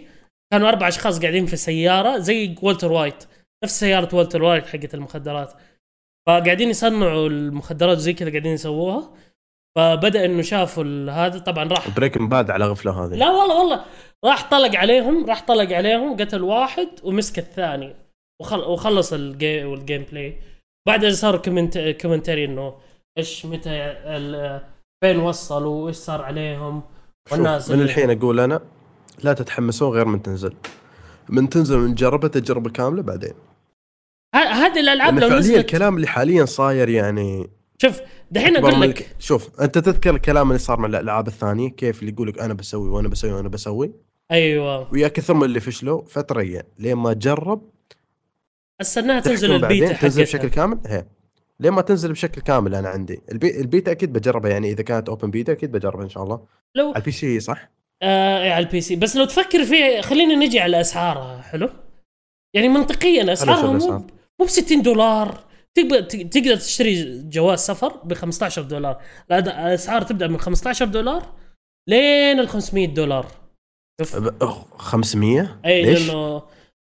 كانوا 0.53 0.69
أربع 0.69 0.87
أشخاص 0.87 1.19
قاعدين 1.19 1.45
في 1.45 1.55
سيارة 1.55 2.17
زي 2.17 2.55
والتر 2.61 2.91
وايت 2.91 3.23
نفس 3.63 3.79
سيارة 3.79 4.15
والتر 4.15 4.43
وايت 4.43 4.67
حقت 4.67 4.93
المخدرات. 4.93 5.53
فقاعدين 6.27 6.69
يصنعوا 6.69 7.29
المخدرات 7.29 7.97
زي 7.97 8.13
كذا 8.13 8.29
قاعدين 8.29 8.53
يسووها. 8.53 9.13
فبدأ 9.77 10.25
إنه 10.25 10.41
شافوا 10.41 11.11
هذا 11.11 11.39
طبعا 11.39 11.63
راح. 11.63 11.89
Breaking 11.89 12.31
Bad 12.31 12.51
على 12.51 12.67
غفلة 12.67 13.05
هذه. 13.05 13.15
لا 13.15 13.31
والله 13.31 13.59
والله. 13.59 13.85
راح 14.25 14.49
طلق 14.49 14.75
عليهم 14.75 15.25
راح 15.25 15.45
طلق 15.45 15.75
عليهم 15.75 16.17
قتل 16.17 16.43
واحد 16.43 16.89
ومسك 17.03 17.39
الثاني. 17.39 17.95
وخل... 18.41 18.59
وخلص 18.59 19.13
ال 19.13 19.20
ga... 19.20 19.56
ال 19.56 19.63
gameplay 19.63 20.37
بعدها 20.87 21.11
صار 21.11 21.37
comment... 21.37 21.77
commentary 21.77 22.45
إنه 22.45 22.73
إيش 23.17 23.45
متى. 23.45 23.95
فين 25.03 25.19
وصلوا 25.19 25.85
وإيش 25.85 25.95
صار 25.95 26.21
عليهم 26.21 26.83
والناس 27.31 27.71
من 27.71 27.81
الحين 27.81 28.09
أقول 28.09 28.39
أنا 28.39 28.61
لا 29.23 29.33
تتحمسون 29.33 29.93
غير 29.93 30.05
من 30.05 30.21
تنزل 30.21 30.53
من 31.29 31.49
تنزل 31.49 31.77
ونجربها 31.77 32.29
تجربة 32.29 32.69
كاملة 32.69 33.01
بعدين. 33.01 33.33
هذه 34.35 34.79
الألعاب 34.79 35.19
لو 35.19 35.29
نزلت 35.29 35.57
الكلام 35.57 35.95
اللي 35.95 36.07
حاليا 36.07 36.45
صاير 36.45 36.89
يعني 36.89 37.49
شوف 37.81 38.01
دحين 38.31 38.57
أقول 38.57 38.75
من 38.75 38.87
لك 38.87 39.15
شوف 39.19 39.61
أنت 39.61 39.77
تذكر 39.77 40.15
الكلام 40.15 40.47
اللي 40.47 40.59
صار 40.59 40.79
مع 40.79 40.87
الألعاب 40.87 41.27
الثانية 41.27 41.69
كيف 41.69 41.99
اللي 41.99 42.11
يقول 42.11 42.27
لك 42.27 42.39
أنا 42.39 42.53
بسوي 42.53 42.89
وأنا 42.89 43.07
بسوي 43.07 43.31
وأنا 43.31 43.49
بسوي 43.49 43.91
أيوه 44.31 44.93
ويا 44.93 45.07
كثر 45.07 45.33
من 45.33 45.43
اللي 45.43 45.59
فشلوا 45.59 46.05
فتريا 46.05 46.63
لين 46.79 46.95
ما 46.95 47.13
جرب 47.13 47.69
استناها 48.81 49.19
تنزل 49.19 49.51
البيتا 49.55 49.93
تنزل 49.93 50.23
بشكل 50.23 50.47
كامل؟ 50.49 50.79
هي. 50.85 51.05
لين 51.59 51.71
ما 51.71 51.81
تنزل 51.81 52.11
بشكل 52.11 52.41
كامل 52.41 52.75
أنا 52.75 52.89
عندي؟ 52.89 53.21
ال 53.31 53.36
be... 53.36 53.61
ال 53.61 53.67
beta 53.67 53.91
أكيد 53.91 54.13
بجربها 54.13 54.51
يعني 54.51 54.71
إذا 54.71 54.83
كانت 54.83 55.09
open 55.09 55.31
beta 55.31 55.51
أكيد 55.51 55.71
بجربها 55.71 56.03
إن 56.03 56.09
شاء 56.09 56.23
الله. 56.23 56.45
لو 56.75 56.87
على 56.87 56.95
ال 56.97 57.11
PC 57.11 57.39
صح؟ 57.39 57.69
آه 58.01 58.53
على 58.53 58.65
ال 58.65 58.81
PC. 58.81 58.95
بس 58.95 59.15
لو 59.15 59.25
تفكر 59.25 59.65
فيه 59.65 60.01
خلينا 60.01 60.35
نجي 60.35 60.59
على 60.59 60.81
أسعارها 60.81 61.41
حلو؟ 61.41 61.69
يعني 62.55 62.67
منطقيا 62.69 63.33
أسعارها 63.33 63.71
مو. 63.73 64.03
مو 64.39 64.45
ب 64.45 64.49
60 64.49 64.81
دولار. 64.81 65.43
تقدر 65.73 66.01
تقدر 66.01 66.55
تشتري 66.55 67.21
جواز 67.21 67.59
سفر 67.59 67.97
ب 68.03 68.13
15 68.13 68.61
دولار 68.61 69.01
الأسعار 69.31 70.01
تبدأ 70.01 70.27
من 70.27 70.39
15 70.39 70.85
دولار 70.85 71.33
لين 71.89 72.39
ال 72.39 72.49
500 72.49 72.87
دولار. 72.87 73.25
شوف. 74.01 74.15
ب- 74.17 74.43
أخ، 74.43 74.77
500 74.77 75.59
اي 75.65 75.83
ليش؟ 75.83 76.07
لأنه 76.07 76.41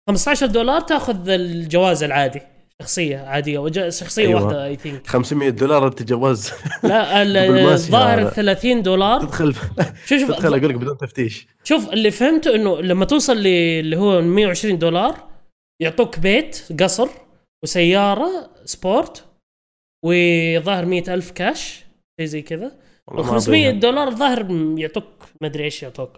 15 0.09 0.47
دولار 0.47 0.81
تاخذ 0.81 1.29
الجواز 1.29 2.03
العادي 2.03 2.41
شخصية 2.83 3.19
عادية 3.19 3.59
وج- 3.59 3.89
شخصية 3.89 4.27
أيوة. 4.27 4.43
واحدة 4.45 4.67
اي 4.67 4.77
ثينك 4.77 5.07
500 5.07 5.51
دولار 5.51 5.87
أنت 5.87 6.03
جواز 6.03 6.53
لا 6.83 7.23
الظاهر 7.75 8.21
هذا. 8.21 8.29
ال 8.29 8.35
30 8.35 8.83
دولار 8.83 9.21
تدخل 9.21 9.55
شوف 9.55 9.65
شوف 10.21 10.29
تدخل 10.29 10.49
أقول 10.55 10.69
لك 10.69 10.75
بدون 10.75 10.97
تفتيش 10.97 11.47
شوف 11.65 11.89
اللي 11.93 12.11
فهمته 12.11 12.55
إنه 12.55 12.81
لما 12.81 13.05
توصل 13.05 13.37
ل- 13.43 13.47
اللي 13.47 13.97
هو 13.97 14.21
120 14.23 14.79
دولار 14.79 15.29
يعطوك 15.83 16.19
بيت 16.19 16.67
قصر 16.81 17.09
وسيارة 17.65 18.51
سبورت 18.65 19.25
وظاهر 20.05 20.85
مئة 20.85 21.15
ألف 21.15 21.31
كاش 21.31 21.85
شيء 22.21 22.27
زي 22.27 22.43
كذا 22.43 22.73
والله 23.09 23.23
ما 23.23 23.31
500 23.31 23.69
أبيها. 23.69 23.81
دولار 23.81 24.09
الظاهر 24.09 24.47
يعطوك 24.79 25.05
ما 25.41 25.47
أدري 25.49 25.65
إيش 25.65 25.83
يعطوك 25.83 26.11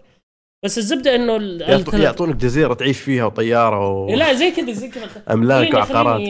بس 0.65 0.77
الزبدة 0.77 1.15
إنه 1.15 1.57
يعطو- 1.65 1.93
يعطونك 1.95 2.35
جزيرة 2.35 2.73
تعيش 2.73 2.99
فيها 2.99 3.25
وطيارة 3.25 3.89
و... 3.93 4.09
لا 4.15 4.33
زي 4.33 4.51
كذا 4.51 4.71
زي 4.71 4.89
كذا. 4.89 5.23
أملاك 5.33 5.73
وعقارات 5.73 6.21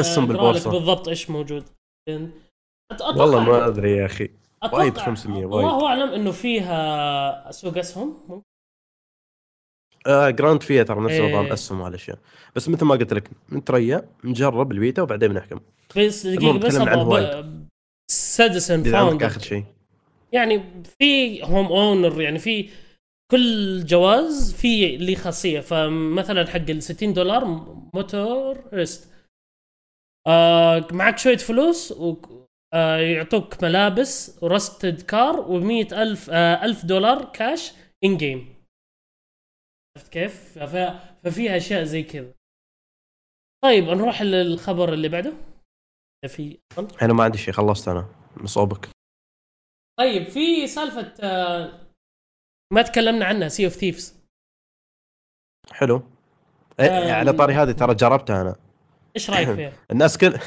اسم 0.00 0.22
أقرأ 0.22 0.22
لك 0.22 0.28
بالبورصة. 0.28 0.70
بالضبط 0.70 1.08
إيش 1.08 1.30
موجود. 1.30 1.64
والله 3.00 3.44
ما 3.44 3.66
أدري 3.66 3.96
يا 3.96 4.06
أخي. 4.06 4.30
أتوقع 4.62 4.78
وايد 4.78 4.98
500 4.98 5.46
وايد. 5.46 5.68
الله 5.68 5.86
أعلم 5.86 6.08
إنه 6.12 6.30
فيها 6.30 7.50
سوق 7.50 7.78
أسهم. 7.78 8.42
آه 10.06 10.30
جراند 10.30 10.62
فيها 10.62 10.82
ترى 10.82 11.00
نفس 11.00 11.12
إيه. 11.14 11.30
نظام 11.30 11.52
أسهم 11.52 11.80
وهالاشياء 11.80 12.18
بس 12.56 12.68
مثل 12.68 12.84
ما 12.84 12.94
قلت 12.94 13.12
لك 13.12 13.30
نتريا 13.52 14.08
نجرب 14.24 14.72
البيتا 14.72 15.02
وبعدين 15.02 15.28
بنحكم. 15.32 15.60
بس 15.96 16.26
دقيقة 16.26 16.58
بس 16.58 16.74
عندك 18.70 18.90
فاوندر 18.90 19.26
آخر 19.26 19.40
شيء. 19.40 19.64
يعني 20.32 20.62
في 20.98 21.42
هوم 21.44 21.66
اونر 21.66 22.20
يعني 22.20 22.38
في 22.38 22.68
كل 23.30 23.84
جواز 23.86 24.54
في 24.54 24.96
لي 24.96 25.16
خاصية 25.16 25.60
فمثلا 25.60 26.46
حق 26.46 26.70
ال 26.70 26.82
60 26.82 27.12
دولار 27.12 27.44
موتور 27.94 28.68
ريست. 28.74 29.14
آه 30.26 30.86
معك 30.92 31.18
شوية 31.18 31.36
فلوس 31.36 31.92
و 31.92 32.16
آه 32.74 32.96
يعطوك 32.96 33.64
ملابس 33.64 34.38
و 34.42 34.50
rusted 34.50 35.00
car 35.02 35.34
و100 35.46 35.92
ألف 35.92 36.30
آه 36.30 36.64
ألف 36.64 36.84
دولار 36.84 37.32
كاش 37.32 37.72
in 38.04 38.16
game 38.16 38.54
عرفت 39.96 40.12
كيف؟ 40.12 40.58
فف- 40.58 41.14
ففيها 41.24 41.56
أشياء 41.56 41.84
زي 41.84 42.02
كذا. 42.02 42.34
طيب 43.64 43.84
نروح 43.84 44.22
للخبر 44.22 44.92
اللي 44.92 45.08
بعده. 45.08 45.32
في 46.28 46.58
أنا 47.02 47.12
ما 47.12 47.24
عندي 47.24 47.38
شيء 47.38 47.54
خلصت 47.54 47.88
أنا. 47.88 48.08
مصوبك. 48.36 48.88
طيب 49.98 50.24
في 50.28 50.66
سالفة 50.66 51.14
آه، 51.22 51.83
ما 52.72 52.82
تكلمنا 52.82 53.24
عنها 53.24 53.48
Sea 53.48 53.64
of 53.64 53.72
Thieves 53.72 54.14
حلو. 55.72 56.02
إيه، 56.80 56.86
آم. 56.86 57.14
على 57.14 57.32
طاري 57.32 57.54
هذه 57.54 57.72
ترى 57.72 57.94
جربتها 57.94 58.40
أنا. 58.40 58.56
إيش 59.16 59.30
رأيك 59.30 59.52
فيها؟ 59.52 59.72
الناس 59.92 60.18
كل 60.18 60.38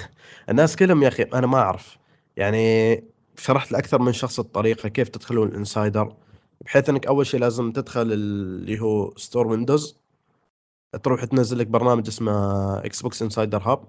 الناس 0.49 0.75
كلهم 0.75 1.03
يا 1.03 1.07
أخي 1.07 1.23
أنا 1.23 1.47
ما 1.47 1.57
أعرف. 1.57 1.97
يعني 2.37 3.03
شرحت 3.37 3.71
لأكثر 3.71 4.01
من 4.01 4.13
شخص 4.13 4.39
الطريقة 4.39 4.89
كيف 4.89 5.09
تدخلون 5.09 5.47
ال 5.47 5.56
insider 5.56 6.15
بحيث 6.61 6.89
إنك 6.89 7.07
أول 7.07 7.25
شيء 7.25 7.39
لازم 7.39 7.71
تدخل 7.71 8.01
اللي 8.01 8.79
هو 8.79 9.13
store 9.17 9.47
Windows 9.47 9.97
تروح 11.03 11.25
تنزل 11.25 11.59
لك 11.59 11.67
برنامج 11.67 12.07
اسمه 12.07 12.31
Xbox 12.85 13.21
Insider 13.21 13.61
Hub 13.61 13.83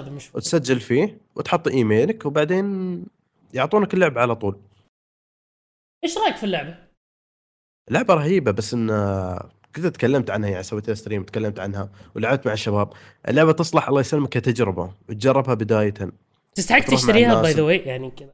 هذا 0.00 0.10
مش 0.10 0.34
وتسجل 0.34 0.80
فيه 0.80 1.18
وتحط 1.36 1.68
إيميلك 1.68 2.26
وبعدين 2.26 3.06
يعطونك 3.54 3.94
اللعبة 3.94 4.20
على 4.20 4.36
طول. 4.36 4.60
إيش 6.04 6.18
رأيك 6.18 6.36
في 6.36 6.44
اللعبة؟ 6.44 6.89
لعبة 7.90 8.14
رهيبة 8.14 8.50
بس 8.50 8.74
إن 8.74 8.88
كنت 9.76 9.86
تكلمت 9.86 10.30
عنها 10.30 10.48
يعني 10.50 10.62
سويت 10.62 10.86
لها 10.88 10.94
stream 10.94 11.22
تكلمت 11.22 11.60
عنها 11.60 11.90
ولعبت 12.16 12.46
مع 12.46 12.52
الشباب 12.52 12.92
اللعبة 13.28 13.52
تصلح 13.52 13.88
الله 13.88 14.00
يسلمك 14.00 14.28
كتجربة 14.28 14.92
وتجربها 15.08 15.54
بداية 15.54 15.94
تستحق 16.54 16.84
تشتريها. 16.84 17.42
by 17.42 17.52
the 17.52 17.62
way 17.62 17.76
يعني 17.76 18.10
كذا 18.10 18.30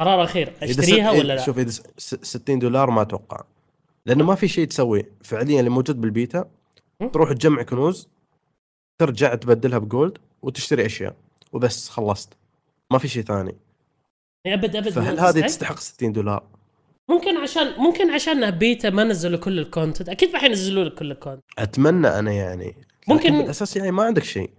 قرار 0.00 0.24
أخير 0.24 0.52
أشتريها 0.62 1.12
ست- 1.12 1.18
ولا 1.18 1.32
لا؟ 1.32 1.44
شوف 1.44 1.58
إذا 1.58 1.70
س- 1.70 1.82
س- 1.98 2.14
60 2.22 2.58
دولار 2.58 2.90
ما 2.90 3.02
أتوقع 3.02 3.44
لأنه 4.06 4.24
ما 4.24 4.34
في 4.34 4.48
شيء 4.48 4.66
تسويه 4.66 5.10
فعليا 5.22 5.58
اللي 5.58 5.70
موجود 5.70 6.00
بالبيتا? 6.00 6.50
تروح 7.12 7.32
تجمع 7.32 7.62
كنوز 7.62 8.08
ترجع 8.98 9.34
تبدلها 9.34 9.78
ب 9.78 9.86
gold 9.86 10.18
وتشتري 10.42 10.86
أشياء 10.86 11.16
وبس 11.52 11.88
خلصت 11.88 12.32
ما 12.92 12.98
في 12.98 13.08
شيء 13.08 13.22
ثاني 13.22 13.56
يعني 14.44 14.58
أبد 14.64 14.76
أبد 14.76 14.88
فهل 14.88 15.18
هذه 15.20 15.30
تستحق؟ 15.30 15.46
تستحق 15.46 15.78
60 15.78 16.12
دولار؟ 16.12 16.42
ممكن 17.08 17.36
عشان 17.36 17.72
ممكن 17.78 18.10
عشان 18.10 18.50
بيتا 18.50 18.90
ما 18.90 19.04
نزلوا 19.04 19.38
كل 19.38 19.58
ال 19.58 19.64
content 19.64 20.08
أكيد 20.08 20.34
راح 20.34 20.44
ينزلوا 20.44 20.84
لك 20.84 20.94
كل 20.94 21.10
ال 21.12 21.16
content 21.16 21.44
أتمنى 21.58 22.08
أنا 22.08 22.32
يعني. 22.32 22.76
ممكن- 23.08 23.38
بالأساس 23.38 23.76
يعني 23.76 23.90
ما 23.90 24.02
عندك 24.02 24.24
شيء. 24.24 24.50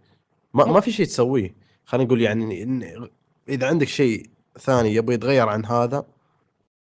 ما, 0.54 0.66
ما 0.66 0.80
في 0.80 0.92
شيء 0.92 1.06
تسويه. 1.06 1.56
خلينا 1.86 2.06
نقول 2.08 2.22
يعني 2.22 2.64
إن 2.64 3.08
إذا 3.50 3.68
عندك 3.68 3.88
شيء 3.88 4.30
ثاني 4.60 4.96
يبغى 4.96 5.16
يتغير 5.16 5.50
عن 5.50 5.66
هذا 5.66 6.06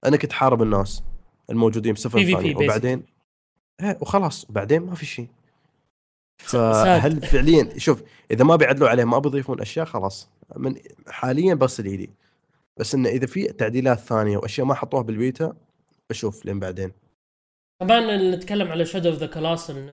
انك 0.06 0.26
تحارب 0.26 0.62
الناس 0.62 1.02
الموجودين 1.50 1.92
بصفه 1.92 2.18
PvP 2.18 2.32
ثانية. 2.36 2.56
وبعدين؟ 2.56 3.02
إيه 3.80 3.98
وخلاص. 4.00 4.46
وبعدين 4.50 4.82
ما 4.82 4.94
في 4.94 5.06
شيء. 5.06 5.28
فهل 6.38 7.20
فعليا 7.22 7.78
شوف 7.78 8.02
إذا 8.30 8.44
ما 8.44 8.56
بيعدلوا 8.56 8.88
عليه 8.88 9.04
ما 9.04 9.18
بيضيفون 9.18 9.60
أشياء 9.60 9.84
خلاص. 9.86 10.28
من 10.56 10.74
حاليا 11.08 11.54
بغسل 11.54 11.84
ايدي 11.86 12.10
بس 12.80 12.94
إنه 12.94 13.08
إذا 13.08 13.26
في 13.26 13.46
تعديلات 13.46 13.98
ثانية 13.98 14.38
وأشياء 14.38 14.66
ما 14.66 14.74
حطوها 14.74 15.02
بالبيتا 15.02 15.56
بشوف 16.10 16.44
لين 16.44 16.60
بعدين. 16.60 16.92
كمان 17.82 18.30
نتكلم 18.30 18.68
على 18.68 18.84
Shadow 18.84 19.08
of 19.08 19.18
the 19.18 19.26
Colossus 19.26 19.70
نزل 19.70 19.90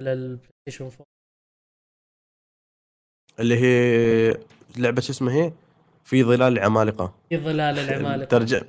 على 0.00 0.12
ال 0.12 0.50
PlayStation 0.68 0.84
4 0.84 1.04
اللي 3.40 3.56
هي 3.56 4.40
لعبة 4.78 5.00
شو 5.00 5.12
اسمها 5.12 5.34
هي؟ 5.34 5.52
في 6.04 6.24
ظلال 6.24 6.52
العمالقة. 6.52 7.14
في 7.28 7.38
ظلال 7.38 7.78
العمالقة. 7.78 8.24
ترجم 8.24 8.60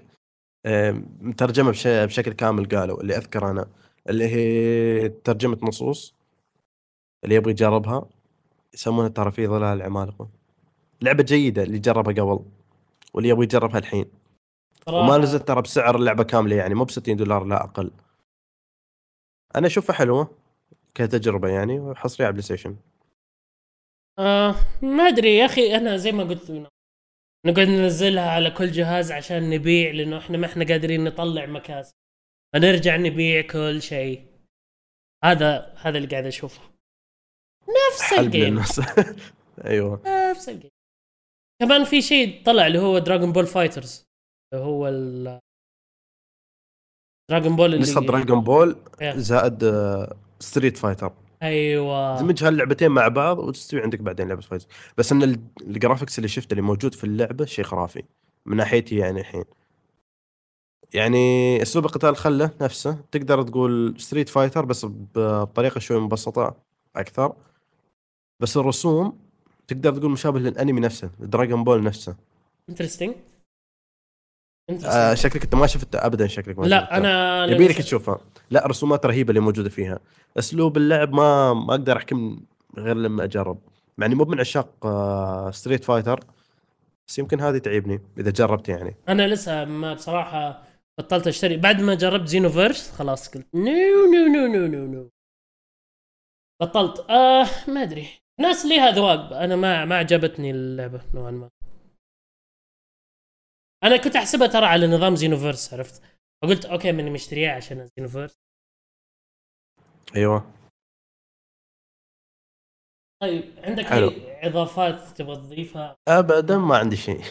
مترجمه 1.21 1.71
بش... 1.71 1.87
بشكل 1.87 2.33
كامل 2.33 2.69
قالوا 2.69 3.01
اللي 3.01 3.17
أذكر 3.17 3.51
أنا 3.51 3.69
اللي 4.09 4.27
هي 4.27 5.09
ترجمة 5.09 5.57
نصوص 5.63 6.13
اللي 7.23 7.35
يبغى 7.35 7.51
يجربها 7.51 8.09
يسمونها 8.73 9.09
ترى 9.09 9.31
في 9.31 9.47
ظلال 9.47 9.77
العمالقة. 9.77 10.29
لعبة 11.01 11.23
جيدة 11.23 11.63
اللي 11.63 11.79
جربها 11.79 12.13
قبل. 12.13 12.45
واللي 13.13 13.29
يبغى 13.29 13.43
يجربها 13.43 13.79
الحين. 13.79 14.05
وما 14.87 15.17
نزلت 15.17 15.47
ترى 15.47 15.61
بسعر 15.61 15.95
اللعبة 15.95 16.23
كاملة 16.23 16.55
يعني 16.55 16.75
مو 16.75 16.83
ب 16.83 16.91
60 16.91 17.15
دولار 17.15 17.43
لا 17.43 17.63
أقل. 17.63 17.91
أنا 19.55 19.67
أشوفها 19.67 19.95
حلوة 19.95 20.37
كتجربة 20.95 21.49
يعني 21.49 21.79
وحصريه 21.79 22.25
على 22.25 22.33
PlayStation 22.33 22.75
آه 24.19 24.55
ما 24.81 25.03
أدري 25.07 25.37
يا 25.37 25.45
أخي 25.45 25.75
أنا 25.75 25.97
زي 25.97 26.11
ما 26.11 26.23
قلت 26.23 26.49
لنا 26.49 26.69
نقعد 27.45 27.67
ننزلها 27.67 28.31
على 28.31 28.51
كل 28.51 28.71
جهاز 28.71 29.11
عشان 29.11 29.49
نبيع 29.49 29.91
لأنه 29.91 30.17
إحنا 30.17 30.37
ما 30.37 30.45
إحنا 30.45 30.65
قادرين 30.65 31.03
نطلع 31.03 31.45
مكاسب 31.45 31.93
فنرجع 32.53 32.95
نبيع 32.95 33.41
كل 33.41 33.81
شيء. 33.81 34.25
هذا 35.23 35.73
هذا 35.77 35.97
اللي 35.97 36.07
قاعد 36.07 36.25
أشوفه. 36.25 36.61
نفس 37.69 38.13
ال 38.13 38.22
game. 38.22 38.63
أيوه. 39.65 40.01
نفس 40.31 40.49
ال 40.49 40.53
game. 40.53 40.71
كمان 41.61 41.83
في 41.83 42.01
شيء 42.01 42.43
طلع 42.45 42.67
اللي 42.67 42.79
هو 42.79 42.99
Dragon 42.99 43.31
Ball 43.31 43.47
Fighters 43.47 44.05
اللي 44.53 44.65
هو 44.65 44.87
ال 44.87 45.39
Dragon 47.31 47.55
Ball 47.55 47.65
اللي 47.65 47.77
نسخة 47.79 48.01
Dragon 48.01 48.41
Ball. 48.41 48.75
زائد 49.15 49.63
آه، 49.63 50.17
Street 50.39 50.77
Fighter 50.77 51.11
أيوه. 51.43 52.19
دمج 52.19 52.43
هاللعبتين 52.43 52.91
مع 52.91 53.07
بعض 53.07 53.39
وتستوي 53.39 53.81
عندك 53.81 53.99
بعدين 53.99 54.27
لعبة 54.27 54.41
فايز 54.41 54.67
بس 54.97 55.11
إن 55.11 55.23
ال- 55.23 55.39
ال 55.61 55.68
graphics 55.68 56.17
اللي 56.19 56.27
شفته 56.27 56.51
اللي 56.51 56.61
موجود 56.61 56.93
في 56.95 57.03
اللعبة 57.03 57.45
شيء 57.45 57.65
خرافي. 57.65 58.03
من 58.45 58.57
ناحيتي 58.57 58.95
يعني 58.97 59.19
الحين. 59.19 59.43
يعني 60.93 61.61
أسلوب 61.61 61.85
القتال 61.85 62.15
خله 62.15 62.51
نفسه. 62.61 63.01
تقدر 63.11 63.43
تقول 63.43 63.95
Street 63.99 64.29
Fighter 64.29 64.65
بس 64.65 64.85
بطريقة 65.15 65.79
شوي 65.79 65.99
مبسطة 65.99 66.55
أكثر. 66.95 67.35
بس 68.41 68.57
الرسوم 68.57 69.28
تقدر 69.69 69.97
تقول 69.97 70.11
مشابه 70.11 70.39
للأنمي 70.39 70.81
نفسه 70.81 71.09
Dragon 71.19 71.63
Ball 71.63 71.83
نفسه. 71.83 72.15
interesting 72.69 73.15
آه 74.85 75.13
شكلك 75.13 75.43
أنت 75.43 75.55
ما 75.55 75.67
شفت 75.67 75.95
ابدا 75.95 76.27
شكلك 76.27 76.59
ما 76.59 76.65
لا 76.65 76.81
شفتها. 76.81 76.97
أنا 76.97 77.45
يبي 77.45 77.67
لك 77.67 77.77
تشوفها 77.77 78.19
لا 78.51 78.67
رسومات 78.67 79.05
رهيبة 79.05 79.29
اللي 79.29 79.39
موجودة 79.39 79.69
فيها. 79.69 79.99
أسلوب 80.37 80.77
اللعب 80.77 81.13
ما 81.13 81.53
ما 81.53 81.71
أقدر 81.71 81.97
أحكم 81.97 82.39
غير 82.77 82.95
لما 82.95 83.23
أجرب. 83.23 83.59
مع 83.97 84.05
اني 84.05 84.15
مو 84.15 84.25
من 84.25 84.39
عشاق 84.39 84.85
آه، 84.85 85.51
Street 85.51 85.83
Fighter 85.83 86.19
بس 87.07 87.19
يمكن 87.19 87.41
هذه 87.41 87.57
تعيبني 87.57 88.01
إذا 88.17 88.31
جربت 88.31 88.69
يعني. 88.69 88.95
أنا 89.09 89.27
لسه 89.27 89.65
ما 89.65 89.93
بصراحة 89.93 90.63
بطلت 90.97 91.27
أشتري. 91.27 91.57
بعد 91.57 91.81
ما 91.81 91.93
جربت 91.93 92.27
Xenoverse 92.27 92.91
خلاص 92.91 93.29
قلت 93.29 93.47
no 93.53 93.61
no 93.61 94.27
no 94.33 94.47
no 94.47 94.67
no 94.67 94.85
no. 94.93 95.09
بطلت. 96.61 96.99
آه 97.09 97.47
ما 97.67 97.83
أدري. 97.83 98.07
ناس 98.39 98.65
ليها 98.65 98.91
ذواق. 98.91 99.33
أنا 99.33 99.55
ما 99.55 99.85
ما 99.85 99.97
عجبتني 99.97 100.51
اللعبة 100.51 101.01
نوعا 101.13 101.31
ما. 101.31 101.49
أنا 103.83 103.97
كنت 103.97 104.15
أحسبها 104.15 104.47
ترى 104.47 104.65
على 104.65 104.87
نظام 104.87 105.15
Xenoverse 105.15 105.73
عرفت؟ 105.73 106.03
فقلت 106.43 106.65
okay 106.65 106.91
ماني 106.91 107.09
مشتريها 107.09 107.51
عشان 107.51 107.87
Xenoverse 107.97 108.33
أيوه. 110.15 110.51
طيب 113.21 113.43
عندك 113.63 113.85
حلو. 113.85 114.09
أي 114.09 114.47
إضافات 114.47 115.17
تبغى 115.17 115.35
تضيفها؟ 115.35 115.95
ابدا 116.07 116.57
ما 116.57 116.77
عندي 116.77 116.95
شيء. 116.95 117.21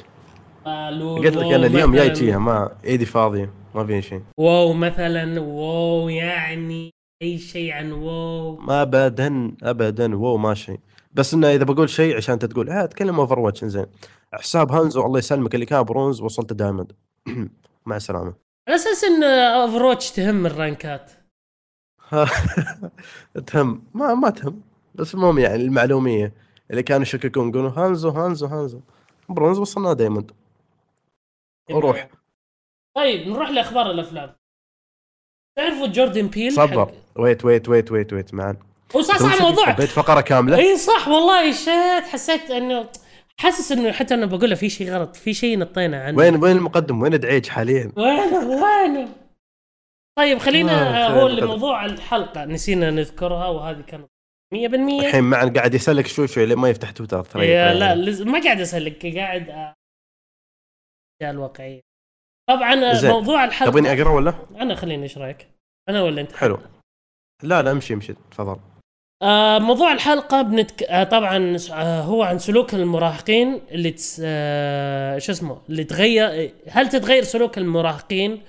آه 0.67 0.91
قلت 0.91 1.37
لك 1.37 1.45
WoW 1.45 1.55
أنا 1.55 1.67
اليوم 1.67 1.97
جاي. 1.97 2.15
فيها 2.15 2.39
ما 2.39 2.81
ايدي 2.85 3.07
فاضيه 3.07 3.55
ما 3.75 3.87
في 3.87 4.03
شيء. 4.03 4.25
واو 4.39 4.73
مثلا 4.73 5.41
واو 5.41 6.09
يعني 6.09 6.91
أي 7.23 7.39
شيء 7.39 7.73
عن 7.73 7.93
WoW. 7.93 8.57
ما 8.57 8.83
ابدا 8.83 9.57
ابدا 9.63 10.17
WoW 10.16 10.37
ما 10.37 10.55
شيء. 10.55 10.81
بس 11.13 11.35
إنه 11.35 11.47
إذا 11.55 11.65
بقول 11.65 11.91
شيء 11.91 12.17
عشان 12.17 12.33
انت 12.33 12.45
تقول 12.45 12.71
آه 12.71 12.85
اتكلم 12.85 13.21
Overwatch 13.21 13.64
زين 13.65 13.87
حساب 14.33 14.73
هانزو 14.73 15.07
الله 15.07 15.19
يسلمك 15.19 15.55
اللي 15.55 15.67
كان 15.67 15.83
برونز 15.83 16.21
وصلت 16.21 16.53
diamond. 16.53 16.93
مع 17.87 17.97
السلامة. 17.97 18.35
على 18.69 18.77
أساس 18.77 19.05
إن 19.05 19.23
Overwatch 19.25 20.11
تهم 20.11 20.47
ال 20.47 20.56
rankات. 20.56 21.12
تهم. 23.47 23.83
ما 23.95 24.15
ما 24.15 24.31
تهم. 24.31 24.63
بس 24.95 25.15
المهم 25.15 25.39
يعني 25.39 25.55
المعلومية. 25.63 26.33
اللي 26.71 26.83
كانوا 26.83 27.03
يشككون 27.03 27.49
يقولون 27.49 27.73
هانزو 27.73 28.09
هانزو 28.09 28.47
هانزو. 28.47 28.81
برونز 29.29 29.59
وصلنا 29.59 29.93
diamond. 29.93 30.33
وروح. 31.71 32.09
طيب 32.97 33.29
نروح 33.29 33.51
لأخبار 33.51 33.91
الأفلام. 33.91 34.35
تعرفوا 35.57 35.87
جوردن 35.87 36.27
بيل؟ 36.29 36.53
صبر. 36.53 36.87
حق- 36.87 37.21
wait 37.21 37.45
wait 37.45 37.69
wait 37.69 37.93
wait 37.93 38.12
wait 38.12 38.35
معا 38.35 38.57
هو 38.97 39.03
صح 39.03 39.34
الموضوع 39.34 39.64
حبيت 39.66 39.89
فقرة 39.89 40.20
كاملة. 40.20 40.59
إي 40.59 40.78
صح 40.78 41.09
والله 41.09 41.53
shit 41.53 42.05
حسيت 42.05 42.51
إنه 42.51 42.89
حاسس 43.41 43.72
إنه 43.72 43.93
حتى 43.93 44.14
أنا 44.14 44.26
بقول 44.26 44.51
له 44.51 44.57
في 44.57 44.70
شيء 44.70 44.91
غلط 44.91 45.16
في 45.16 45.34
شيء 45.34 45.59
نطينا 45.59 46.03
عنه. 46.05 46.18
وين 46.18 46.36
وين 46.36 46.57
المقدم؟ 46.57 47.03
وين 47.03 47.20
دعيج 47.20 47.47
حاليا؟ 47.49 47.93
وينه 47.97 48.39
وينه 48.49 49.09
طيب 50.18 50.39
خلينا 50.39 51.07
آه، 51.07 51.09
هو 51.09 51.14
خير 51.18 51.26
اللي 51.26 51.41
قدر. 51.41 51.51
موضوع 51.51 51.84
الحلقة. 51.84 52.45
نسينا 52.45 52.91
نذكرها 52.91 53.47
وهذه 53.49 53.80
كانت 53.80 54.09
100% 54.55 55.05
الحين 55.07 55.24
معا 55.24 55.45
قاعد 55.57 55.74
يسلك 55.74 56.07
شوي 56.07 56.28
شوي 56.28 56.47
لين 56.47 56.59
ما 56.59 56.68
يفتح 56.68 56.91
تويتر. 56.91 57.24
ترى 57.24 57.49
يا. 57.49 57.74
لا 57.74 57.95
لز- 57.95 58.22
ما 58.22 58.41
قاعد 58.43 58.61
أسلك 58.61 59.16
قاعد 59.16 59.47
أ- 59.47 59.78
الواقعية. 61.24 61.80
طبعا 62.49 62.93
زين. 62.93 63.11
موضوع 63.11 63.45
الحلقة. 63.45 63.70
تبيني 63.70 63.93
أقرأ 63.93 64.11
ولا؟ 64.11 64.34
أنا 64.57 64.74
خليني 64.74 65.03
إيش 65.03 65.18
رأيك؟ 65.18 65.49
أنا 65.89 66.03
ولا 66.03 66.20
أنت؟ 66.20 66.32
حلو. 66.32 66.59
لا 67.43 67.62
لا 67.62 67.70
امشي 67.70 67.95
امشي 67.95 68.14
تفضل. 68.30 68.61
آه 69.23 69.59
موضوع 69.59 69.93
الحلقة 69.93 70.43
بنتك... 70.43 70.83
آه 70.83 71.05
طبعا 71.05 71.57
آه 71.73 72.01
هو 72.01 72.23
عن 72.23 72.39
سلوك 72.39 72.75
المراهقين 72.75 73.61
اللي 73.71 73.91
تس... 73.91 74.23
آه 74.25 75.19
شو 75.19 75.33
اسمه 75.33 75.62
اللي 75.69 75.85
تغير 75.85 76.53
هل 76.69 76.89
تتغير 76.89 77.23
سلوك 77.23 77.59
المراهقين 77.59 78.43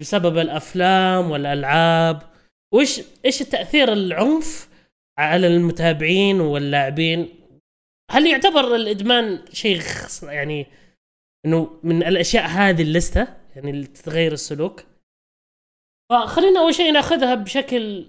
بسبب 0.00 0.38
الأفلام 0.38 1.30
والألعاب؟ 1.30 2.22
وش 2.74 3.00
إيش 3.24 3.40
التاثير 3.40 3.92
العنف 3.92 4.68
على 5.18 5.46
المتابعين 5.46 6.40
واللاعبين؟ 6.40 7.28
هل 8.10 8.26
يعتبر 8.26 8.74
الإدمان 8.74 9.44
شيء. 9.52 9.80
يعني 10.22 10.66
إنه 11.46 11.80
من 11.82 12.02
الأشياء 12.02 12.46
هذه 12.46 12.82
الليسته 12.82 13.28
يعني 13.56 13.70
اللي 13.70 13.86
تتغير 13.86 14.32
السلوك؟ 14.32 14.84
فخلينا 16.10 16.60
أول 16.60 16.74
شيء 16.74 16.92
ناخذها 16.92 17.34
بشكل 17.34 18.06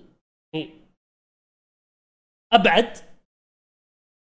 يعني 0.53 0.82
أبعد. 2.53 2.97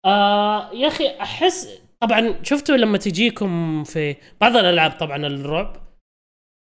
آه 0.05 0.72
يا 0.74 0.88
أخي 0.88 1.07
أحس 1.22 1.82
طبعا 2.03 2.36
شفتوا 2.43 2.76
لما 2.78 2.97
تجيكم 2.97 3.84
في 3.84 4.15
بعض 4.41 4.55
الألعاب 4.57 4.91
طبعا 4.91 5.17
الرعب 5.28 5.78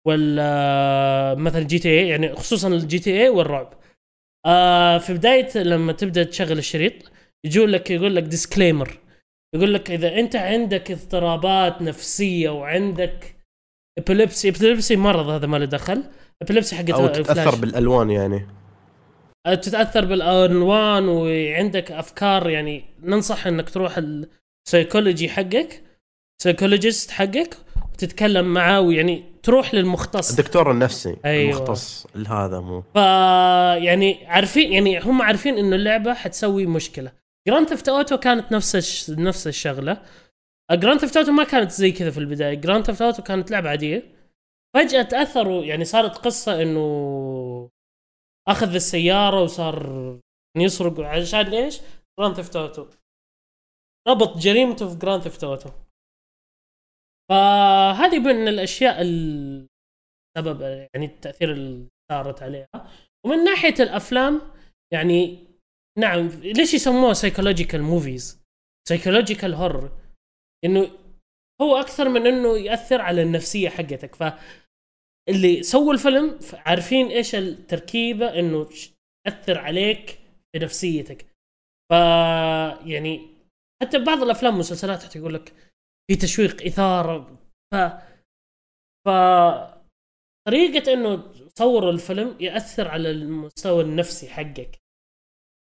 وال 0.07 0.37
آه، 0.39 1.33
مثلا 1.35 1.63
GTA 1.63 2.07
يعني 2.07 2.35
خصوصا 2.35 2.67
ال 2.67 2.99
GTA 2.99 3.29
والرعب. 3.29 3.73
آه 4.45 4.97
في 4.97 5.13
بداية 5.13 5.57
لما 5.57 5.93
تبدأ 5.93 6.23
تشغل 6.23 6.57
الشريط 6.57 6.93
يجون 7.45 7.69
لك 7.69 7.91
يقول 7.91 8.15
لك 8.15 8.23
disclaimer 8.23 8.97
يقول 9.55 9.73
لك 9.73 9.91
إذا 9.91 10.19
أنت 10.19 10.35
عندك 10.35 10.91
اضطرابات 10.91 11.81
نفسية 11.81 12.49
وعندك 12.49 13.35
epilepsy 13.99 14.49
epilepsy 14.49 14.95
مرض 14.95 15.29
هذا 15.29 15.47
ما 15.47 15.57
له 15.57 15.65
دخل. 15.65 16.03
epilepsy 16.41 16.75
حقت 16.75 16.89
أو 16.89 17.07
تتأثر. 17.07 17.55
بالألوان 17.61 18.09
يعني. 18.11 18.47
تتأثر 19.45 20.05
بالألوان 20.05 21.07
وعندك 21.07 21.91
أفكار 21.91 22.49
يعني 22.49 22.83
ننصح 23.03 23.47
إنك 23.47 23.69
تروح 23.69 23.99
السيكولوجي 24.67 25.29
حقك 25.29 25.83
psychologist 26.43 27.11
حقك 27.11 27.57
وتتكلم 27.93 28.53
معاه 28.53 28.81
ويعني 28.81 29.23
تروح 29.43 29.73
للمختص. 29.73 30.29
الدكتور 30.29 30.71
النفسي 30.71 31.17
أيوة. 31.25 31.57
المختص 31.57 32.07
هذا 32.27 32.59
مو. 32.59 32.81
ف 32.81 32.95
يعني 33.85 34.27
عارفين 34.27 34.73
يعني 34.73 34.99
هم 34.99 35.21
عارفين 35.21 35.57
إنه 35.57 35.75
اللعبة 35.75 36.13
حتسوي 36.13 36.65
مشكلة. 36.65 37.11
Grand 37.47 37.67
Theft 37.67 37.89
Auto 37.89 38.17
كانت 38.17 38.51
نفس 38.51 38.75
الش... 38.75 39.09
نفس 39.09 39.47
الشغلة. 39.47 40.01
Grand 40.71 40.99
Theft 40.99 41.17
Auto 41.17 41.31
ما 41.31 41.43
كانت 41.43 41.71
زي 41.71 41.91
كذا 41.91 42.11
في 42.11 42.17
البداية. 42.17 42.53
Grand 42.53 42.85
Theft 42.85 43.01
Auto 43.01 43.23
كانت 43.23 43.51
لعبة 43.51 43.69
عادية. 43.69 44.03
فجأة 44.75 45.01
تأثروا 45.01 45.63
يعني 45.63 45.85
صارت 45.85 46.17
قصة 46.17 46.61
إنه 46.61 47.69
أخذ 48.47 48.75
السيارة 48.75 49.43
وصار 49.43 50.19
يسرق 50.57 50.99
عشان 50.99 51.53
إيش؟ 51.53 51.81
Grand 52.19 52.35
Theft 52.35 52.55
Auto 52.55 52.87
ربط 54.07 54.37
جريمته 54.37 54.89
في 54.89 54.95
Grand 54.95 55.21
Theft 55.21 55.43
Auto 55.43 55.69
فهذه 57.29 58.19
من 58.19 58.47
الأشياء 58.47 59.01
السبب 59.01 60.61
يعني 60.61 61.05
التأثير 61.05 61.51
اللي 61.51 61.87
صارت 62.11 62.43
عليها. 62.43 62.67
ومن 63.25 63.43
ناحية 63.43 63.73
الأفلام 63.79 64.41
يعني 64.93 65.47
نعم 65.99 66.27
ليش 66.27 66.73
يسموها 66.73 67.13
psychological 67.13 67.81
movies 67.81 68.41
psychological 68.89 69.53
horror 69.53 69.91
إنه 70.65 70.87
هو 71.61 71.77
أكثر 71.77 72.09
من 72.09 72.27
إنه 72.27 72.57
يأثر 72.57 73.01
على 73.01 73.21
النفسية 73.21 73.69
حقتك. 73.69 74.15
ف 74.15 74.23
اللي 75.29 75.63
سووا 75.63 75.93
الفيلم 75.93 76.39
عارفين 76.53 77.07
إيش 77.07 77.35
التركيبة 77.35 78.39
إنه 78.39 78.69
تأثر 79.25 79.57
عليك 79.57 80.09
في 80.53 80.59
نفسيتك. 80.59 81.25
ف 81.91 81.93
يعني 82.85 83.27
حتى 83.83 84.03
بعض 84.03 84.23
الأفلام 84.23 84.53
والمسلسلات 84.53 85.03
حتى 85.03 85.19
يقول 85.19 85.33
لك 85.33 85.53
في 86.11 86.15
تشويق 86.17 86.65
إثارة 86.65 87.37
ف 87.73 87.75
ف 89.07 89.09
طريقة 90.47 90.93
إنه 90.93 91.33
صوروا 91.57 91.91
الفيلم 91.91 92.37
يأثر 92.39 92.87
على 92.87 93.11
المستوى 93.11 93.83
النفسي 93.83 94.29
حقك. 94.29 94.81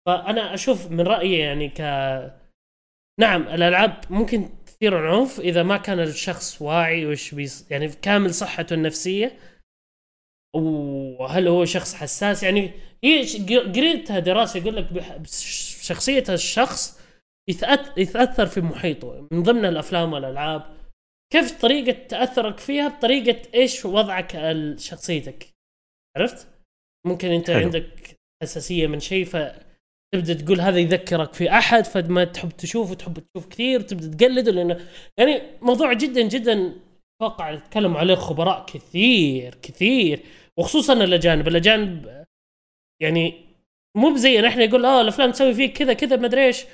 فأنا 0.07 0.55
أشوف 0.55 0.91
من 0.91 1.01
رأيي 1.01 1.39
يعني 1.39 1.69
ك 1.69 1.81
نعم 3.21 3.43
الألعاب 3.43 4.13
ممكن 4.13 4.49
تثير 4.77 5.01
العنف 5.01 5.41
إذا 5.41 5.63
ما 5.63 5.77
كان 5.77 6.01
الشخص 6.01 6.63
واعي 6.63 7.07
وش 7.07 7.35
بيص... 7.35 7.71
يعني 7.71 7.89
في 7.89 7.97
كامل 7.97 8.35
صحته 8.35 8.75
النفسية. 8.75 9.39
وهل 10.57 11.49
هو 11.49 11.65
شخص 11.65 11.95
حساس؟ 11.95 12.43
يعني 12.43 12.73
قريتها 13.49 14.19
دراسة 14.19 14.61
يقول 14.61 14.77
لك 14.77 14.87
شخصيه 15.83 16.25
الشخص. 16.29 17.01
يتأثر 17.97 18.47
في 18.47 18.61
محيطه 18.61 19.29
من 19.33 19.43
ضمن 19.43 19.65
الأفلام 19.65 20.13
والألعاب. 20.13 20.77
كيف 21.33 21.61
طريقة 21.61 22.07
تأثرك 22.07 22.59
فيها؟ 22.59 22.89
بطريقة 22.89 23.51
إيش 23.55 23.85
وضعك 23.85 24.57
شخصيتك؟ 24.79 25.49
عرفت؟ 26.17 26.49
ممكن 27.07 27.29
أنت 27.29 27.51
حلو. 27.51 27.61
عندك 27.61 28.17
حساسيه 28.43 28.87
من 28.87 29.01
شيء 29.01 29.25
فتبدا 30.17 30.35
تقول 30.35 30.61
هذا 30.61 30.79
يذكرك 30.79 31.33
في 31.35 31.51
أحد 31.51 31.85
فما 31.85 32.25
تحب 32.25 32.51
تشوفه 32.51 32.95
تحب 32.95 33.19
تشوف 33.19 33.49
كثير 33.49 33.81
تبدأ 33.81 34.17
تقلده 34.17 34.53
لأنه 34.53 34.81
يعني 35.19 35.43
موضوع 35.63 35.93
جدا 35.93 36.23
جدا 36.23 36.73
أتوقع 37.23 37.51
يتكلم 37.51 37.97
عليه 37.97 38.15
خبراء 38.15 38.67
كثير 38.67 39.55
كثير 39.63 40.21
وخصوصا 40.59 40.93
الأجانب. 40.93 41.49
الأجانب 41.49 42.25
يعني 43.03 43.35
مو 43.97 44.11
بزينا 44.11 44.49
إحنا 44.49 44.65
يقول 44.65 44.85
آه 44.85 45.01
الأفلام 45.01 45.31
تسوي 45.31 45.55
فيك 45.55 45.73
كذا 45.73 45.93
كذا 45.93 46.17
ما 46.17 46.27
أدري 46.27 46.47
إيش. 46.47 46.65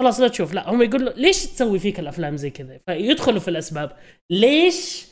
خلاص 0.00 0.20
لا 0.20 0.28
تشوف 0.28 0.54
لا 0.54 0.70
هم 0.70 0.82
يقولوا 0.82 1.12
ليش 1.12 1.46
تسوي 1.46 1.78
فيك 1.78 2.00
الأفلام 2.00 2.36
زي 2.36 2.50
كذا؟ 2.50 2.80
فيدخلوا 2.86 3.40
في 3.40 3.48
الأسباب. 3.48 3.96
ليش 4.30 5.06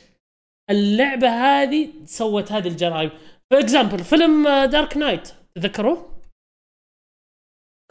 اللعبة 0.69 1.27
هذه 1.29 1.89
سوت 2.05 2.51
هذه 2.51 2.67
الجرائم؟ 2.67 3.09
for 3.51 3.59
example 3.59 3.99
فيلم 3.99 4.47
Dark 4.49 4.97
Knight 4.97 5.29
تذكروه؟ 5.55 6.10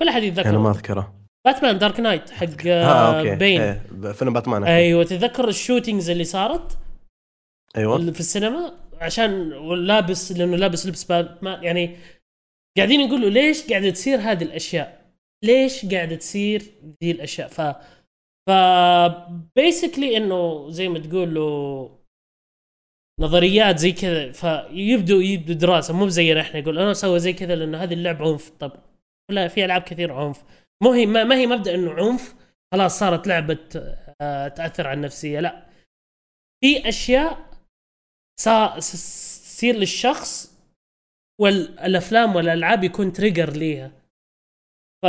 كل 0.01 0.09
أحد 0.09 0.23
يتذكره. 0.23 0.51
أنا 0.51 0.59
ما 0.59 0.71
أذكره. 0.71 1.15
باتمان 1.47 1.79
Dark 1.79 2.01
Knight 2.01 2.31
حق 2.31 2.67
آه 2.67 2.85
آه 2.85 3.19
okay. 3.19 3.37
بين 3.37 3.61
إيه، 3.61 4.13
فيلم 4.13 4.33
باتمان 4.33 4.63
أكيد. 4.63 4.75
أيوه 4.75 5.05
تتذكر 5.05 5.49
ال 5.49 5.55
shootings 5.55 6.11
اللي 6.11 6.25
صارت؟ 6.25 6.79
أيوه. 7.77 8.13
في 8.13 8.21
السينما؟ 8.21 8.73
عشان 9.01 9.49
لابس 9.87 10.33
لأنه 10.33 10.57
لابس 10.57 10.87
لبس 10.87 11.05
باتمان 11.05 11.65
يعني 11.65 11.97
قاعدين 12.77 13.01
يقولوا 13.01 13.31
ليش 13.31 13.71
قاعدة 13.71 13.91
تصير 13.91 14.19
هذه 14.19 14.43
الأشياء؟ 14.43 15.13
ليش 15.45 15.87
قاعدة 15.87 16.17
تصير 16.17 16.63
ذي 17.05 17.11
الأشياء؟ 17.11 17.49
ف 17.49 17.61
ف 18.49 18.51
basically 19.57 20.17
إنه 20.17 20.71
زي 20.71 20.89
ما 20.89 20.99
تقولوا 20.99 21.89
نظريات 23.21 23.79
زي 23.79 23.93
كذا 23.93 24.33
فيبدوا 24.33 25.23
يبدوا 25.23 25.55
دراسة 25.55 25.95
مو 25.95 26.09
زينا 26.09 26.41
إحنا 26.41 26.61
يقول 26.61 26.79
أنا 26.79 26.91
أسوي 26.91 27.19
زي 27.19 27.33
كذا 27.33 27.55
لأنه 27.55 27.79
هذه 27.79 27.95
اللعبة 27.95 28.31
عنف. 28.33 28.51
طب 28.51 28.73
لا 29.33 29.49
في 29.49 29.65
ألعاب 29.65 29.83
كثير 29.83 30.13
عنف. 30.13 30.45
مو 30.83 30.93
هي 30.93 31.07
ما, 31.07 31.35
هي 31.35 31.47
مبدأ 31.47 31.75
إنه 31.75 31.93
عنف 31.93 32.35
خلاص 32.75 32.99
صارت 32.99 33.27
لعبة 33.27 33.59
آه، 34.21 34.49
تأثر 34.49 34.87
على 34.87 34.97
النفسية 34.97 35.41
لا. 35.41 35.67
في 36.65 36.89
أشياء 36.89 37.51
تصير 38.41 39.77
للشخص 39.77 40.59
والأفلام 41.41 42.37
والألعاب 42.37 42.85
يكون 42.85 43.13
تريجر 43.13 43.51
ليها. 43.51 43.93
ف 45.03 45.07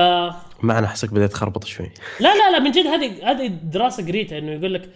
ما 0.64 0.80
أنا 0.80 0.86
احسك 0.86 1.14
بديت 1.14 1.32
تخربط 1.32 1.64
شوي. 1.64 1.92
لا 2.20 2.36
لا 2.36 2.52
لا 2.52 2.60
من 2.60 2.72
جد 2.72 2.86
هذه 2.86 3.32
هذه 3.32 3.48
دراسة 3.48 4.08
قريتها 4.08 4.38
إنه 4.38 4.52
يقول 4.52 4.74
لك 4.74 4.90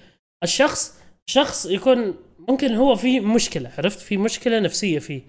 الشخص 0.43 1.01
شخص 1.29 1.65
يكون 1.65 2.15
ممكن 2.49 2.75
هو 2.75 2.95
في 2.95 3.19
مشكلة 3.19 3.71
عرفت؟ 3.77 3.99
في 3.99 4.17
مشكلة 4.17 4.59
نفسية 4.59 4.99
فيه. 4.99 5.21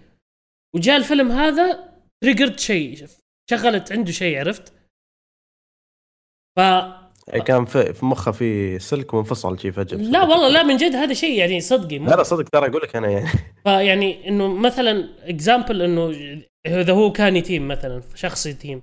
وجاء 0.75 0.97
الفيلم 0.97 1.33
هذا 1.33 1.95
triggered 2.23 2.59
شيء. 2.59 3.07
شغلت 3.51 3.93
عنده 3.93 4.13
شيء 4.13 4.39
عرفت؟ 4.39 4.73
ف 6.57 6.61
يعني 7.29 7.43
كان 7.45 7.65
في, 7.65 7.95
مخه 8.03 8.33
في 8.33 8.79
سلك 8.79 9.15
وانفصل 9.15 9.59
شي 9.61 9.73
فجأة 9.73 9.99
لا 9.99 10.23
والله 10.23 10.49
لا 10.49 10.63
من 10.63 10.77
جد 10.77 10.95
هذا 10.95 11.15
شيء 11.15 11.39
يعني 11.39 11.61
صدقي. 11.61 11.99
لا 11.99 12.15
لا 12.15 12.23
صدق 12.23 12.49
ترى 12.49 12.67
أقول 12.69 12.83
لك 12.83 12.97
أنا 12.97 13.11
يعني. 13.11 13.29
فيعني 13.65 14.29
إنه 14.29 14.49
مثلا 14.49 15.09
example 15.29 15.83
إنه 15.83 16.11
إذا 16.67 16.93
هو 16.93 17.13
كان 17.13 17.37
يتيم 17.37 17.69
مثلا 17.69 18.03
شخص 18.15 18.47
يتيم. 18.47 18.83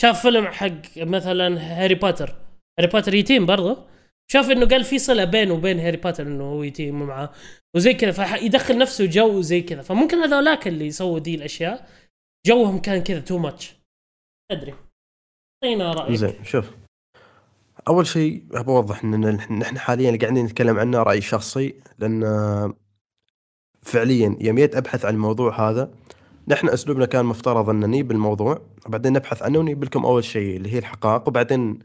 شاف 0.00 0.22
فيلم 0.22 0.46
حق 0.46 0.96
مثلا 0.96 1.58
هاري 1.58 1.94
بوتر. 1.94 2.34
هاري 2.78 2.90
بوتر 2.90 3.14
يتيم 3.14 3.46
برضه. 3.46 3.86
شاف 4.32 4.50
إنه 4.50 4.66
قال 4.66 4.84
في 4.84 4.98
صلة 4.98 5.24
بينه 5.24 5.54
وبين 5.54 5.80
هاري 5.80 5.96
بوتر 5.96 6.26
إنه 6.26 6.44
هو 6.44 6.62
يتيم 6.62 7.02
ومعاه 7.02 7.32
وزي 7.76 7.94
كذا 7.94 8.10
فيدخل 8.10 8.78
نفسه 8.78 9.06
جو 9.06 9.40
زي 9.40 9.60
كذا. 9.60 9.82
فممكن 9.82 10.18
هذولاك 10.18 10.68
اللي 10.68 10.86
يسووا 10.86 11.18
دي 11.18 11.34
الأشياء. 11.34 11.86
جوهم 12.46 12.78
كان 12.78 13.02
كذا 13.02 13.20
too 13.20 13.38
much 13.38 13.76
أدري. 14.50 14.74
أعطينا 15.64 15.92
رأيك. 15.92 16.14
زين 16.14 16.44
شوف. 16.44 16.70
أول 17.88 18.06
شيء 18.06 18.44
أبغى 18.52 18.76
أوضح 18.76 19.04
إن 19.04 19.34
نحن 19.58 19.78
حاليا 19.78 20.08
اللي 20.08 20.18
قاعدين 20.18 20.44
نتكلم 20.44 20.78
عنه 20.78 21.02
رأي 21.02 21.20
شخصي 21.20 21.74
لأن 21.98 22.22
فعليا 23.82 24.36
يوم 24.40 24.56
جيت 24.56 24.76
أبحث 24.76 25.04
عن 25.04 25.14
الموضوع 25.14 25.70
هذا 25.70 25.94
نحن 26.48 26.68
أسلوبنا 26.68 27.06
كان 27.06 27.24
مفترض 27.24 27.68
أن 27.68 27.90
نجيب 27.90 28.10
الموضوع 28.10 28.62
وبعدين 28.86 29.12
نبحث 29.12 29.42
عنه 29.42 29.58
ونجيب 29.58 29.84
لكم 29.84 30.06
أول 30.06 30.24
شيء 30.24 30.56
اللي 30.56 30.72
هي 30.72 30.78
الحقائق 30.78 31.28
وبعدين 31.28 31.78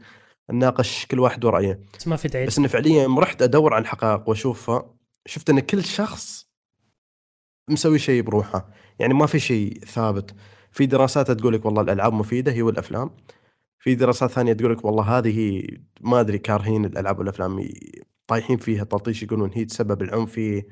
نناقش 0.50 1.06
كل 1.06 1.20
واحد 1.20 1.44
ورأيه. 1.44 1.80
بس 1.98 2.08
ما 2.08 2.16
في 2.16 2.28
داعي. 2.28 2.46
بس 2.46 2.58
انه 2.58 2.68
فعليا 2.68 3.02
يوم 3.02 3.18
رحت 3.18 3.42
أدور 3.42 3.74
عن 3.74 3.82
الحقائق 3.82 4.28
وأشوفها 4.28 4.94
شفت 5.26 5.50
إن 5.50 5.60
كل 5.60 5.84
شخص 5.84 6.47
مسوي 7.70 7.98
شيء 7.98 8.22
بروحه. 8.22 8.70
يعني 8.98 9.14
ما 9.14 9.26
في 9.26 9.38
شيء 9.38 9.84
ثابت. 9.84 10.34
في 10.72 10.86
دراسات 10.86 11.30
تقول 11.30 11.54
لك 11.54 11.64
والله 11.64 11.82
الألعاب 11.82 12.12
مفيدة 12.12 12.52
هي 12.52 12.62
والأفلام. 12.62 13.10
في 13.78 13.94
دراسات 13.94 14.30
ثانية 14.30 14.52
تقول 14.52 14.72
لك 14.72 14.84
والله 14.84 15.18
هذه 15.18 15.62
ما 16.00 16.20
أدري 16.20 16.38
كارهين 16.38 16.84
الألعاب 16.84 17.18
والأفلام. 17.18 17.68
طايحين 18.26 18.56
فيها 18.56 18.84
تلطيش 18.84 19.22
يقولون 19.22 19.50
هي 19.54 19.64
تسبب 19.64 20.02
العنف 20.02 20.38
هي 20.38 20.62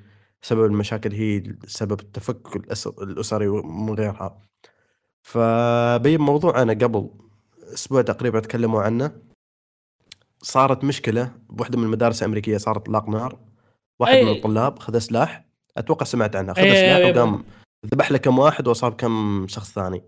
سبب 0.43 0.65
المشاكل 0.65 1.13
هي 1.13 1.43
سبب 1.67 2.01
التفكك 2.01 2.57
الأسري 3.03 3.49
ومن 3.49 3.95
غيرها. 3.95 4.39
فبين 5.23 6.21
موضوع 6.21 6.63
أنا 6.63 6.73
قبل 6.73 7.11
أسبوع 7.75 8.03
تقريبا 8.03 8.41
تكلموا 8.41 8.83
عنه. 8.83 9.13
صارت 10.43 10.85
مشكلة 10.85 11.33
بواحده 11.51 11.79
من 11.79 11.85
المدارس 11.85 12.23
الأمريكية 12.23 12.57
صارت 12.57 12.81
اطلاق 12.81 13.09
نار. 13.09 13.39
واحد 13.99 14.15
أي. 14.15 14.25
من 14.25 14.31
الطلاب 14.31 14.79
خذ 14.79 14.99
سلاح. 14.99 15.46
أتوقع 15.77 16.05
سمعت 16.05 16.37
عنها. 16.37 16.55
خذ 16.55 16.61
أي- 16.61 16.65
أي- 16.65 16.75
سلاح 16.75 17.13
أي- 17.13 17.17
وقام 17.17 17.45
ذبح 17.87 18.13
له 18.13 18.19
كم 18.19 18.39
واحد 18.39 18.69
واصاب 18.69 18.93
كم 18.93 19.47
شخص 19.49 19.73
ثاني. 19.73 20.03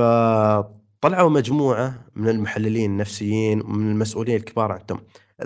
فطلعوا 0.00 1.30
مجموعة 1.30 2.06
من 2.14 2.28
المحللين 2.28 2.90
النفسيين 2.90 3.60
ومن 3.60 3.90
المسؤولين 3.90 4.36
الكبار 4.36 4.72
عندهم 4.72 5.00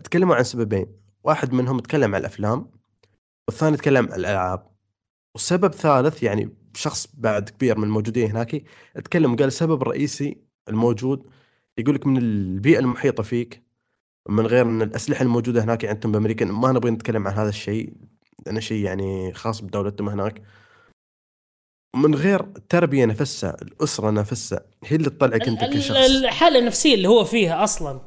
تكلموا 0.05 0.37
عن 0.37 0.45
سببين. 0.45 0.87
واحد 1.25 1.53
منهم 1.53 1.79
تكلم 1.79 2.15
عن 2.15 2.21
الأفلام 2.21 2.71
والثاني 3.49 3.77
تكلم 3.77 4.07
عن 4.13 4.19
الألعاب. 4.19 4.67
والسبب 5.35 5.73
ثالث 5.75 6.23
يعني 6.23 6.51
شخص 6.75 7.07
بعد 7.15 7.49
كبير 7.49 7.79
من 7.79 7.85
الموجودين 7.85 8.31
هناك 8.31 8.63
تكلم 9.05 9.37
قال 9.37 9.47
السبب 9.47 9.83
الرئيسي 9.83 10.37
الموجود 10.69 11.27
يقول 11.79 11.95
لك 11.95 12.07
من 12.07 12.17
البيئة 12.17 12.79
المحيطة 12.79 13.23
فيك 13.23 13.63
من 14.29 14.47
غير 14.47 14.65
من 14.65 14.83
الأسلحة 14.83 15.23
الموجودة 15.23 15.65
هناك 15.65 15.85
عندهم 15.85 16.13
بأمريكا 16.13 16.45
ما 16.45 16.73
نبغى 16.73 16.91
نتكلم 16.91 17.29
عن 17.29 17.35
هذا 17.35 17.49
الشيء. 17.49 17.93
لأنه 18.47 18.61
شيء 18.61 18.85
يعني 18.85 19.33
خاص 19.35 19.61
بدولتهم 19.61 20.09
هناك. 20.09 20.43
من 21.97 22.15
غير 22.15 22.41
التربيه 22.41 23.05
نفسها 23.05 23.57
الأسرة 23.63 24.11
نفسها 24.11 24.61
هي 24.85 24.97
اللي 24.97 25.11
تطلعك 25.11 25.49
أنت 25.49 25.65
كشخص. 25.65 25.97
ال- 25.97 26.25
الحالة 26.27 26.59
النفسية 26.59 26.95
اللي 26.95 27.09
هو 27.09 27.25
فيها 27.25 27.65
أصلا. 27.65 28.01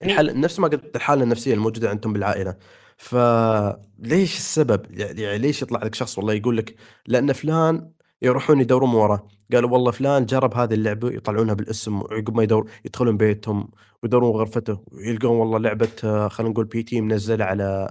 يعني- 0.00 0.12
الحالة 0.12 0.32
نفس 0.32 0.58
ما 0.58 0.68
قلت 0.68 0.96
الحالة 0.96 1.22
النفسية 1.22 1.54
الموجودة 1.54 1.90
عندهم 1.90 2.12
بالعائلة. 2.12 2.56
فليش 2.96 4.36
السبب؟ 4.36 4.80
يعني 5.00 5.38
ليش 5.38 5.62
يطلع 5.62 5.80
لك 5.84 5.94
شخص 5.94 6.18
والله 6.18 6.32
يقول 6.34 6.56
لك 6.56 6.74
لأن 7.06 7.32
فلان 7.32 7.90
يروحون 8.22 8.60
يدورون 8.60 8.94
وراه. 8.94 9.28
قالوا 9.52 9.70
والله 9.70 9.90
فلان 9.90 10.26
جرب 10.26 10.54
هذه 10.54 10.74
اللعبة 10.74 11.08
يطلعونها 11.10 11.54
بالاسم 11.54 12.02
وعقب 12.02 12.36
ما 12.36 12.42
يدور 12.42 12.70
يدخلون 12.84 13.16
بيتهم 13.16 13.70
ويدورون 14.02 14.30
غرفته 14.30 14.78
ويلقون 14.92 15.36
والله 15.36 15.58
لعبة 15.58 15.88
آه، 16.04 16.28
خلينا 16.28 16.52
نقول 16.52 16.64
بي 16.64 16.82
تي 16.82 17.00
منزلة 17.00 17.44
على 17.44 17.90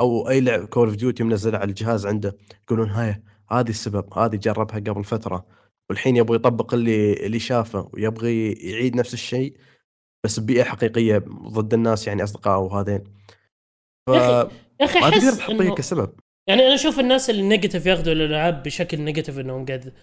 أو 0.00 0.28
أي 0.28 0.40
لعبة 0.40 0.66
Call 0.66 0.88
of 0.88 0.96
Duty 0.96 1.24
منزلة 1.24 1.58
على 1.58 1.68
الجهاز 1.68 2.06
عنده 2.06 2.36
يقولون 2.64 2.90
هاي 2.90 3.22
هذه 3.50 3.70
السبب 3.70 4.18
هذه 4.18 4.36
جربها 4.36 4.76
قبل 4.76 5.04
فترة. 5.04 5.46
والحين 5.90 6.16
يبغى 6.16 6.36
يطبق 6.36 6.74
اللي 6.74 7.12
اللي 7.12 7.38
شافه 7.38 7.90
ويبغى 7.92 8.52
يعيد 8.52 8.96
نفس 8.96 9.14
الشيء 9.14 9.56
بس 10.24 10.40
ببيئة 10.40 10.64
حقيقية 10.64 11.18
ضد 11.28 11.74
الناس 11.74 12.06
يعني 12.06 12.22
أصدقائه 12.22 12.58
وهذين 12.58 13.04
ف 14.06 14.10
يا 14.10 14.50
أخي 14.80 15.00
ما 15.00 15.10
تقدر 15.10 15.28
أحس 15.28 15.38
تحطيه 15.38 15.70
كسبب. 15.70 16.12
يعني 16.48 16.66
أنا 16.66 16.74
أشوف 16.74 17.00
الناس 17.00 17.30
اللي 17.30 17.42
negative 17.42 17.86
ياخذوا 17.86 18.12
الألعاب 18.12 18.62
بشكل 18.62 19.00
negative 19.00 19.38
إنهم 19.38 19.66
قاعد 19.66 19.94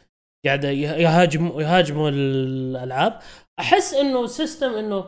قاعد 0.46 0.64
يهاجموا 0.64 1.62
يهاجموا 1.62 2.10
الألعاب. 2.10 3.20
أحس 3.60 3.94
إنه 3.94 4.28
system 4.28 4.74
إنه 4.74 5.06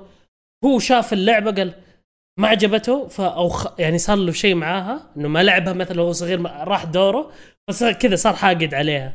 هو 0.65 0.79
شاف 0.79 1.13
اللعبة 1.13 1.51
قال 1.51 1.73
ما 2.39 2.47
عجبته 2.47 3.07
ف 3.07 3.21
أو 3.21 3.49
خ... 3.49 3.67
يعني 3.79 3.97
صار 3.97 4.17
له 4.17 4.31
شيء 4.31 4.55
معاها 4.55 5.11
إنه 5.17 5.27
ما 5.27 5.43
لعبها 5.43 5.73
مثلا 5.73 6.01
وهو 6.01 6.11
صغير 6.11 6.41
راح 6.41 6.83
دوره 6.85 7.31
بس 7.67 7.83
كذا 7.83 8.15
صار 8.15 8.33
حاقد 8.35 8.73
عليها. 8.73 9.13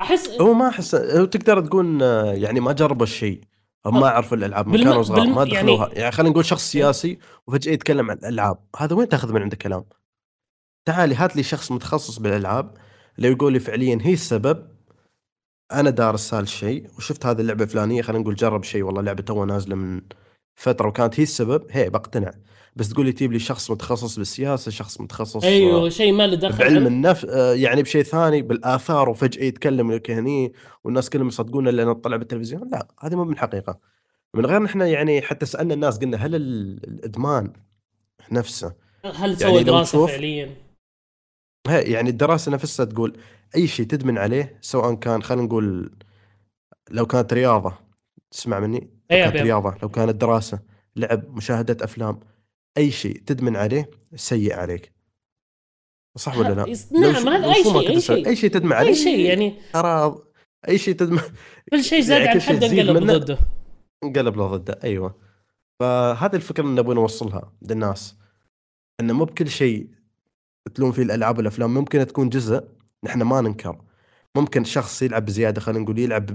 أحس 0.00 0.40
هو 0.40 0.52
ما 0.54 0.68
أحس 0.68 0.94
هو 0.94 1.24
تقدر 1.24 1.66
تقول 1.66 2.02
آه، 2.02 2.32
يعني 2.32 2.60
ما 2.60 2.72
جرب 2.72 3.02
الشيء 3.02 3.40
ما 3.86 4.08
عرفوا 4.08 4.36
الألعاب 4.36 4.66
من 4.68 4.84
كانوا 4.84 5.02
صغار 5.02 5.20
بالم- 5.20 5.34
ما 5.34 5.42
يعني- 5.44 5.54
دخلوها. 5.54 5.90
يعني 5.92 6.12
خلينا 6.12 6.30
نقول 6.30 6.44
شخص 6.44 6.70
سياسي 6.72 7.18
وفجأة 7.46 7.72
يتكلم 7.72 8.10
عن 8.10 8.16
الألعاب. 8.16 8.58
هذا 8.78 8.96
وين 8.96 9.08
تأخذ 9.08 9.32
من 9.32 9.42
عنده 9.42 9.56
كلام؟ 9.56 9.84
تعالي 10.88 11.14
هات 11.14 11.36
لي 11.36 11.42
شخص 11.42 11.72
متخصص 11.72 12.18
بالألعاب. 12.18 12.74
اللي 13.18 13.28
يقول 13.28 13.52
لي 13.52 13.60
فعليا 13.60 13.98
هي 14.02 14.12
السبب 14.12 14.66
أنا 15.72 15.90
دارس 15.90 16.34
هذا 16.34 16.42
الشيء 16.42 16.86
وشفت 16.98 17.26
هذه 17.26 17.40
اللعبة 17.40 17.64
الفلانية 17.64 18.02
خلينا 18.02 18.22
نقول 18.22 18.34
جرب 18.34 18.64
شيء 18.64 18.82
والله 18.82 19.02
لعبة 19.02 19.22
توها 19.22 19.46
نازلة 19.46 19.74
من 19.76 20.00
فترة 20.56 20.88
وكانت 20.88 21.20
هي 21.20 21.22
السبب 21.22 21.66
هي 21.70 21.90
بقتنع. 21.90 22.30
بس 22.76 22.88
تقول 22.88 23.06
لي 23.06 23.12
تجيب 23.12 23.32
لي 23.32 23.38
شخص 23.38 23.70
متخصص 23.70 24.16
بالسياسة 24.18 24.70
شخص 24.70 25.00
متخصص 25.00 25.44
أيوه 25.44 25.88
شيء 25.88 26.12
ما 26.12 26.26
له 26.26 26.34
دخل 26.36 26.58
بعلم 26.58 26.86
النفس 26.86 27.24
آه، 27.24 27.54
يعني 27.54 27.82
بشيء 27.82 28.02
ثاني 28.02 28.42
بالآثار 28.42 29.08
وفجأة 29.08 29.44
يتكلم 29.44 29.92
لك 29.92 30.10
هني 30.10 30.52
والناس 30.84 31.10
كلهم 31.10 31.28
يصدقونه 31.28 31.70
لأنه 31.70 31.92
طلع 31.92 32.16
بالتلفزيون. 32.16 32.70
لا 32.70 32.88
هذه 33.00 33.14
مو 33.14 33.24
من 33.24 33.32
الحقيقة 33.32 33.78
من 34.34 34.46
غير 34.46 34.62
نحن 34.62 34.80
يعني 34.80 35.22
حتى 35.22 35.46
سألنا 35.46 35.74
الناس 35.74 35.98
قلنا 35.98 36.16
هل 36.16 36.34
ال- 36.34 36.88
الإدمان 36.88 37.52
نفسه 38.32 38.74
هل 39.04 39.14
يعني 39.14 39.36
سوى 39.36 39.52
لو 39.52 39.62
دراسة 39.62 40.06
فعليا؟ 40.06 40.54
هي 41.68 41.82
يعني 41.82 42.10
الدراسة 42.10 42.52
نفسها 42.52 42.84
تقول 42.86 43.16
أي 43.56 43.66
شيء 43.66 43.86
تدمن 43.86 44.18
عليه 44.18 44.58
سواء 44.60 44.94
كان 44.94 45.22
خلينا 45.22 45.44
نقول 45.44 45.92
لو 46.90 47.06
كانت 47.06 47.32
رياضة 47.32 47.78
تسمع 48.30 48.60
مني؟ 48.60 48.95
لو 49.10 49.16
أي 49.16 49.24
كانت 49.24 49.36
رياضة 49.36 49.76
لو 49.82 49.88
كانت 49.88 50.14
دراسة 50.14 50.60
لعب 50.96 51.36
مشاهدة 51.36 51.84
أفلام 51.84 52.20
أي 52.78 52.90
شيء 52.90 53.22
تدمن 53.26 53.56
عليه 53.56 53.90
سيء 54.14 54.54
عليك. 54.58 54.92
صح 56.16 56.38
ولا 56.38 56.54
لا؟ 56.54 56.76
نعم 56.92 57.28
هذا 57.28 57.54
أي 57.54 57.64
شيء 57.64 57.88
أي 57.88 58.00
شيء 58.00 58.28
أي 58.28 58.36
شيء 58.36 58.50
تدمن 58.50 58.72
عليه 58.72 58.88
اي 58.88 58.94
شيء 58.94 59.20
يعني. 59.20 59.54
ترى 59.72 60.18
أي 60.68 60.78
شيء 60.78 60.94
تدمن 60.94 61.20
كل 61.70 61.84
شيء 61.84 62.00
زاد 62.00 62.20
يعني 62.20 62.30
عن 62.32 62.40
حد 62.40 62.64
انقلب. 62.64 63.10
ضده. 63.10 63.38
انقلب 64.04 64.36
له 64.36 64.46
ضده 64.46 64.78
أيوه. 64.84 65.14
فهذه 65.80 66.36
الفكرة 66.36 66.64
اللي 66.64 66.80
نبغى 66.80 66.94
نوصلها 66.94 67.52
للناس 67.62 68.16
انه 69.00 69.12
مو 69.12 69.24
بكل 69.24 69.48
شيء 69.48 69.88
تلوم 70.74 70.92
فيه 70.92 71.02
الألعاب 71.02 71.38
والأفلام 71.38 71.74
ممكن 71.74 72.06
تكون 72.06 72.28
جزء 72.28 72.64
نحن 73.04 73.22
ما 73.22 73.40
ننكر. 73.40 73.80
ممكن 74.36 74.64
شخص 74.64 75.02
يلعب 75.02 75.24
بزيادة 75.24 75.60
خلينا 75.60 75.82
نقول 75.82 75.98
يلعب 75.98 76.30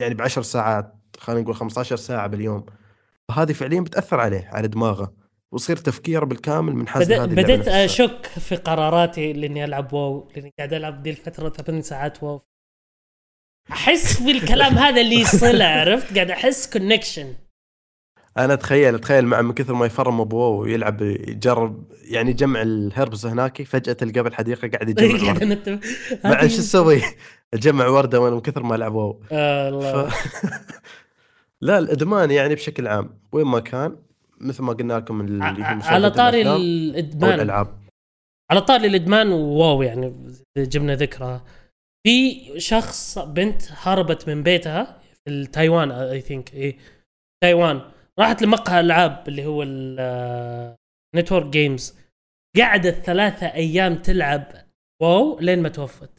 يعني 0.00 0.14
ب 0.14 0.22
10 0.22 0.42
ساعات 0.42 0.94
خلينا 1.18 1.42
نقول 1.42 1.54
15 1.54 1.96
ساعة 1.96 2.26
باليوم. 2.26 2.66
فهذه 3.28 3.52
فعليا 3.52 3.80
بتأثر 3.80 4.20
عليه 4.20 4.50
على 4.52 4.68
دماغه 4.68 5.12
ويصير 5.52 5.76
تفكيره 5.76 6.24
بالكامل 6.24 6.76
منحاز 6.76 7.06
بدأ 7.06 7.26
بديت 7.26 7.58
نفسها. 7.58 7.84
أشك 7.84 8.26
في 8.26 8.56
قراراتي 8.56 9.32
لإني 9.32 9.64
ألعب 9.64 9.92
WoW 9.92 10.28
لإني 10.36 10.54
قاعد 10.58 10.72
ألعب 10.72 11.02
دي 11.02 11.10
الفترة 11.10 11.48
ثمان 11.48 11.82
ساعات 11.82 12.22
WoW 12.22 12.42
أحس 13.72 14.22
بالكلام 14.22 14.78
هذا 14.78 15.00
اللي 15.00 15.14
يصله 15.14 15.64
عرفت؟ 15.64 16.14
قاعد 16.14 16.30
أحس 16.30 16.70
connection 16.70 17.34
أنا 18.38 18.52
أتخيل 18.54 18.94
أتخيل 18.94 19.26
مع 19.26 19.42
من 19.42 19.52
كثر 19.52 19.74
ما 19.74 19.86
يفرم 19.86 20.20
أبوه 20.20 20.48
ويلعب 20.48 21.02
يجرب 21.02 21.84
يعني 22.04 22.30
يجمع 22.30 22.62
ال 22.62 22.73
herbs 22.73 23.26
هناك 23.26 23.62
فجأة 23.62 23.92
تلقاه 23.92 24.20
بالحديقة 24.22 24.68
قاعد 24.68 24.88
يجمع 24.88 25.18
قاعد 25.24 25.42
ورد. 25.42 25.44
نت- 25.68 25.84
مع 26.24 26.40
شو 26.40 26.46
أسوي؟ 26.46 27.00
اجمع 27.54 27.86
ورده 27.96 28.20
وأنا 28.20 28.34
من 28.34 28.40
كثر 28.40 28.62
ما 28.62 28.74
لعبوا 28.74 29.14
آه 29.32 29.68
الله. 29.68 30.08
ف... 30.08 30.14
لا 31.60 31.78
الإدمان 31.78 32.30
يعني 32.30 32.54
بشكل 32.54 32.88
عام 32.88 33.18
وين 33.32 33.46
ما 33.46 33.60
كان 33.60 33.96
مثل 34.40 34.62
ما 34.62 34.72
قلنا 34.72 34.92
لكم 34.94 35.20
اللي 35.20 35.44
هي 35.44 35.80
على 35.82 36.10
طاري 36.10 36.42
الإدمان. 36.56 37.34
الألعاب. 37.34 37.80
على 38.50 38.60
طاري 38.60 38.86
الإدمان 38.86 39.32
WoW 39.32 39.82
يعني 39.82 40.14
جبنا 40.56 40.94
ذكرى. 40.94 41.40
في 42.06 42.40
شخص 42.60 43.18
بنت 43.18 43.62
هربت 43.70 44.28
من 44.28 44.42
بيتها 44.42 45.00
في 45.24 45.46
تايوان 45.46 45.90
I 45.90 46.20
think 46.20 46.54
إيه 46.54 46.78
تايوان. 47.42 47.80
راحت 48.20 48.42
لمقهى 48.42 48.80
العاب 48.80 49.28
اللي 49.28 49.46
هو 49.46 49.62
ال 51.14 51.18
network 51.18 51.46
games 51.46 51.98
قعدت 52.56 52.94
ثلاثة 53.04 53.46
أيام 53.54 53.94
تلعب. 53.94 54.52
WoW 55.02 55.38
لين 55.40 55.62
ما 55.62 55.68
توفت. 55.68 56.10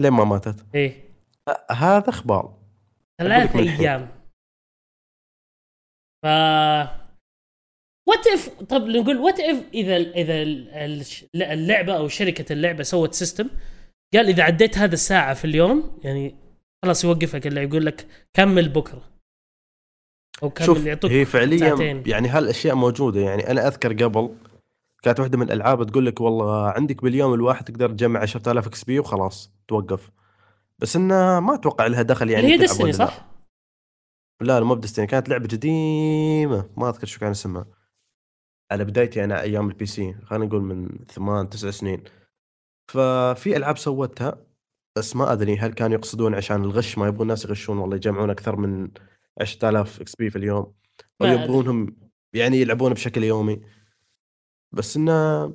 لين 0.00 0.12
ما 0.12 0.24
ماتت. 0.24 0.66
إيه. 0.74 1.04
هذا 1.70 2.08
إخبار. 2.08 2.58
ثلاث 3.20 3.56
من 3.56 3.62
الحين. 3.62 3.80
أيام. 3.80 4.08
ف 6.22 6.26
what 8.08 8.26
if 8.26 8.48
طب 8.62 8.82
نقول 8.82 9.16
what 9.18 9.40
if 9.40 9.64
إذا 9.74 9.96
إذا 9.96 10.42
ال- 10.42 10.68
ال- 10.70 11.42
اللعبة 11.42 11.96
أو 11.96 12.08
شركة 12.08 12.52
اللعبة 12.52 12.82
سوت 12.82 13.14
system 13.14 13.50
قال 14.14 14.26
إذا 14.28 14.42
عديت 14.42 14.78
هذا 14.78 14.94
الساعة 14.94 15.34
في 15.34 15.44
اليوم 15.44 16.00
يعني 16.04 16.34
خلاص 16.84 17.04
يوقفك 17.04 17.46
اللي 17.46 17.62
يقول 17.62 17.86
لك 17.86 18.06
كمل 18.36 18.68
بكرة. 18.68 19.15
أو 20.42 20.50
كمل 20.50 20.66
شوف 20.66 20.86
يعطوك 20.86 21.10
هي 21.10 21.24
فعليا 21.24 21.58
ساعتين. 21.58 22.02
يعني 22.06 22.28
هالأشياء 22.28 22.74
موجودة 22.74 23.20
يعني 23.20 23.50
أنا 23.50 23.68
أذكر 23.68 24.04
قبل 24.04 24.34
كانت 25.02 25.20
واحدة 25.20 25.38
من 25.38 25.46
الألعاب 25.46 25.86
تقول 25.86 26.06
لك 26.06 26.20
والله 26.20 26.68
عندك 26.68 27.02
باليوم 27.02 27.34
الواحد 27.34 27.64
تقدر 27.64 27.90
تجمع 27.90 28.20
10000 28.20 28.66
XP 28.66 28.98
وخلاص 28.98 29.52
توقف 29.68 30.10
بس 30.78 30.96
إنه 30.96 31.40
ما 31.40 31.54
أتوقع 31.54 31.86
لها 31.86 32.02
دخل 32.02 32.30
يعني 32.30 32.46
هي 32.46 32.56
لا. 32.56 32.92
صح؟ 32.92 33.26
لا 34.40 34.60
لا 34.60 34.66
مو 34.66 34.74
ب 34.74 34.78
Destiny 34.78 35.06
كانت 35.06 35.28
لعبة 35.28 35.48
قديمة 35.48 36.70
ما 36.76 36.88
أذكر 36.88 37.06
شو 37.06 37.20
كان 37.20 37.30
اسمها 37.30 37.66
على 38.70 38.84
بدايتي 38.84 39.24
أنا 39.24 39.40
أيام 39.40 39.68
ال 39.68 39.86
PC 39.86 40.14
خلينا 40.24 40.44
نقول 40.44 40.62
من 40.62 40.88
ثمان 41.08 41.48
تسع 41.48 41.70
سنين 41.70 42.02
ففي 42.88 43.56
ألعاب 43.56 43.78
سوتها 43.78 44.38
بس 44.96 45.16
ما 45.16 45.32
أدري 45.32 45.58
هل 45.58 45.72
كانوا 45.72 45.96
يقصدون 45.96 46.34
عشان 46.34 46.64
الغش 46.64 46.98
ما 46.98 47.06
يبغون 47.06 47.22
الناس 47.22 47.44
يغشون 47.44 47.78
والله 47.78 47.96
يجمعون 47.96 48.30
أكثر 48.30 48.56
من 48.56 48.88
10000 49.40 50.00
XP 50.00 50.30
في 50.30 50.36
اليوم. 50.38 50.74
أو 51.22 51.26
ما 51.26 51.32
أدري. 51.32 51.44
يبغونهم 51.44 51.96
يعني 52.34 52.56
يلعبون 52.56 52.92
بشكل 52.92 53.24
يومي. 53.24 53.60
بس 54.72 54.96
إنه 54.96 55.46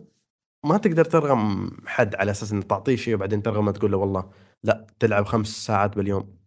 ما 0.65 0.77
تقدر 0.77 1.05
ترغم 1.05 1.71
حد 1.87 2.15
على 2.15 2.31
أساس 2.31 2.51
إنه 2.51 2.61
تعطيه 2.61 2.95
شيء 2.95 3.15
وبعدين 3.15 3.41
ترغمه 3.41 3.71
تقول 3.71 3.91
له 3.91 3.97
والله. 3.97 4.31
لا 4.63 4.87
تلعب 4.99 5.25
خمس 5.25 5.47
ساعات 5.47 5.95
باليوم. 5.95 6.37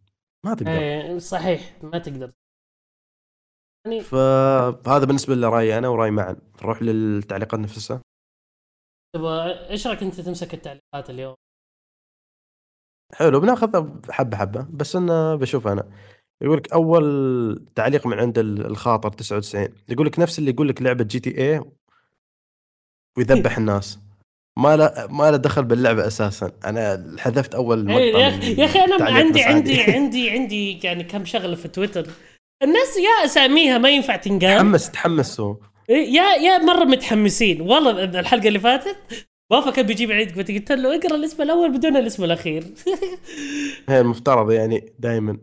ما 0.44 0.54
تقدر. 0.54 0.70
إيه 0.70 1.18
صحيح 1.18 1.78
ما 1.82 1.98
تقدر. 1.98 2.32
يعني 3.86 4.00
فهذا 4.00 5.04
بالنسبة 5.04 5.34
لرأيي 5.34 5.78
أنا 5.78 5.88
وراي 5.88 6.10
معا. 6.10 6.36
نروح 6.62 6.82
للتعليقات 6.82 7.60
نفسها. 7.60 8.02
تبغى 9.14 9.68
إيش 9.70 9.86
رأيك 9.86 10.02
أنت 10.02 10.20
تمسك 10.20 10.54
التعليقات 10.54 11.10
اليوم؟ 11.10 11.34
حلو 13.14 13.40
بناخذها 13.40 14.00
حبه 14.10 14.36
حبة. 14.36 14.68
بس 14.70 14.96
أنا 14.96 15.34
بشوف 15.34 15.66
أنا. 15.66 15.90
يقول 16.44 16.56
لك 16.58 16.72
أول 16.72 17.64
تعليق 17.74 18.06
من 18.06 18.18
عند 18.18 18.38
ال- 18.38 18.66
الخاطر 18.66 19.10
99 19.10 19.68
يقول 19.88 20.06
لك 20.06 20.18
نفس 20.18 20.38
اللي 20.38 20.50
يقول 20.50 20.68
لك 20.68 20.82
لعبة 20.82 21.04
GTA 21.04 21.60
ويذبح 23.18 23.58
الناس. 23.62 23.98
ما 24.58 24.76
له 24.76 25.06
ما 25.10 25.30
له 25.30 25.36
دخل 25.36 25.64
باللعبة 25.64 26.06
أساسا. 26.06 26.52
أنا 26.64 27.16
حذفت 27.18 27.54
أول 27.54 27.90
إيه، 27.90 28.12
مقطع 28.12 28.18
يا 28.20 28.28
أخي 28.28 28.54
يا 28.60 28.64
أخي 28.64 28.78
أنا 28.84 29.04
عندي 29.04 29.42
عندي. 29.42 29.80
عندي 29.82 30.30
عندي 30.30 30.78
يعني 30.84 31.04
كم 31.04 31.24
شغلة 31.24 31.54
في 31.56 31.68
تويتر. 31.68 32.06
الناس 32.62 32.96
يا 32.96 33.24
أساميها 33.24 33.78
ما 33.78 33.90
ينفع 33.90 34.16
تنقال. 34.16 34.56
تحمس 34.58 34.90
تحمس 34.90 35.40
هو 35.40 35.56
إيه، 35.90 36.08
يا 36.14 36.22
يا 36.22 36.58
مرة 36.58 36.84
متحمسين. 36.84 37.60
والله 37.60 38.04
الحلقة 38.04 38.48
اللي 38.48 38.58
فاتت 38.58 38.96
بافا 39.50 39.70
كان 39.70 39.86
بيجيب 39.86 40.12
عيد 40.12 40.36
قلت 40.38 40.50
قلت 40.50 40.72
له 40.72 40.96
اقرأ 40.96 41.16
الاسم 41.16 41.42
الأول 41.42 41.72
بدون 41.78 41.96
الاسم 41.96 42.24
الأخير. 42.24 42.64
هي 43.88 44.00
المفترض 44.00 44.50
يعني 44.52 44.92
دائما 44.98 45.38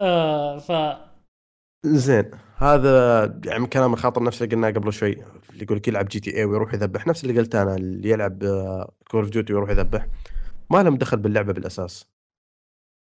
آه 0.00 0.58
ف 0.58 0.72
زين 1.86 2.30
هذا 2.56 3.24
يعني 3.44 3.58
من 3.58 3.66
كلام 3.66 3.92
الخاطر 3.92 4.22
نفس 4.22 4.42
اللي 4.42 4.54
قلناه 4.54 4.70
قبل 4.70 4.92
شوي 4.92 5.12
اللي 5.50 5.62
يقول 5.62 5.76
لك 5.78 5.88
يلعب 5.88 6.08
GTA 6.08 6.44
ويروح 6.44 6.74
يذبح. 6.74 7.06
نفس 7.06 7.24
اللي 7.24 7.40
قلت 7.40 7.54
أنا 7.54 7.74
اللي 7.74 8.10
يلعب 8.10 8.38
Call 9.10 9.20
of 9.20 9.30
Duty 9.30 9.52
ويروح 9.52 9.70
يذبح. 9.70 10.06
ما 10.70 10.82
لهم 10.82 10.96
دخل 10.96 11.16
باللعبة 11.16 11.52
بالأساس. 11.52 12.10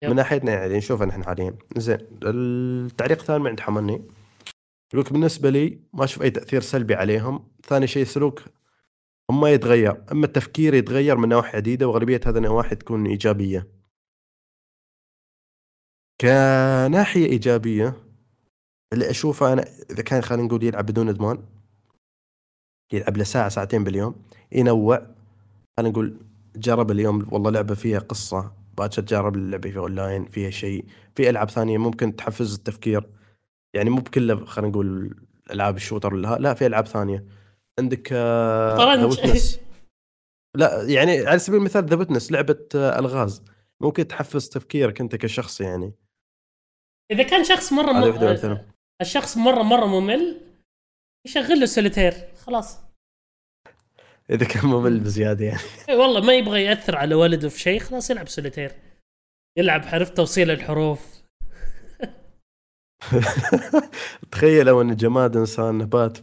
yep. 0.04 0.10
من 0.10 0.16
ناحيتنا 0.16 0.52
يعني 0.52 0.78
نشوفها 0.78 1.06
نحن 1.06 1.24
حاليا. 1.24 1.58
زين 1.78 1.98
التعليق 2.24 3.20
الثاني 3.20 3.40
من 3.40 3.48
عند 3.48 3.60
حمني 3.60 4.06
يقول 4.94 5.06
بالنسبة 5.12 5.50
لي 5.50 5.80
ما 5.94 6.04
أشوف 6.04 6.24
أي 6.24 6.30
تأثير 6.30 6.62
سلبي 6.62 6.96
عليهم. 6.96 7.48
ثاني 7.68 7.88
شيء 7.88 8.06
سلوك 8.06 8.42
هم 9.32 9.42
ما 9.42 9.50
يتغير. 9.50 10.04
أما 10.12 10.26
التفكير 10.26 10.74
يتغير 10.74 11.18
من 11.18 11.30
نواحي 11.30 11.58
عديدة 11.58 11.88
واغلبيه 11.88 12.22
هذه 12.26 12.38
النواحي 12.38 12.76
تكون 12.76 13.06
إيجابية. 13.06 13.83
كناحية 16.24 17.26
إيجابية 17.26 17.94
اللي 18.94 19.10
أشوفه 19.10 19.54
أنا 19.54 19.66
إذا 19.92 20.04
كان 20.04 20.22
خلينا 20.22 20.44
نقول 20.44 20.64
يلعب 20.64 20.86
بدون 20.86 21.10
إدمان 21.10 21.44
يلعب 22.94 23.18
له 23.18 23.24
ساعة 23.24 23.50
ساعتين 23.50 23.84
باليوم 23.84 24.16
ينوع 24.52 25.08
خلينا 25.78 25.92
نقول 25.92 26.18
جرب 26.56 26.92
اليوم 26.92 27.28
والله 27.32 27.52
لعبة 27.52 27.76
فيها 27.76 28.00
قصة 28.00 28.52
باكر 28.78 29.02
جرب 29.02 29.36
اللعبة 29.36 29.70
فيها 29.70 29.80
أونلاين 29.80 30.26
فيها 30.26 30.50
شيء 30.50 30.86
في 31.16 31.30
ألعاب 31.30 31.50
ثانية 31.50 31.78
ممكن 31.78 32.16
تحفز 32.16 32.54
التفكير 32.54 33.10
يعني 33.74 33.90
مو 33.90 34.02
بكله 34.02 34.46
خلينا 34.46 34.72
نقول 34.72 35.16
ألعاب 35.52 35.76
ال 35.76 35.80
shooter 35.81 36.14
ولا 36.14 36.38
لا 36.40 36.54
في 36.54 36.66
ألعاب 36.66 36.88
ثانية 36.88 37.26
عندك 37.80 38.10
آه، 38.12 38.78
شطرنج. 38.78 39.14
The 39.14 39.18
Witness. 39.18 39.58
لا 40.56 40.84
يعني 40.84 41.28
على 41.28 41.40
سبيل 41.40 41.60
المثال 41.60 41.86
ذا 41.86 42.08
لعبة 42.32 42.66
آه، 42.76 43.00
ألغاز 43.00 43.44
ممكن 43.82 44.08
تحفز 44.08 44.50
تفكيرك 44.50 45.02
أنت 45.02 45.16
كشخص 45.16 45.62
يعني 45.62 45.94
إذا 47.12 47.24
كان 47.24 47.44
شخص 47.44 47.74
مرة 47.74 47.92
هذه 47.92 48.08
واحدة 48.08 48.12
من 48.12 48.18
م... 48.18 48.24
الامثله 48.24 48.66
الشخص 49.02 49.38
مره 49.38 49.64
مرة 49.64 49.86
ممل 49.86 50.42
يشغل 51.28 51.60
له 51.60 51.66
سوليتير 51.66 52.14
خلاص. 52.36 52.80
إذا 54.30 54.46
كان 54.46 54.66
ممل 54.66 55.00
بزيادة 55.00 55.46
يعني. 55.46 55.60
إيه 55.90 55.96
والله 55.96 56.22
ما 56.22 56.34
يبغى 56.34 56.64
يأثر 56.64 56.96
على 56.96 57.16
ولده 57.16 57.50
في 57.50 57.60
شيء 57.60 57.80
خلاص 57.80 58.10
يلعب 58.10 58.28
سوليتير 58.28 58.72
يلعب 59.58 59.86
حرف 59.86 60.10
توصيل 60.10 60.52
الحروف. 60.52 61.24
تخيل 64.32 64.66
لو 64.66 64.82
إن 64.82 64.96
جماد 64.96 65.38
إنسان 65.38 65.78
نبات 65.78 66.18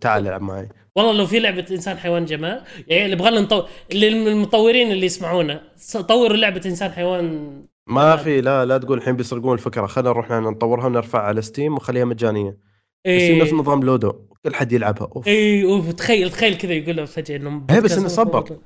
تعال 0.00 0.26
العب 0.26 0.42
معي. 0.42 0.68
والله 0.96 1.12
لو 1.12 1.26
في 1.26 1.40
لعبة 1.40 1.66
إنسان 1.70 1.98
حيوان 1.98 2.24
جماد 2.24 2.64
يعني 2.88 3.14
نبغى 3.14 3.30
نطور 3.30 3.68
اللي 3.92 4.08
المطورين 4.08 4.92
اللي 4.92 5.06
يسمعونا 5.06 5.72
طوروا 6.08 6.36
لعبة 6.36 6.60
إنسان 6.66 6.92
حيوان 6.92 7.66
ما 7.86 8.16
في 8.16 8.40
لا 8.40 8.64
لا 8.64 8.78
تقول 8.78 8.98
الحين 8.98 9.16
بيسرقون 9.16 9.52
الفكرة. 9.52 9.86
خلينا 9.86 10.10
نروح 10.10 10.30
نطورها 10.30 10.86
ونرفعها 10.86 11.22
على 11.22 11.42
Steam 11.42 11.74
وخليها 11.74 12.04
مجانية. 12.04 12.58
يصير 13.06 13.38
نفس 13.42 13.52
إيه 13.52 13.58
نظام 13.58 13.82
Ludo. 13.82 14.12
كل 14.44 14.54
حد 14.54 14.72
يلعبها. 14.72 15.08
أوف. 15.16 15.28
اي 15.28 15.64
أوف. 15.64 15.92
تخيل 15.92 16.30
تخيل 16.30 16.54
كذا 16.56 16.72
يقول 16.72 16.96
له 16.96 17.04
فجأة 17.04 17.36
إنه 17.36 17.66
إيه، 17.70 17.80
بس 17.80 17.98
إنه 17.98 18.08
صبر. 18.08 18.58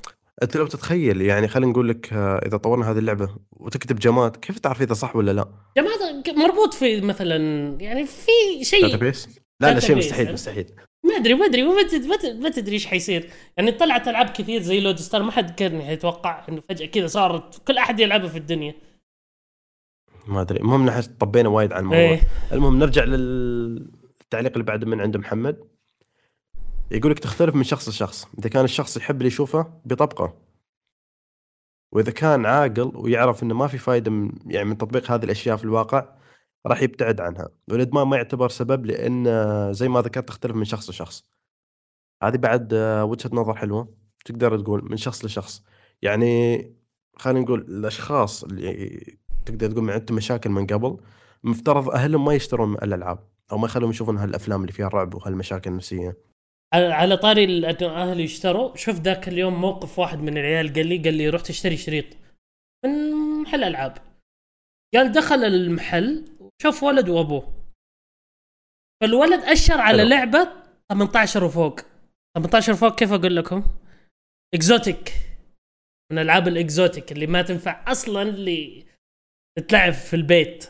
أنت 0.43 0.57
لو 0.57 0.66
تتخيل 0.66 1.21
يعني 1.21 1.49
خلينا 1.49 1.73
نقول 1.73 1.89
لك 1.89 2.12
آه، 2.12 2.41
إذا 2.47 2.57
طورنا 2.57 2.91
هذه 2.91 2.99
اللعبة 2.99 3.29
وتكتب 3.53 3.99
جماد 3.99 4.37
كيف 4.37 4.59
تعرف 4.59 4.83
إذا 4.83 4.95
صح 4.95 5.16
ولا 5.16 5.31
لا؟ 5.31 5.49
جماعة 5.77 6.23
مربوط 6.47 6.75
في 6.75 7.01
مثلا 7.01 7.37
يعني 7.81 8.07
في 8.07 8.64
شيء. 8.64 8.83
database؟ 8.82 9.28
لا 9.61 9.75
لا 9.75 9.81
شيء 9.81 9.97
مستحيل. 9.97 10.33
مستحيل. 10.33 10.66
ما 11.05 11.16
أدري 11.16 11.35
ما 11.35 11.47
أدري 11.47 11.62
ما 12.41 12.49
تدري 12.49 12.75
إيش 12.75 12.87
حيصير. 12.87 13.31
يعني 13.57 13.73
طلعت 13.73 14.09
ألعاب 14.09 14.29
كثير 14.29 14.61
زي 14.62 14.81
لود 14.81 14.99
ستار 14.99 15.23
ما 15.23 15.33
حد 15.33 15.55
كان 15.55 15.81
يتوقع 15.81 16.47
إنه 16.49 16.62
فجأة 16.69 16.87
كذا 16.87 17.07
صارت 17.07 17.66
كل 17.66 17.79
أحد 17.79 18.01
يلعبها 18.01 18.29
في 18.29 18.39
الدنيا. 18.39 18.75
ما 20.29 20.41
أدري. 20.41 20.61
المهم 20.61 20.87
نحن 20.87 21.03
طبينا 21.03 21.49
وايد 21.49 21.72
عن 21.72 21.81
الموضوع. 21.81 22.01
إيه. 22.01 22.20
المهم 22.53 22.79
نرجع 22.79 23.05
للتعليق 23.05 24.53
اللي 24.53 24.64
بعده 24.64 24.87
من 24.87 25.01
عند 25.01 25.16
محمد. 25.16 25.57
يقول 26.91 27.12
لك 27.12 27.18
تختلف 27.18 27.55
من 27.55 27.64
شخص 27.64 27.89
لشخص. 27.89 28.26
إذا 28.39 28.49
كان 28.49 28.64
الشخص 28.64 28.97
يحب 28.97 29.16
اللي 29.16 29.26
يشوفه 29.26 29.81
بيطبقه 29.85 30.35
وإذا 31.93 32.11
كان 32.11 32.47
عاقل 32.47 32.93
ويعرف 32.95 33.43
إنه 33.43 33.55
ما 33.55 33.66
في 33.66 33.79
فايدة 33.79 34.11
من 34.11 34.33
يعني 34.47 34.68
من 34.68 34.79
تطبيق 34.79 35.11
هذه 35.11 35.24
الأشياء 35.24 35.57
في 35.57 35.64
الواقع 35.64 36.09
راح 36.66 36.83
يبتعد 36.83 37.20
عنها. 37.20 37.49
والإدمان 37.68 38.07
ما 38.07 38.16
يعتبر 38.16 38.49
سبب 38.49 38.87
لأن 38.87 39.24
زي 39.72 39.89
ما 39.89 40.01
ذكرت 40.01 40.29
تختلف 40.29 40.57
من 40.57 40.64
شخص 40.64 40.91
لشخص. 40.91 41.24
هذه 42.22 42.37
بعد 42.37 42.74
آه، 42.74 43.05
وجهة 43.05 43.31
نظر 43.33 43.55
حلوة. 43.55 43.95
تقدر 44.24 44.59
تقول 44.59 44.91
من 44.91 44.97
شخص 44.97 45.24
لشخص. 45.24 45.62
يعني 46.03 46.59
خلينا 47.16 47.41
نقول 47.41 47.61
الأشخاص 47.61 48.45
اللي 48.45 49.18
تقدر 49.51 49.70
تقول 49.70 49.90
عندهم 49.90 50.16
مشاكل 50.16 50.51
من 50.51 50.66
قبل. 50.66 50.96
مفترض 51.44 51.88
أهلهم 51.88 52.24
ما 52.24 52.34
يشترون 52.34 52.74
الألعاب 52.74 53.18
أو 53.53 53.59
ما 53.59 53.66
يخلوهم 53.66 53.90
يشوفون 53.90 54.16
هالأفلام 54.16 54.61
اللي 54.61 54.72
فيها 54.72 54.86
الرعب 54.86 55.14
وهالمشاكل 55.14 55.70
النفسية. 55.70 56.16
على 56.74 57.16
طاري 57.16 57.44
ال- 57.44 57.64
إنه 57.64 57.88
أهلي 58.03 58.22
يشتروا 58.22 58.76
شوف 58.76 59.01
ذاك 59.01 59.28
اليوم 59.28 59.61
موقف 59.61 59.99
واحد 59.99 60.18
من 60.18 60.38
العيال 60.38 60.72
قال 60.72 60.86
لي 60.86 60.99
قال 60.99 61.14
لي 61.14 61.28
رحت 61.28 61.51
اشتري 61.51 61.76
شريط 61.76 62.05
من 62.84 63.12
محل 63.42 63.64
العاب 63.64 63.99
قال 64.94 65.12
دخل 65.12 65.44
المحل 65.44 66.24
وشاف 66.40 66.82
ولد 66.82 67.09
وأبوه. 67.09 67.53
فالولد 69.03 69.40
أشر 69.42 69.80
على 69.80 69.99
حلو. 69.99 70.09
لعبة 70.09 70.49
18 70.92 71.44
وفوق. 71.44 71.80
18 72.36 72.72
وفوق 72.72 72.94
كيف 72.99 73.12
أقول 73.12 73.36
لكم؟ 73.36 73.62
exotic 74.55 75.12
من 76.12 76.18
العاب 76.18 76.49
ال 76.49 76.58
exotic 76.58 77.12
اللي 77.12 77.26
ما 77.26 77.42
تنفع 77.42 77.84
أصلا 77.92 78.22
اللي 78.22 78.84
تتلعب 79.59 79.92
في 79.92 80.16
البيت. 80.16 80.64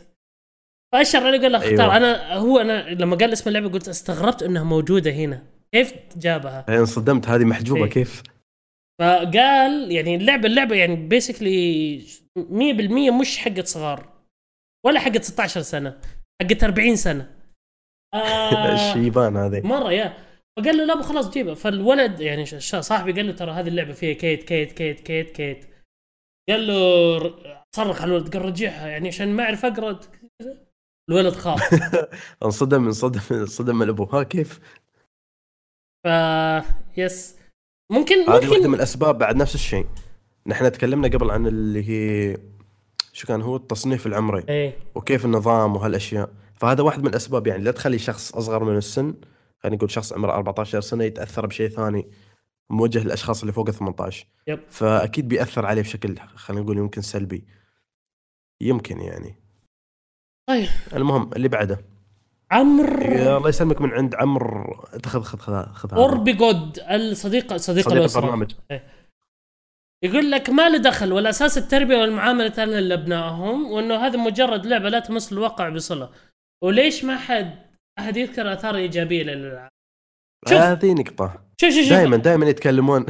فاشر 0.92 1.26
علي 1.26 1.38
قال 1.38 1.52
له 1.52 1.58
اختار. 1.58 1.80
أيوة. 1.80 1.96
أنا 1.96 2.34
هو 2.34 2.58
أنا 2.58 2.88
لما 2.88 3.16
قال 3.16 3.32
اسم 3.32 3.48
اللعبة 3.48 3.68
قلت 3.68 3.88
استغربت 3.88 4.42
إنها 4.42 4.62
موجودة 4.64 5.10
هنا. 5.10 5.42
كيف 5.72 5.94
جابها؟ 6.16 6.66
انصدمت. 6.68 7.28
هذه 7.28 7.44
محجوبة. 7.44 7.84
إيه. 7.84 7.90
كيف؟ 7.90 8.22
فقال 9.00 9.92
يعني 9.92 10.16
اللعبة 10.16 10.46
اللعبة 10.46 10.76
يعني 10.76 10.96
basically 10.96 12.00
100% 12.38 13.10
مش 13.20 13.38
حقت 13.38 13.66
صغار 13.66 14.12
ولا 14.86 15.00
حقت 15.00 15.24
16 15.24 15.62
سنة 15.62 15.98
حقت 16.42 16.64
40 16.64 16.96
سنة. 16.96 17.30
آه 18.14 18.74
الشيبان 18.74 19.36
هذه. 19.36 19.60
مرة 19.66 19.92
يا. 19.92 20.16
فقال 20.58 20.76
له 20.76 20.84
لا 20.84 21.02
خلاص 21.02 21.30
جيبها. 21.30 21.54
فالولد 21.54 22.20
يعني 22.20 22.46
صاحبي 22.80 23.12
قال 23.12 23.26
له 23.26 23.32
ترى 23.32 23.50
هذه 23.50 23.68
اللعبة 23.68 23.92
فيها 23.92 24.14
كيت 24.14 24.42
كيت 24.42 24.72
كيت 24.72 25.00
كيت 25.00 25.30
كيت. 25.30 25.66
قال 26.48 26.66
له 26.66 27.34
صرخ 27.76 28.02
على 28.02 28.10
الولد 28.10 28.36
قال 28.36 28.44
رجعها 28.44 28.88
يعني 28.88 29.08
عشان 29.08 29.28
ما 29.36 29.42
أعرف 29.42 29.64
أقرأ. 29.64 30.00
الولد 31.10 31.32
خاف. 31.32 31.62
انصدم 32.44 32.84
انصدم 32.84 33.20
انصدم 33.30 33.82
الابو 33.82 34.04
ها 34.04 34.22
كيف؟ 34.22 34.60
ف 36.04 36.08
yes. 36.96 37.36
ممكن 37.90 38.20
هذه 38.20 38.28
واحدة 38.30 38.46
من 38.48 38.56
ممكن 38.56 38.74
الأسباب 38.74 39.18
بعد 39.18 39.36
نفس 39.36 39.54
الشيء. 39.54 39.86
نحن 40.46 40.72
تكلمنا 40.72 41.08
قبل 41.08 41.30
عن 41.30 41.46
اللي 41.46 41.88
هي 41.88 42.36
شو 43.12 43.26
كان 43.26 43.42
هو؟ 43.42 43.56
التصنيف 43.56 44.06
العمري 44.06 44.44
إيه. 44.48 44.78
وكيف 44.94 45.24
النظام 45.24 45.76
وهالأشياء. 45.76 46.30
فهذا 46.54 46.82
واحد 46.82 47.00
من 47.02 47.08
الأسباب 47.08 47.46
يعني 47.46 47.62
لا 47.62 47.70
تخلي 47.70 47.98
شخص 47.98 48.34
أصغر 48.34 48.64
من 48.64 48.76
السن 48.76 49.14
خلينا 49.62 49.76
نقول 49.76 49.90
شخص 49.90 50.12
عمره 50.12 50.32
14 50.32 50.80
سنة 50.80 51.04
يتأثر 51.04 51.46
بشيء 51.46 51.68
ثاني. 51.68 52.06
موجه 52.70 53.04
للأشخاص 53.04 53.40
اللي 53.40 53.52
فوق 53.52 53.68
ال 53.68 53.74
18 53.74 54.26
يب. 54.46 54.60
فأكيد 54.70 55.28
بيأثر 55.28 55.66
عليه 55.66 55.82
بشكل 55.82 56.18
خلينا 56.18 56.62
نقول 56.62 56.78
يمكن 56.78 57.02
سلبي. 57.02 57.44
يمكن 58.62 59.00
يعني. 59.00 59.34
طيب. 60.48 60.68
المهم 60.92 61.32
اللي 61.32 61.48
بعده. 61.48 61.84
عمرو. 62.50 63.12
يا 63.12 63.36
الله 63.36 63.48
يسلمك 63.48 63.80
من 63.80 63.90
عند 63.90 64.14
عمرو. 64.14 64.74
خذ 65.06 65.22
خذ 65.22 65.38
خذ 65.38 65.72
خذ. 65.72 65.94
هذا. 65.94 66.02
أوربي 66.02 66.32
جود 66.32 66.78
الصديق 66.78 67.56
صديق, 67.56 67.88
صديق 67.88 68.02
البرنامج. 68.02 68.54
يقول 70.04 70.30
لك 70.30 70.50
ما 70.50 70.68
له 70.68 70.78
دخل 70.78 71.12
ولا 71.12 71.30
أساس 71.30 71.58
التربية 71.58 71.96
والمعاملة 71.96 72.64
لابنائهم 72.64 73.70
وأنه 73.72 73.96
هذا 74.06 74.16
مجرد 74.16 74.66
لعبة 74.66 74.88
لا 74.88 74.98
تمس 74.98 75.32
الواقع 75.32 75.68
بصلة. 75.68 76.10
وليش 76.62 77.04
ما 77.04 77.16
حد 77.16 77.58
أحد 77.98 78.16
يذكر 78.16 78.52
آثار 78.52 78.76
إيجابية 78.76 79.22
للألعاب. 79.22 79.70
هذه 80.48 80.92
نقطة. 80.92 81.44
شوف 81.60 81.70
شوف 81.70 81.88
دائما 81.88 82.16
دائما 82.16 82.46
يتكلمون 82.46 83.06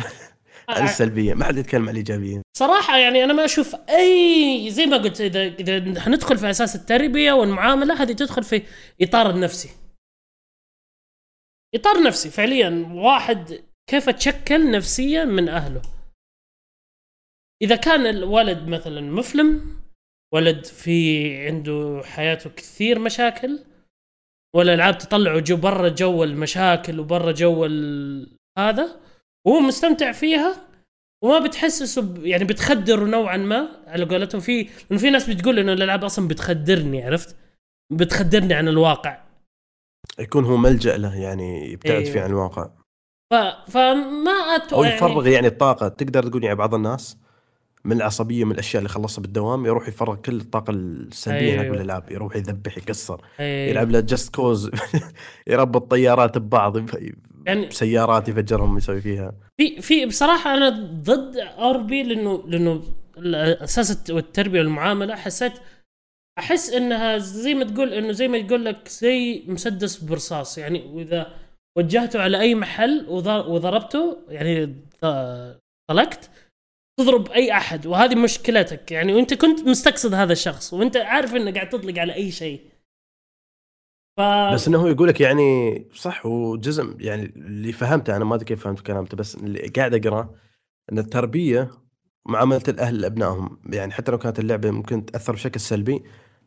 عن 0.69 0.85
السلبية. 0.85 1.35
ما 1.35 1.45
حد 1.45 1.57
يتكلم 1.57 1.83
عن 1.83 1.89
الإيجابية. 1.89 2.43
صراحة 2.59 2.99
يعني 2.99 3.25
أنا 3.25 3.33
ما 3.33 3.45
أشوف 3.45 3.75
أي 3.75 4.71
زي 4.71 4.87
ما 4.87 4.97
قلت 4.97 5.21
إذا 5.21 5.43
إذا 5.43 6.01
حندخل 6.01 6.39
في 6.39 6.51
أساس 6.51 6.77
التربية 6.77 7.33
والمعاملة 7.33 8.03
هذه 8.03 8.13
تدخل 8.13 8.43
في 8.43 8.63
إطار 9.03 9.31
النفسي. 9.31 9.71
إطار 11.75 12.03
نفسي 12.03 12.31
فعليا. 12.31 12.89
واحد 12.93 13.65
كيف 13.91 14.11
تشكل 14.11 14.71
نفسيا 14.71 15.25
من 15.25 15.49
أهله؟ 15.49 15.83
إذا 17.63 17.77
كان 17.77 18.07
الولد 18.07 18.69
مثلا 18.69 19.01
مفلم 19.01 19.79
ولد 20.35 20.65
في 20.65 21.37
عنده 21.47 22.03
حياته 22.05 22.51
كثير 22.51 22.99
مشاكل 22.99 23.65
والألعاب 24.57 24.99
تطلعه 24.99 25.39
جو 25.41 25.57
برا 25.57 25.89
جو 25.89 26.25
المشاكل 26.25 27.01
وبرا 27.01 27.33
جو 27.33 27.65
ال- 27.65 28.37
هذا 28.59 29.01
وهو 29.47 29.61
مستمتع 29.61 30.13
فيها 30.13 30.57
وما 31.25 31.39
بتحسسه 31.39 32.03
ب... 32.03 32.27
يعني 32.27 32.45
بتخدره 32.45 33.05
نوعا 33.05 33.37
ما 33.37 33.69
على 33.87 34.05
قولتهم 34.05 34.41
في 34.41 34.63
لأنه 34.63 35.01
في 35.01 35.11
ناس 35.11 35.31
بتقول 35.31 35.59
إنه 35.59 35.73
الألعاب 35.73 36.05
أصلا 36.05 36.29
بتخدرني 36.29 37.05
عرفت؟ 37.05 37.37
بتخدرني 37.93 38.55
عن 38.55 38.69
الواقع 38.69 39.23
يكون 40.19 40.45
هو 40.45 40.57
ملجأ 40.57 40.97
له 40.97 41.17
يعني 41.21 41.73
يبتعد 41.73 41.97
أيوة. 42.03 42.13
فيه 42.13 42.21
عن 42.21 42.31
الواقع 42.31 42.71
ف... 43.33 43.35
فما 43.71 44.31
أتو... 44.31 44.77
أو 44.77 44.85
يفرغ 44.85 45.27
يعني 45.27 45.47
الطاقة 45.47 45.89
تقدر 45.89 46.23
تقول 46.29 46.45
يعني 46.45 46.57
بعض 46.57 46.75
الناس 46.75 47.17
من 47.89 47.97
العصبية 47.97 48.45
من 48.45 48.53
الأشياء 48.53 48.79
اللي 48.79 48.89
خلصها 48.89 49.23
بالدوام 49.23 49.67
يروح 49.67 49.89
يفرغ 49.89 50.15
كل 50.17 50.37
الطاقة 50.41 50.71
السلبية 50.71 51.55
هناك 51.55 51.65
أيوة. 51.65 51.77
بالألعاب 51.77 52.11
يروح 52.13 52.37
يذبح 52.37 52.79
يكسر 52.79 53.21
يعني... 53.39 53.71
يلعب 53.71 53.91
له 53.91 54.01
Just 54.01 54.35
Cause 54.35 54.71
يربط 55.49 55.91
طيارات 55.91 56.39
ببعض 56.39 56.77
يعني 57.47 57.67
بسيارات 57.67 58.29
يفجرهم 58.29 58.77
يسوي 58.79 59.01
فيها. 59.01 59.33
في 59.61 59.81
في 59.81 60.07
بصراحة 60.07 60.55
أنا 60.55 60.69
ضد 61.03 61.37
RP 61.59 62.03
لأنه 62.03 62.43
لأنه 62.47 62.83
الأساس 63.19 63.91
الت- 63.91 64.11
والتربية 64.11 64.59
والمعاملة 64.59 65.15
حسيت 65.17 65.53
أحس 66.39 66.71
إنها 66.71 67.19
زي 67.19 67.55
ما 67.55 67.65
تقول 67.65 67.93
إنه 67.93 68.13
زي 68.13 68.29
ما 68.29 68.37
يقول 68.39 68.65
لك 68.65 68.89
زي 68.89 69.43
مسدس 69.47 69.97
برصاص. 69.97 70.59
يعني 70.59 70.83
وإذا 70.93 71.33
وجهته 71.79 72.21
على 72.23 72.41
أي 72.41 72.55
محل 72.55 73.07
وض- 73.09 73.47
وضربته 73.49 74.19
يعني 74.29 74.75
طلقت 75.91 76.31
تضرب 76.99 77.31
أي 77.31 77.53
أحد 77.53 77.87
وهذه 77.87 78.15
مشكلتك. 78.15 78.93
يعني 78.93 79.15
وأنت 79.15 79.35
كنت 79.35 79.61
مستقصد 79.69 80.15
هذا 80.15 80.33
الشخص 80.33 80.75
وأنت 80.75 80.97
عارف 80.97 81.35
انك 81.35 81.55
قاعد 81.55 81.69
تطلق 81.69 81.99
على 81.99 82.15
أي 82.15 82.31
شيء. 82.31 82.61
ف 84.17 84.21
بس 84.55 84.69
إنه 84.69 84.79
هو 84.79 84.87
يقول 84.87 85.09
لك 85.09 85.21
يعني 85.21 85.85
صح 85.95 86.27
وجزء 86.27 86.97
يعني 87.01 87.23
اللي 87.37 87.73
فهمته 87.73 88.17
أنا 88.17 88.25
ما 88.25 88.35
أدري 88.35 88.45
كيف 88.45 88.65
فهمت 88.65 88.81
كلامته 88.81 89.17
بس 89.17 89.35
اللي 89.35 89.69
قاعد 89.69 89.95
اقراه 89.95 90.35
إن 90.93 90.99
التربية 90.99 91.71
معاملة 92.27 92.63
الأهل 92.69 93.01
لأبنائهم. 93.01 93.61
يعني 93.73 93.93
حتى 93.93 94.13
لو 94.13 94.19
كانت 94.19 94.39
اللعبة 94.39 94.71
ممكن 94.71 95.07
تأثر 95.07 95.33
بشكل 95.33 95.61
سلبي 95.61 96.03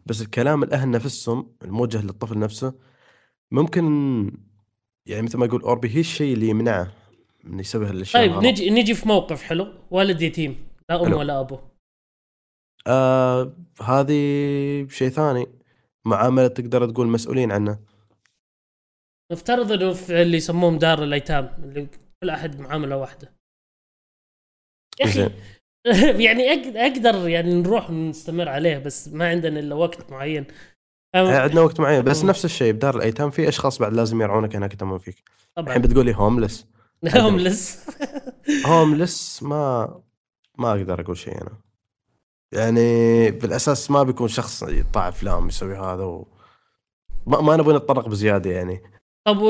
بس 0.06 0.22
الكلام 0.22 0.64
الأهل 0.64 0.92
نفسهم 0.92 1.56
الموجه 1.64 2.02
للطفل 2.02 2.40
نفسه 2.40 2.74
ممكن 3.52 3.86
يعني 5.06 5.22
مثل 5.22 5.38
ما 5.38 5.46
يقول 5.46 5.62
أوربي 5.62 5.90
هي 5.96 6.00
الشيء 6.00 6.34
اللي 6.34 6.48
يمنعه. 6.50 7.01
من 7.44 7.60
يسوي 7.60 7.86
هالأشياء 7.88 8.28
طيب. 8.28 8.44
نجي 8.44 8.70
نجي 8.70 8.94
في 8.94 9.08
موقف 9.08 9.44
حلو. 9.44 9.68
والد 9.92 10.22
يتيم 10.22 10.68
لا 10.90 11.02
أم 11.02 11.06
حلو. 11.06 11.20
ولا 11.20 11.40
أبو. 11.40 11.60
آه 12.88 13.54
هذه 13.82 14.88
شيء 14.90 15.10
ثاني. 15.10 15.48
معاملة 16.06 16.48
تقدر 16.48 16.90
تقول 16.90 17.08
مسؤولين 17.08 17.52
عنه 17.52 17.80
نفترض 19.32 19.72
إنه 19.72 19.94
في 19.94 20.22
اللي 20.22 20.38
يسموهم 20.38 20.78
دار 20.78 21.04
الأيتام 21.04 21.50
اللي 21.64 21.88
كل 22.24 22.30
أحد 22.30 22.60
معاملة 22.60 22.98
واحدة. 22.98 23.34
يا 25.00 25.06
أخي. 25.06 25.30
يعني 26.26 26.44
أقدر 26.88 27.30
يعني 27.30 27.54
نروح 27.62 27.90
نستمر 27.92 28.50
عليه 28.50 28.78
بس 28.78 29.08
ما 29.08 29.30
عندنا 29.30 29.60
إلا 29.60 29.76
وقت 29.76 30.12
معين. 30.12 30.46
أم- 30.46 31.18
عندنا 31.18 31.62
وقت 31.62 31.80
معين. 31.80 32.02
بس. 32.04 32.24
نفس 32.26 32.46
الشيء 32.46 32.74
بدار 32.74 32.96
الأيتام 32.96 33.30
في 33.32 33.48
أشخاص 33.50 33.80
بعد 33.80 33.94
لازم 33.94 34.22
يرعونك 34.22 34.56
هناك 34.56 34.72
يهتمون 34.74 34.98
فيك. 34.98 35.16
طبعا. 35.56 35.68
الحين 35.68 35.82
بتقول 35.82 36.06
لي 36.06 36.16
هوملس 36.16 36.68
هوملس 37.08 37.86
هوملس 38.66 39.44
ما 39.44 40.02
ما 40.58 40.72
أقدر 40.72 41.02
أقول 41.02 41.18
شيء 41.18 41.42
أنا 41.42 41.58
يعني 42.54 43.32
بالأساس 43.32 43.92
ما 43.92 44.04
بيكون 44.04 44.28
شخص 44.28 44.64
يطلع 44.64 45.08
افلام 45.08 45.48
يسوي 45.48 45.78
هذا 45.78 46.04
و... 46.04 46.28
ما, 47.28 47.42
ما 47.42 47.58
نبغى 47.58 47.76
نتطرق 47.78 48.08
بزيادة 48.08 48.52
يعني 48.52 48.82
طب 49.28 49.44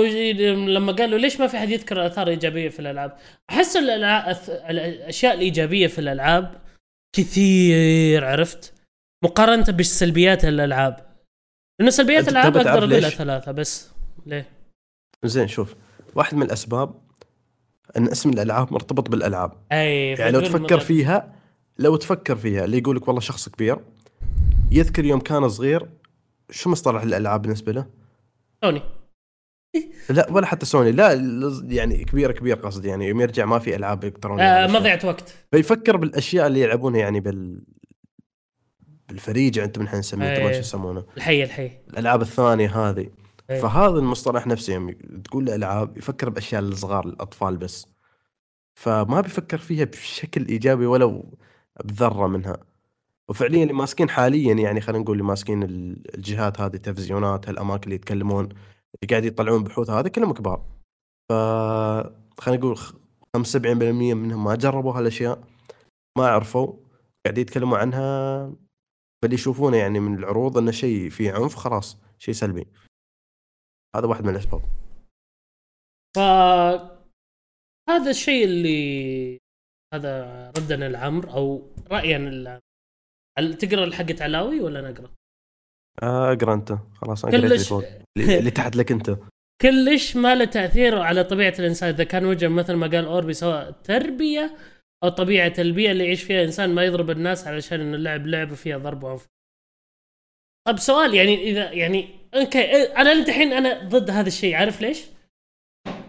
لما 0.67 0.91
قالوا 0.91 1.19
ليش 1.19 1.39
ما 1.39 1.47
في 1.47 1.57
حد 1.57 1.69
يذكر 1.69 2.05
اثار 2.05 2.27
ايجابيه 2.27 2.69
في 2.69 2.79
الألعاب؟ 2.79 3.17
أحس 3.49 3.77
الأشياء 3.77 5.33
الإيجابية 5.33 5.87
في 5.87 5.99
الألعاب 5.99 6.61
كثير 7.15 8.25
عرفت؟ 8.25 8.73
مقارنة 9.23 9.65
بالسلبيات 9.69 10.45
الألعاب 10.45 11.15
لأنه 11.79 11.91
سلبيات 11.91 12.27
الألعاب 12.27 12.57
أقدر 12.57 12.77
اقولها؟ 12.77 13.09
ثلاثة 13.09 13.51
بس 13.51 13.89
ليه؟ 14.25 14.49
زين 15.25 15.47
شوف 15.47 15.75
واحد 16.15 16.35
من 16.35 16.43
الأسباب 16.43 17.10
أن 17.97 18.07
اسم 18.07 18.29
الألعاب 18.29 18.73
مرتبط 18.73 19.09
بالألعاب. 19.09 19.51
أي 19.71 20.07
يعني 20.11 20.31
لو 20.31 20.39
تفكر 20.41 20.79
مثلاً- 20.79 20.83
فيها 20.83 21.35
لو 21.79 21.95
تفكر 21.95 22.35
فيها 22.35 22.65
اللي 22.65 22.77
يقول 22.77 22.95
لك 22.95 23.07
والله 23.07 23.21
شخص 23.21 23.49
كبير 23.49 23.77
يذكر 24.71 25.05
يوم 25.05 25.19
كان 25.19 25.49
صغير 25.49 25.89
شو 26.49 26.69
مصطلح 26.69 27.01
الألعاب 27.01 27.41
بالنسبة 27.41 27.71
له؟ 27.71 27.85
سوني. 28.63 28.81
لا 30.09 30.31
ولا 30.31 30.45
حتى 30.45 30.65
سوني 30.65 30.91
لا 30.91 31.11
يعني 31.67 32.03
كبير 32.03 32.31
كبير 32.31 32.55
قصدي 32.55 32.87
يعني 32.87 33.07
يوم 33.07 33.21
يرجع 33.21 33.45
ما 33.45 33.59
في 33.59 33.75
ألعاب 33.75 34.03
الكترونيه 34.03 34.43
آه. 34.43 34.67
مضيعة 34.67 34.99
وقت. 35.03 35.33
فيفكر 35.51 35.97
بالأشياء 35.97 36.47
اللي 36.47 36.61
يلعبونها 36.61 36.99
يعني 36.99 37.19
بال 37.19 37.63
بالفريج 39.09 39.59
انت 39.59 39.79
من 39.79 39.85
إحنا 39.85 39.99
نسميه 39.99 40.27
ما 40.39 40.47
أي. 40.47 40.53
شو 40.53 40.59
يسمونه؟ 40.59 41.03
الحي 41.17 41.43
الحي. 41.43 41.71
الألعاب 41.89 42.21
الثانية 42.21 42.89
هذه. 42.89 43.09
أي. 43.51 43.61
فهذا 43.61 43.99
المصطلح 43.99 44.47
نفسه 44.47 44.73
يوم 44.73 44.91
تقول 45.23 45.45
له 45.45 45.55
ألعاب 45.55 45.97
يفكر 45.97 46.29
بأشياء 46.29 46.61
الصغار 46.61 47.05
الاطفال 47.05 47.57
بس. 47.57 47.87
فما 48.75 49.21
بيفكر 49.21 49.57
فيها 49.57 49.85
بشكل 49.85 50.45
إيجابي 50.47 50.85
ولو 50.85 51.37
بذرة 51.85 52.27
منها. 52.27 52.57
وفعليا 53.29 53.61
اللي 53.63 53.73
ماسكين 53.73 54.09
حاليا 54.09 54.53
يعني 54.53 54.81
خلينا 54.81 55.03
نقول 55.03 55.13
اللي 55.17 55.27
ماسكين 55.27 55.63
ال- 55.63 56.15
الجهات 56.15 56.61
هذه 56.61 56.73
التلفزيونات 56.75 57.49
هالأماكن 57.49 57.83
اللي 57.83 57.95
يتكلمون 57.95 58.43
اللي 58.45 59.09
قاعد 59.09 59.25
يطلعون 59.25 59.63
بحوث 59.63 59.89
هذا 59.89 60.09
كلهم 60.09 60.33
كبار. 60.33 60.65
ف 61.29 61.33
خلينا 62.41 62.59
نقول 62.61 62.77
خ- 62.77 62.93
75% 63.37 64.13
منهم 64.13 64.43
ما 64.43 64.55
جربوا 64.55 64.93
هالأشياء 64.93 65.43
ما 66.17 66.27
عرفوا 66.27 66.73
قاعدين 67.25 67.41
يتكلموا 67.41 67.77
عنها 67.77 68.45
فاللي 69.21 69.33
يشوفونه 69.35 69.77
يعني 69.77 69.99
من 69.99 70.17
العروض 70.17 70.57
إنه 70.57 70.71
شيء 70.71 71.09
فيه 71.09 71.31
عنف 71.33 71.55
خلاص 71.55 71.97
شيء 72.19 72.33
سلبي. 72.33 72.67
هذا 73.95 74.07
واحد 74.07 74.23
من 74.23 74.29
الأسباب. 74.29 74.61
ف 76.17 76.19
هذا 77.89 78.09
الشيء 78.09 78.45
اللي 78.45 79.37
هذا 79.93 80.47
ردنا 80.49 80.87
العمر 80.87 81.33
أو 81.33 81.71
العمر 81.91 82.59
هل 83.39 83.53
تقرأ 83.53 83.91
حقت 83.91 84.21
علاوي 84.21 84.61
ولا 84.61 84.81
نقرا؟ 84.91 85.11
آه، 86.03 86.33
أقرأ 86.33 86.53
أنت. 86.53 86.77
خلاص 86.93 87.25
اللي 87.25 87.49
كلش 87.49 87.73
اللي 88.17 88.51
تحت 88.51 88.75
لك 88.75 88.91
أنت. 88.91 89.17
كلش 89.61 90.15
ما 90.15 90.35
له 90.35 90.45
تأثير 90.45 91.01
على 91.01 91.23
طبيعة 91.23 91.53
الإنسان. 91.59 91.89
إذا 91.89 92.03
كان 92.03 92.25
وجه 92.25 92.47
مثل 92.47 92.73
ما 92.73 92.87
قال 92.87 93.05
أوربي 93.05 93.33
سواء 93.33 93.71
تربية 93.71 94.57
أو 95.03 95.09
طبيعة 95.09 95.53
البيئه 95.59 95.91
اللي 95.91 96.05
يعيش 96.05 96.23
فيها 96.23 96.39
الانسان 96.39 96.75
ما 96.75 96.83
يضرب 96.83 97.09
الناس 97.09 97.47
علشان 97.47 97.79
إنه 97.79 97.95
اللعب 97.95 98.27
لعبه 98.27 98.55
فيها 98.55 98.77
ضرب 98.77 99.03
وعنف. 99.03 99.27
طب 100.67 100.77
سؤال 100.77 101.15
يعني 101.15 101.43
اذا 101.43 101.71
يعني 101.71 102.20
أوكي 102.35 102.83
أنا 102.83 103.11
الحين 103.11 103.53
أنا 103.53 103.83
ضد 103.89 104.09
هذا 104.09 104.27
الشيء 104.27 104.55
عارف 104.55 104.81
ليش؟ 104.81 105.01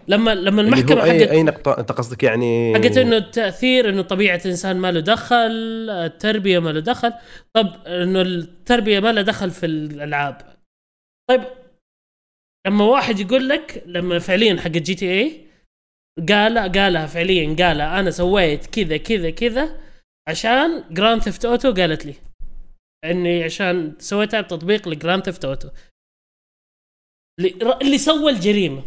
لما 0.07 0.35
لما 0.35 0.61
المحكمة 0.61 1.01
حقت 1.01 1.11
أي 1.11 1.43
نقطة 1.43 1.79
أنت 1.79 1.91
قصدك 1.91 2.23
يعني 2.23 2.75
حقت 2.75 2.97
إنه 2.97 3.17
التأثير 3.17 3.89
إنه 3.89 4.01
طبيعة 4.01 4.41
الانسان 4.45 4.77
ما 4.77 4.91
له 4.91 4.99
دخل 4.99 5.51
التربية 5.89 6.59
ما 6.59 6.69
له 6.69 6.79
دخل. 6.79 7.13
طب 7.53 7.87
إنه 7.87 8.21
التربية 8.21 8.99
ما 8.99 9.11
له 9.11 9.21
دخل 9.21 9.51
في 9.51 9.65
الألعاب. 9.65 10.55
طيب 11.29 11.41
لما 12.67 12.85
واحد 12.85 13.19
يقول 13.19 13.49
لك 13.49 13.83
لما 13.85 14.19
فعليا 14.19 14.61
حق 14.61 14.67
GTA 14.67 15.41
قال 16.29 16.57
قالها 16.57 17.05
فعليا 17.05 17.55
قال 17.55 17.81
أنا 17.81 18.11
سويت 18.11 18.65
كذا 18.65 18.97
كذا 18.97 19.29
كذا 19.29 19.79
عشان 20.29 20.83
جراند 20.91 21.21
ثيفت 21.21 21.45
اوتو 21.45 21.73
قالت 21.73 22.05
لي. 22.05 22.13
إني 23.05 23.43
عشان 23.43 23.93
سويتها 23.99 24.41
بتطبيق 24.41 24.87
ل 24.87 24.93
Grand 24.93 25.23
Theft 25.23 25.45
Auto 25.45 25.69
اللي 27.81 27.97
سوى 27.97 28.31
الجريمة. 28.31 28.83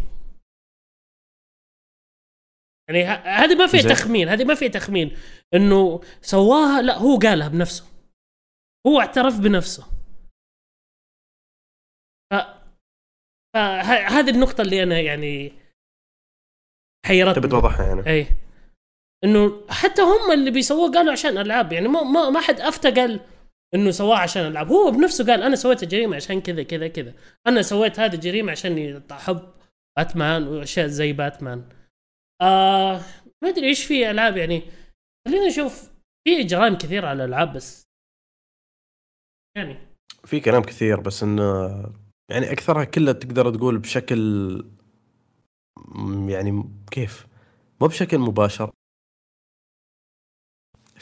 يعني 2.88 3.04
هذه 3.24 3.54
ما 3.54 3.66
فيها. 3.66 3.94
تخمين 3.94 4.28
هذه 4.28 4.44
ما 4.44 4.54
فيها 4.54 4.68
تخمين 4.68 5.16
إنه 5.54 6.00
سواها 6.22 6.82
لا 6.82 6.98
هو 6.98 7.18
قالها 7.18 7.48
بنفسه. 7.48 7.84
هو 8.86 9.00
اعترف 9.00 9.40
بنفسه. 9.40 9.82
ف... 12.30 12.34
فهذه 13.54 14.30
النقطة 14.30 14.62
اللي 14.62 14.82
أنا 14.82 15.00
يعني 15.00 15.52
حيرتني. 17.06 17.34
تبي 17.34 17.48
توضحها 17.48 17.86
يعني؟ 17.86 18.06
اي 18.10 18.26
إنه 19.24 19.66
حتى 19.70 20.02
هم 20.02 20.32
اللي 20.32 20.50
بيسووه 20.50 20.92
قالوا 20.92 21.12
عشان 21.12 21.38
ألعاب 21.38 21.72
يعني 21.72 21.88
ما 21.88 22.02
ما, 22.02 22.30
ما 22.30 22.40
حد 22.40 22.60
أفتى 22.60 22.90
قال 22.90 23.20
إنه 23.76 23.90
سواه 23.90 24.18
عشان 24.18 24.46
العاب 24.46 24.68
هو 24.68 24.90
بنفسه 24.90 25.26
قال 25.26 25.42
أنا 25.42 25.56
سويت 25.56 25.82
الجريمة 25.82 26.16
عشان 26.16 26.40
كذا 26.40 26.62
كذا 26.62 26.88
كذا. 26.88 27.14
أنا 27.46 27.62
سويت 27.62 28.00
هذه 28.00 28.14
الجريمة 28.14 28.52
عشان 28.52 29.02
احب 29.10 29.40
باتمان 29.98 30.48
وأشياء 30.48 30.86
زي 30.86 31.12
باتمان. 31.12 31.68
آه 32.42 33.00
ما 33.42 33.48
أدري 33.48 33.66
إيش 33.68 33.84
في 33.84 34.10
ألعاب 34.10 34.36
يعني. 34.36 34.62
خلينا 35.28 35.46
نشوف 35.46 35.90
في 36.24 36.42
جرائم 36.42 36.78
كثيره 36.78 37.06
على 37.06 37.24
الألعاب 37.24 37.52
بس. 37.52 37.84
يعني. 39.56 39.78
في 40.24 40.40
كلام 40.40 40.62
كثير 40.62 41.00
بس 41.00 41.22
انه 41.22 41.42
يعني 42.30 42.52
أكثرها 42.52 42.84
كلها 42.84 43.12
تقدر 43.12 43.54
تقول 43.54 43.78
بشكل 43.78 44.64
يعني 46.28 46.64
كيف؟ 46.90 47.26
مو 47.80 47.86
بشكل 47.86 48.18
مباشر. 48.18 48.70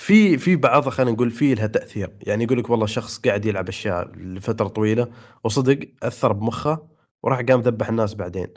في 0.04 0.38
في 0.38 0.56
بعضها 0.56 0.90
خلينا 0.90 1.12
نقول 1.12 1.30
في 1.30 1.54
لها 1.54 1.66
تأثير. 1.66 2.10
يعني 2.20 2.44
يقول 2.44 2.58
لك 2.58 2.70
والله 2.70 2.86
شخص 2.86 3.18
قاعد 3.18 3.46
يلعب 3.46 3.68
أشياء 3.68 4.12
لفترة 4.16 4.68
طويلة 4.68 5.08
وصدق 5.44 5.78
أثر 6.02 6.32
بمخه 6.32 6.86
وراح 7.22 7.40
قام 7.40 7.60
ذبح 7.60 7.88
الناس 7.88 8.14
بعدين. 8.14 8.48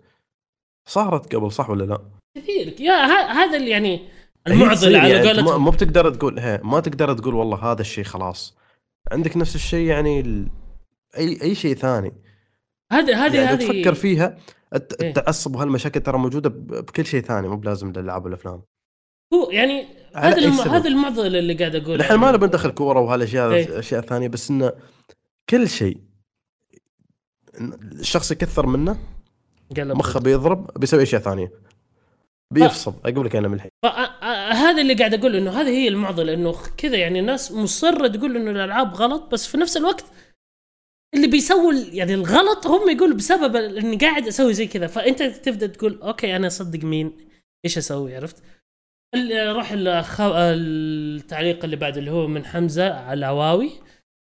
صارت 0.87 1.35
قبل 1.35 1.51
صح 1.51 1.69
ولا 1.69 1.83
لا؟ 1.83 2.01
كثير. 2.37 2.81
يا 2.81 2.93
هذا 3.31 3.57
اللي 3.57 3.69
يعني 3.69 4.07
المعضلة 4.47 4.99
على 4.99 5.09
يعني 5.09 5.27
قولتهم 5.27 5.63
مو 5.63 5.71
بتقدر 5.71 6.13
تقول 6.13 6.39
هي 6.39 6.61
ما 6.63 6.79
تقدر 6.79 7.13
تقول 7.13 7.35
والله 7.35 7.57
هذا 7.57 7.81
الشيء 7.81 8.03
خلاص. 8.03 8.57
عندك 9.11 9.37
نفس 9.37 9.55
الشيء 9.55 9.87
يعني 9.87 10.19
ال... 10.19 10.47
أي 11.17 11.41
أي 11.41 11.55
شيء 11.55 11.75
ثاني. 11.75 12.13
هذه 12.91 13.25
هذه 13.25 13.35
يعني 13.35 13.47
هذه 13.47 13.67
تفكر 13.67 13.93
فيها 13.93 14.37
إيه. 14.73 14.87
التعصب 15.01 15.55
وهالمشاكل 15.55 15.99
ترى 15.99 16.17
موجودة 16.17 16.49
بكل 16.49 17.05
شيء 17.05 17.21
ثاني 17.21 17.47
مو 17.47 17.55
بلازم 17.55 17.91
للالعاب 17.91 18.25
والأفلام. 18.25 18.61
هو 19.33 19.51
يعني 19.51 19.87
هذا؟ 20.15 20.49
هذا 20.49 20.87
المعضله 20.87 21.39
اللي 21.39 21.53
قاعد 21.53 21.75
اقولها 21.75 21.97
نحن 22.07 22.15
ما 22.15 22.31
نبي 22.31 22.45
ندخل 22.45 22.71
كورة 22.71 22.99
وهالاشياء 22.99 23.51
إيه. 23.51 23.65
الاشياء 23.65 24.01
الثانية 24.01 24.27
بس 24.27 24.49
إنه 24.49 24.71
كل 25.49 25.69
شيء 25.69 25.97
الشخص 27.91 28.31
يكثر 28.31 28.65
منه 28.65 28.97
مخه 29.77 30.19
بيضرب 30.19 30.79
بيسوي 30.79 31.03
أشياء 31.03 31.21
ثانية. 31.21 31.51
بيفصل 32.51 32.93
أقول 33.05 33.25
لك 33.25 33.35
أنا 33.35 33.47
من 33.47 33.53
الحين. 33.53 33.71
فأ- 33.85 33.89
أ- 33.89 34.55
هذا 34.55 34.81
اللي 34.81 34.93
قاعد 34.93 35.13
أقول 35.13 35.35
إنه 35.35 35.51
هذه 35.51 35.69
هي 35.69 35.87
المعضلة 35.87 36.33
إنه 36.33 36.55
كذا 36.77 36.97
يعني 36.97 37.19
الناس 37.19 37.51
مصرة 37.51 38.07
تقول 38.07 38.35
إنه 38.35 38.51
الألعاب 38.51 38.95
غلط 38.95 39.31
بس 39.31 39.47
في 39.47 39.57
نفس 39.57 39.77
الوقت 39.77 40.05
اللي 41.13 41.27
بيسووا 41.27 41.73
يعني 41.73 42.13
الغلط 42.13 42.67
هم 42.67 42.89
يقولوا 42.89 43.15
بسبب 43.15 43.55
إني 43.55 43.97
قاعد 43.97 44.27
أسوي 44.27 44.53
زي 44.53 44.67
كذا. 44.67 44.87
فأنت 44.87 45.23
تبدأ 45.23 45.67
تقول 45.67 46.01
أوكي 46.01 46.35
أنا 46.35 46.47
أصدق 46.47 46.83
مين؟ 46.83 47.17
إيش 47.65 47.77
أسوي؟ 47.77 48.15
عرفت؟ 48.15 48.43
روح. 49.55 49.69
التعليق 50.31 51.63
اللي 51.63 51.75
بعد 51.75 51.97
اللي 51.97 52.11
هو 52.11 52.27
من 52.27 52.45
حمزة 52.45 52.93
على 52.93 53.25
عواوي 53.25 53.71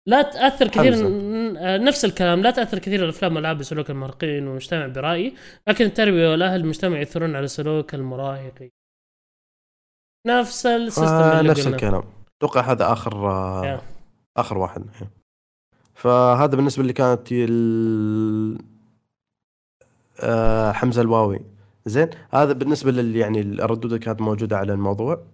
لا 0.07 0.23
تأثر 0.23 0.69
كثير 0.69 0.93
حمزة. 0.93 1.77
نفس 1.77 2.05
الكلام 2.05 2.43
لا 2.43 2.51
تأثر 2.51 2.79
كثير 2.79 3.05
الأفلام 3.05 3.35
والألعاب 3.35 3.59
بسلوك 3.59 3.91
المراهقين 3.91 4.47
والمجتمع 4.47 4.87
برأيي 4.87 5.35
لكن 5.69 5.85
التربية 5.85 6.31
والأهل 6.31 6.61
المجتمع 6.61 6.99
يؤثرون 6.99 7.37
على 7.37 7.47
سلوك 7.49 7.95
المراهقين 7.95 8.71
نفس 10.27 10.67
السيستم 10.67 11.05
آه 11.15 11.41
اللي 11.41 11.51
نفس 11.51 11.65
قلنا. 11.65 11.77
الكلام 11.77 12.03
أتوقع 12.39 12.61
هذا 12.61 12.93
آخر 12.93 13.31
آه 13.31 13.67
يا. 13.67 13.81
آخر 14.37 14.59
واحد 14.59 14.83
الحين 14.83 15.09
فهذا 15.95 16.57
بالنسبة 16.57 16.83
اللي 16.83 16.93
كانت 16.93 17.29
ال... 17.33 18.59
آه 20.21 20.73
حمزة 20.73 21.03
الواوي 21.03 21.41
زين؟ 21.89 22.11
هذا 22.31 22.53
بالنسبة 22.53 22.91
لل 22.91 23.17
يعني 23.17 23.41
الردود 23.41 23.85
اللي 23.85 23.99
كانت 23.99 24.21
موجودة 24.21 24.57
على 24.57 24.73
الموضوع. 24.73 25.27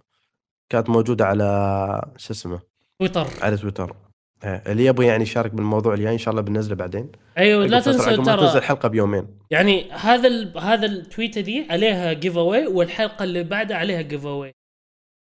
كانت 0.73 0.91
موجودة 0.91 1.27
على 1.27 2.13
شو 2.17 2.33
اسمه؟ 2.33 2.61
تويتر. 2.99 3.27
على 3.43 3.57
تويتر. 3.57 3.97
إيه، 4.45 4.63
اللي 4.67 4.85
يبغى 4.85 5.07
يعني 5.07 5.23
يشارك 5.23 5.55
بالموضوع 5.55 5.95
الجاي 5.95 6.13
إن 6.13 6.19
شاء 6.19 6.33
الله 6.33 6.43
بننزله 6.43 6.75
بعدين. 6.75 7.13
أيوه 7.39 7.67
لا 7.67 7.81
فترة، 7.81 7.93
تنسى 7.93 8.11
ما 8.11 8.17
تنزل 8.17 8.37
ترى 8.37 8.59
الحلقة 8.59 8.89
بيومين. 8.89 9.27
يعني 9.51 9.91
هذا 9.91 10.29
ال... 10.29 10.59
هذا 10.59 10.87
التويتة 10.87 11.41
دي 11.41 11.67
عليها 11.71 12.13
giveaway 12.13 12.67
والحلقة 12.67 13.23
اللي 13.23 13.43
بعدها 13.45 13.77
عليها 13.77 14.03
giveaway 14.03 14.53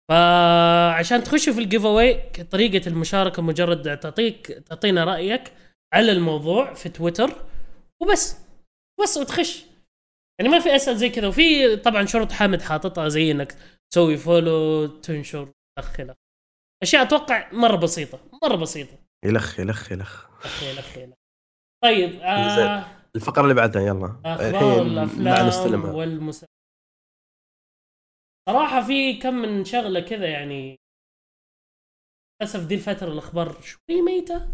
فعشان 0.08 1.22
تخشوا 1.24 1.52
في 1.52 1.60
ال 1.60 1.86
giveaway 1.86 2.20
طريقة 2.50 2.88
المشاركة 2.88 3.42
مجرد 3.42 3.98
تعطيك 3.98 4.46
تعطينا 4.46 5.04
رأيك 5.04 5.52
على 5.92 6.12
الموضوع 6.12 6.74
في 6.74 6.88
تويتر 6.88 7.30
وبس. 8.00 8.36
بس 9.02 9.16
وتخش. 9.16 9.64
يعني 10.38 10.50
ما 10.52 10.58
في 10.60 10.76
اسهل 10.76 10.96
زي 10.96 11.08
كذا. 11.08 11.28
وفي 11.28 11.76
طبعا 11.76 12.06
شروط 12.06 12.32
حامد 12.32 12.62
حاططها 12.62 13.08
زي 13.08 13.30
إنك 13.30 13.56
تسوي 13.92 14.16
فولو 14.16 14.86
تنشر 14.86 15.52
تدخل 15.78 16.14
أشياء 16.82 17.02
أتوقع 17.02 17.52
مرة 17.52 17.76
بسيطة 17.76 18.20
مرة 18.42 18.56
بسيطة. 18.56 18.98
يلخ 19.24 19.60
يلخ 19.60 19.92
يلخ 19.92 20.26
أخي 20.44 20.78
أخي 20.78 21.12
طيب 21.84 22.20
آه 22.20 22.84
الفقرة 23.16 23.42
اللي 23.42 23.54
بعدها 23.54 23.82
يلا. 23.82 24.06
أخبار 24.24 24.82
الحين 24.82 25.24
مع 25.24 25.40
الأفلام 25.40 25.84
والمسلسلات 25.84 26.50
صراحة 28.48 28.86
في 28.86 29.14
كم 29.18 29.34
من 29.34 29.64
شغلة 29.64 30.00
كذا 30.00 30.28
يعني. 30.28 30.76
للأسف 32.42 32.66
دي 32.66 32.74
الفترة 32.74 33.12
الأخبار 33.12 33.60
شوي 33.60 34.02
ميتة. 34.02 34.48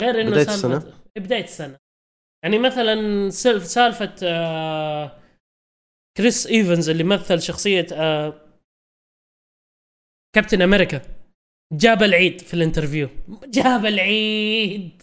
غير 0.00 0.20
إنه 0.20 0.30
بداية 0.30 0.44
سالفة- 0.44 0.48
السنة؟ 0.50 1.04
بداية 1.16 1.44
السنة. 1.44 1.78
يعني 2.42 2.58
مثلا 2.58 3.30
سالف- 3.30 3.64
سالفة 3.66 4.14
آه 4.22 5.18
كريس 6.16 6.46
إيفنز 6.46 6.88
اللي 6.88 7.04
مثل 7.04 7.42
شخصية 7.42 7.86
آه 7.92 8.34
كابتن 10.34 10.62
أمريكا 10.62 11.02
جاب 11.72 12.02
العيد 12.02 12.40
في 12.40 12.54
ال 12.54 12.59
interview. 12.59 13.08
جاب 13.44 13.86
العيد! 13.86 15.02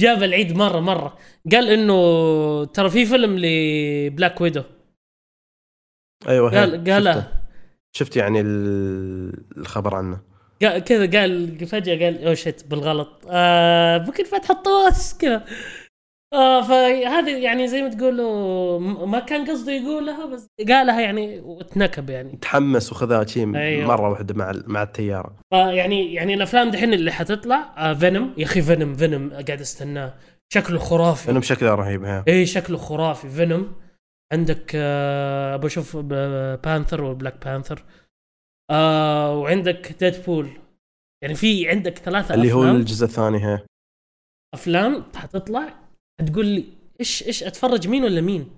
جاب 0.00 0.22
العيد 0.22 0.52
مره 0.56 0.80
مرة. 0.80 1.18
قال 1.52 1.68
إنه 1.68 2.64
ترى 2.64 2.90
في 2.90 3.06
فيلم 3.06 3.38
ل 3.38 3.55
Black 3.55 4.40
Widow. 4.40 4.62
أيوه 6.28 6.50
قال 6.60 6.90
قال 6.90 7.04
شفته. 7.14 7.40
شفت 7.92 8.16
يعني 8.16 8.40
ال- 8.40 9.58
الخبر 9.58 9.94
عنه. 9.94 10.20
قال- 10.62 10.78
كذا 10.78 11.20
قال 11.20 11.66
فجأة 11.66 12.04
قال 12.04 12.26
oh 12.28 12.34
shit 12.34 12.66
بالغلط. 12.66 13.26
آه 13.30 13.98
ممكن 13.98 14.24
فتح 14.24 14.50
الطوس 14.50 15.18
كذا. 15.18 15.44
آه 16.34 16.62
فهذه 16.62 17.36
يعني 17.44 17.68
زي 17.68 17.82
ما 17.82 17.88
تقولوا 17.88 18.78
ما 19.06 19.18
كان 19.20 19.50
قصده 19.50 19.72
يقولها 19.72 20.26
بس 20.26 20.46
قالها 20.68 21.00
يعني 21.00 21.40
وتنكب 21.40 22.10
يعني. 22.10 22.36
تحمس 22.36 22.92
وخذها 22.92 23.24
شيء 23.24 23.56
أيوه. 23.56 23.86
مرة 23.88 24.10
واحدة 24.10 24.34
مع 24.34 24.52
مع 24.66 24.82
التيارة. 24.82 25.36
فيعني 25.50 26.14
يعني 26.14 26.34
الأفلام 26.34 26.70
دحين 26.70 26.92
اللي 26.94 27.12
حتطلع 27.12 27.74
آه 27.90 27.94
Venom 27.94 28.34
يا 28.38 28.44
أخي 28.44 28.62
Venom 28.62 28.94
Venom 28.94 29.30
قاعد 29.30 29.60
أستناه. 29.60 30.14
شكله 30.52 30.78
خرافي. 30.78 31.24
فيلم 31.26 31.42
شكله 31.42 31.74
رهيب 31.74 32.04
ها. 32.04 32.24
إيه 32.28 32.44
شكله 32.44 32.76
خرافي. 32.76 33.28
Venom 33.28 33.72
عندك 34.32 34.72
آه 34.74 35.56
بشوف 35.56 35.96
Panther 35.96 37.04
و 37.04 37.11
Black 37.11 37.44
Panther 37.46 37.84
آه 38.70 39.38
وعندك 39.38 39.92
Deadpool 40.00 40.48
يعني 41.22 41.34
في 41.34 41.68
عندك 41.68 41.98
ثلاثة 41.98 42.34
اللي 42.34 42.52
هو 42.52 42.60
أفلام. 42.62 42.76
الجزء 42.76 43.04
الثاني 43.06 43.38
ها. 43.38 43.62
أفلام 44.54 45.04
حتطلع 45.16 45.79
تقول 46.20 46.46
لي 46.46 46.64
إيش 47.00 47.22
إيش 47.22 47.42
أتفرج 47.42 47.88
مين 47.88 48.04
ولا 48.04 48.20
مين؟ 48.20 48.50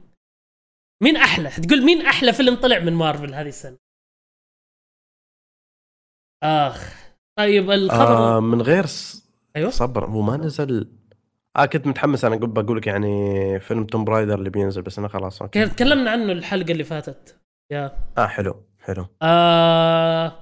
مين 1.03 1.17
أحلى؟ 1.17 1.51
تقول 1.51 1.85
مين 1.85 2.07
أحلى 2.07 2.33
فيلم 2.33 2.55
طلع 2.55 2.79
من 2.79 2.93
مارفل 2.93 3.35
هذه 3.35 3.49
السنة؟ 3.49 3.77
آخ 6.43 7.03
طيب 7.39 7.71
الخبر 7.71 8.17
آه 8.17 8.41
من 8.41 8.63
غير 8.63 8.87
س... 8.87 9.29
أيوه 9.57 9.71
صبر 9.71 10.05
هو 10.07 10.23
ما 10.23 10.37
نزل 10.37 10.93
آه 11.57 11.67
كنت 11.67 11.87
متحمس 11.87 12.25
أنا 12.25 12.37
بقول 12.37 12.77
لك 12.77 12.87
يعني 12.87 13.61
فيلم 13.61 13.87
Tomb 13.87 14.05
Raider 14.05 14.39
اللي 14.39 14.51
بينزل 14.51 14.83
بس 14.83 14.99
أنا 14.99 15.09
خلاص 15.09 15.43
أوكي 15.43 15.67
تكلمنا 15.67 16.11
عنه 16.11 16.33
الحلقة 16.33 16.73
اللي 16.73 16.85
فاتت 16.85 17.41
يا 17.73 17.99
آه 18.19 18.27
حلو 18.27 18.67
حلو 18.79 19.07
آه... 19.23 20.39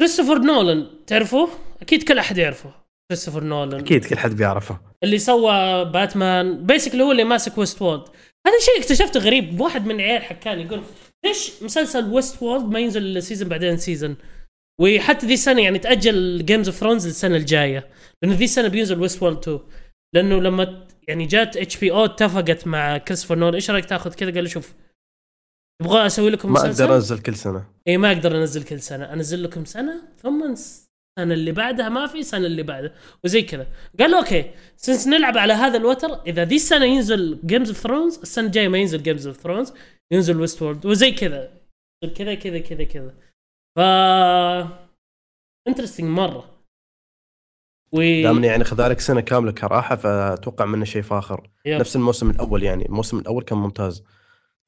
كريستوفر 0.00 0.38
نولان 0.38 1.04
تعرفوه؟ 1.06 1.48
أكيد 1.82 2.02
كل 2.02 2.18
أحد 2.18 2.38
يعرفه 2.38 2.74
كريستوفر 3.08 3.44
نولان 3.44 3.80
أكيد 3.80 4.04
كل 4.04 4.18
حد 4.18 4.36
بيعرفه. 4.36 4.80
اللي 5.04 5.18
سوى 5.18 5.84
باتمان 5.84 6.66
basically 6.66 7.02
هو 7.02 7.12
اللي 7.12 7.24
ماسك 7.24 7.58
Westworld 7.58 8.02
هذا 8.46 8.58
شيء 8.60 8.82
اكتشفته 8.82 9.20
غريب. 9.20 9.60
واحد 9.60 9.86
من 9.86 10.00
عيال 10.00 10.22
حكاني 10.22 10.62
يقول 10.62 10.82
ليش 11.24 11.62
مسلسل 11.62 12.12
Westworld 12.12 12.64
ما 12.64 12.80
ينزل 12.80 13.22
season 13.22 13.48
بعدين 13.48 13.76
season 13.76 14.16
وحتى 14.80 15.26
ذي 15.26 15.34
السنة 15.34 15.62
يعني 15.62 15.78
تأجل 15.78 16.44
Game 16.44 16.68
of 16.68 16.76
Thrones 16.76 17.06
للسنه 17.06 17.36
الجاية. 17.36 17.88
لأنه 18.22 18.34
ذي 18.34 18.44
السنة 18.44 18.68
بينزل 18.68 19.00
Westworld 19.00 19.38
2 19.38 19.60
لأنه 20.14 20.40
لما 20.40 20.86
يعني 21.08 21.26
جات 21.26 21.56
HBO 21.56 22.04
اتفقت 22.04 22.66
مع 22.66 22.98
كريستوفر 22.98 23.34
نولان 23.34 23.54
إيش 23.54 23.70
رأيك 23.70 23.84
تأخذ 23.84 24.14
كذا؟ 24.14 24.30
قال 24.30 24.44
له 24.44 24.50
شوف 24.50 24.74
تبغى 25.82 26.06
أسوي 26.06 26.30
لكم 26.30 26.52
ما 26.52 26.60
مسلسل. 26.60 26.82
أقدر 26.82 26.96
أنزل 26.96 27.18
كل 27.18 27.34
سنة. 27.34 27.64
اي 27.88 27.96
ما 27.96 28.12
أقدر 28.12 28.36
أنزل 28.36 28.62
كل 28.62 28.80
سنة. 28.80 29.12
أنزل 29.12 29.42
لكم 29.42 29.64
سنة 29.64 30.02
ثم 30.22 30.44
السنة 31.18 31.34
اللي 31.34 31.52
بعدها 31.52 31.88
ما 31.88 32.06
في 32.06 32.22
سنة 32.22 32.46
اللي 32.46 32.62
بعدها 32.62 32.92
وزي 33.24 33.42
كذا. 33.42 33.66
قال 33.98 34.10
له 34.10 34.18
أوكي 34.18 34.50
since 34.76 35.06
نلعب 35.06 35.38
على 35.38 35.52
هذا 35.52 35.76
الوتر 35.76 36.22
إذا 36.26 36.44
ذي 36.44 36.56
السنة 36.56 36.84
ينزل 36.84 37.40
Game 37.44 37.68
of 37.68 37.78
Thrones 37.78 38.18
السنة 38.18 38.46
الجاية 38.46 38.68
ما 38.68 38.78
ينزل 38.78 39.02
Game 39.02 39.26
of 39.26 39.36
Thrones 39.36 39.72
ينزل 40.12 40.40
Westworld 40.40 40.86
وزي 40.86 41.10
كذا. 41.12 41.60
كذا 42.16 42.34
كذا 42.34 42.58
كذا 42.58 42.84
كذا. 42.84 43.14
ف 43.76 43.80
interesting 45.68 46.08
مرة. 46.08 46.64
و 47.92 48.22
دامني 48.22 48.46
يعني 48.46 48.64
خذالك 48.64 49.00
سنة 49.00 49.20
كاملة 49.20 49.52
كراحة 49.52 49.96
فأتوقع 49.96 50.64
منه 50.64 50.84
شيء 50.84 51.02
فاخر. 51.02 51.50
yep. 51.64 51.80
نفس 51.80 51.96
الموسم 51.96 52.30
الأول 52.30 52.62
يعني 52.62 52.86
الموسم 52.86 53.18
الأول 53.18 53.42
كان 53.42 53.58
ممتاز. 53.58 54.04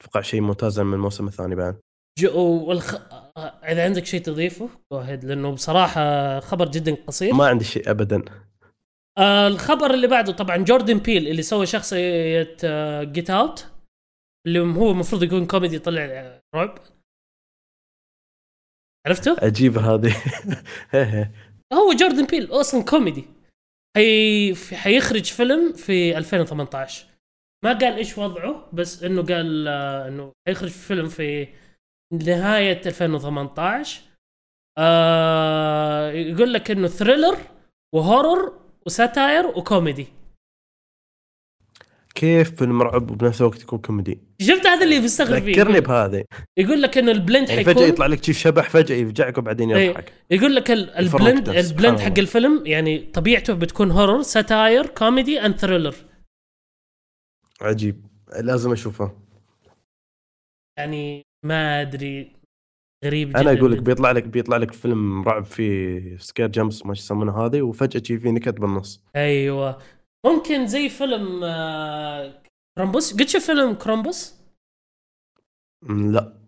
أتوقع 0.01 0.21
شيء 0.21 0.41
ممتاز 0.41 0.81
من 0.81 0.95
الموسم 0.95 1.27
الثاني 1.27 1.55
بعد. 1.55 1.81
جو 2.19 2.65
والخ... 2.69 2.97
إذا 3.39 3.85
عندك 3.85 4.07
شيء 4.07 4.21
تضيفه 4.23 4.69
جو 4.93 5.01
لأنه 5.01 5.51
بصراحة 5.53 6.41
خبر 6.41 6.69
جدا 6.71 6.95
قصير. 7.07 7.35
ما 7.35 7.47
عندي 7.47 7.65
شيء 7.65 7.91
ابدا. 7.91 8.25
آه 9.19 9.47
الخبر 9.47 9.95
اللي 9.95 10.07
بعده 10.07 10.33
طبعا 10.33 10.57
جوردن 10.57 10.99
بيل 10.99 11.29
اللي 11.29 11.43
سوى 11.43 11.67
شخصية 11.67 12.57
Get 13.03 13.31
Out 13.31 13.67
اللي 14.47 14.61
هو 14.61 14.91
المفروض 14.91 15.23
يكون 15.23 15.47
كوميدي 15.47 15.79
طلع 15.79 16.03
آه، 16.05 16.43
رعب. 16.55 16.79
عرفته؟ 19.07 19.37
عجيبه 19.43 19.95
هذه. 19.95 20.17
هو 21.73 21.93
جوردن 21.93 22.27
بيل 22.27 22.47
أصلا 22.53 22.85
كوميدي. 22.85 23.25
حي... 23.97 24.55
في- 24.55 24.77
حيخرج 24.77 25.25
فيلم 25.25 25.73
في 25.73 26.19
2018 26.19 27.07
ما 27.65 27.73
قال 27.73 27.95
إيش 27.97 28.19
وضعه 28.19 28.69
بس 28.73 29.03
إنه 29.05 29.23
قال 29.23 29.69
آه، 29.69 30.09
إنه 30.09 30.33
حيخرج 30.49 30.71
فيلم 30.71 31.09
في 31.09 31.49
نهاية 32.13 32.81
2018 32.87 34.01
آه 34.79 36.11
يقول 36.11 36.53
لك 36.53 36.71
إنه 36.71 36.89
thriller 36.89 37.37
و 37.95 38.03
horror 38.03 38.53
و 38.87 38.95
satire 38.95 39.47
و 39.47 39.54
comedy. 39.54 40.07
كيف 42.15 42.57
فيلم 42.57 42.83
رعب 42.83 43.11
وبنفس 43.11 43.41
الوقت 43.41 43.63
يكون 43.63 43.79
كوميدي؟ 43.79 44.21
شفت 44.41 44.67
هذا 44.67 44.85
اللي 44.85 45.01
بيستغرب 45.01 45.43
فيه؟ 45.43 45.53
ذكرني 45.53 45.81
بهذه. 45.81 46.25
يقول 46.57 46.83
لك 46.83 46.99
إنه 46.99 47.11
ال 47.13 47.19
blend 47.19 47.49
يعني 47.49 47.65
حيكون 47.65 47.75
فجأة 47.75 47.87
يطلع 47.87 48.07
لك 48.07 48.25
شيء 48.25 48.35
شبح 48.35 48.69
فجأة 48.71 48.97
يفجعك 48.97 49.39
وبعدين 49.39 49.73
إيه. 49.73 49.89
يضحك. 49.91 50.13
يقول 50.31 50.55
لك 50.57 50.71
ال- 50.71 50.91
ال 50.91 51.01
blend 51.01 51.49
ال 51.49 51.58
blend 51.58 52.01
حق. 52.01 52.19
الفيلم 52.19 52.67
يعني 52.67 52.99
طبيعته 52.99 53.55
بتكون 53.55 53.91
horror 53.91 54.23
satire 54.23 54.87
comedy 54.87 55.41
and 55.41 55.57
thriller 55.57 55.95
عجيب. 57.61 58.07
لازم 58.43 58.73
أشوفه. 58.73 59.17
يعني 60.79 61.23
ما 61.43 61.81
أدري 61.81 62.33
غريب 63.05 63.29
جدا. 63.29 63.41
أنا 63.41 63.53
أقول 63.53 63.73
لك. 63.73 63.79
بيطلع 63.83 64.11
لك 64.11 64.25
بيطلع 64.25 64.57
لك 64.57 64.73
فيلم 64.73 65.23
رعب 65.23 65.45
فيه 65.45 66.17
scare 66.17 66.47
jumps 66.49 66.87
ما 66.87 66.93
يسمونه 66.93 67.47
هذه 67.47 67.63
وفجأة 67.63 68.03
شي 68.05 68.19
في 68.19 68.31
نكت 68.31 68.61
بالنص. 68.61 69.01
أيوه. 69.17 69.79
ممكن 70.27 70.67
زي 70.67 70.89
فيلم 70.89 71.45
آه، 71.45 72.43
كرومبوس 72.79 73.13
قد 73.13 73.29
شفت 73.29 73.47
فيلم 73.47 73.75
كرومبوس 73.75 74.35
لا 75.89 76.41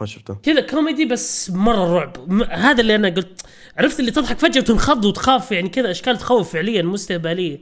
ما 0.00 0.06
شفته. 0.06 0.34
كذا 0.34 0.60
كوميدي 0.60 1.04
بس 1.04 1.50
مرة 1.50 1.98
رعب. 1.98 2.42
هذا 2.50 2.80
اللي 2.80 2.94
أنا 2.94 3.08
قلت 3.08 3.46
عرفت 3.76 4.00
اللي 4.00 4.10
تضحك 4.10 4.38
فجأة 4.38 4.60
وتنخض 4.60 5.04
وتخاف 5.04 5.52
يعني 5.52 5.68
كذا 5.68 5.90
أشكال 5.90 6.18
تخوف 6.18 6.52
فعليا 6.52 6.82
مو 6.82 6.94
استهباليه 6.94 7.60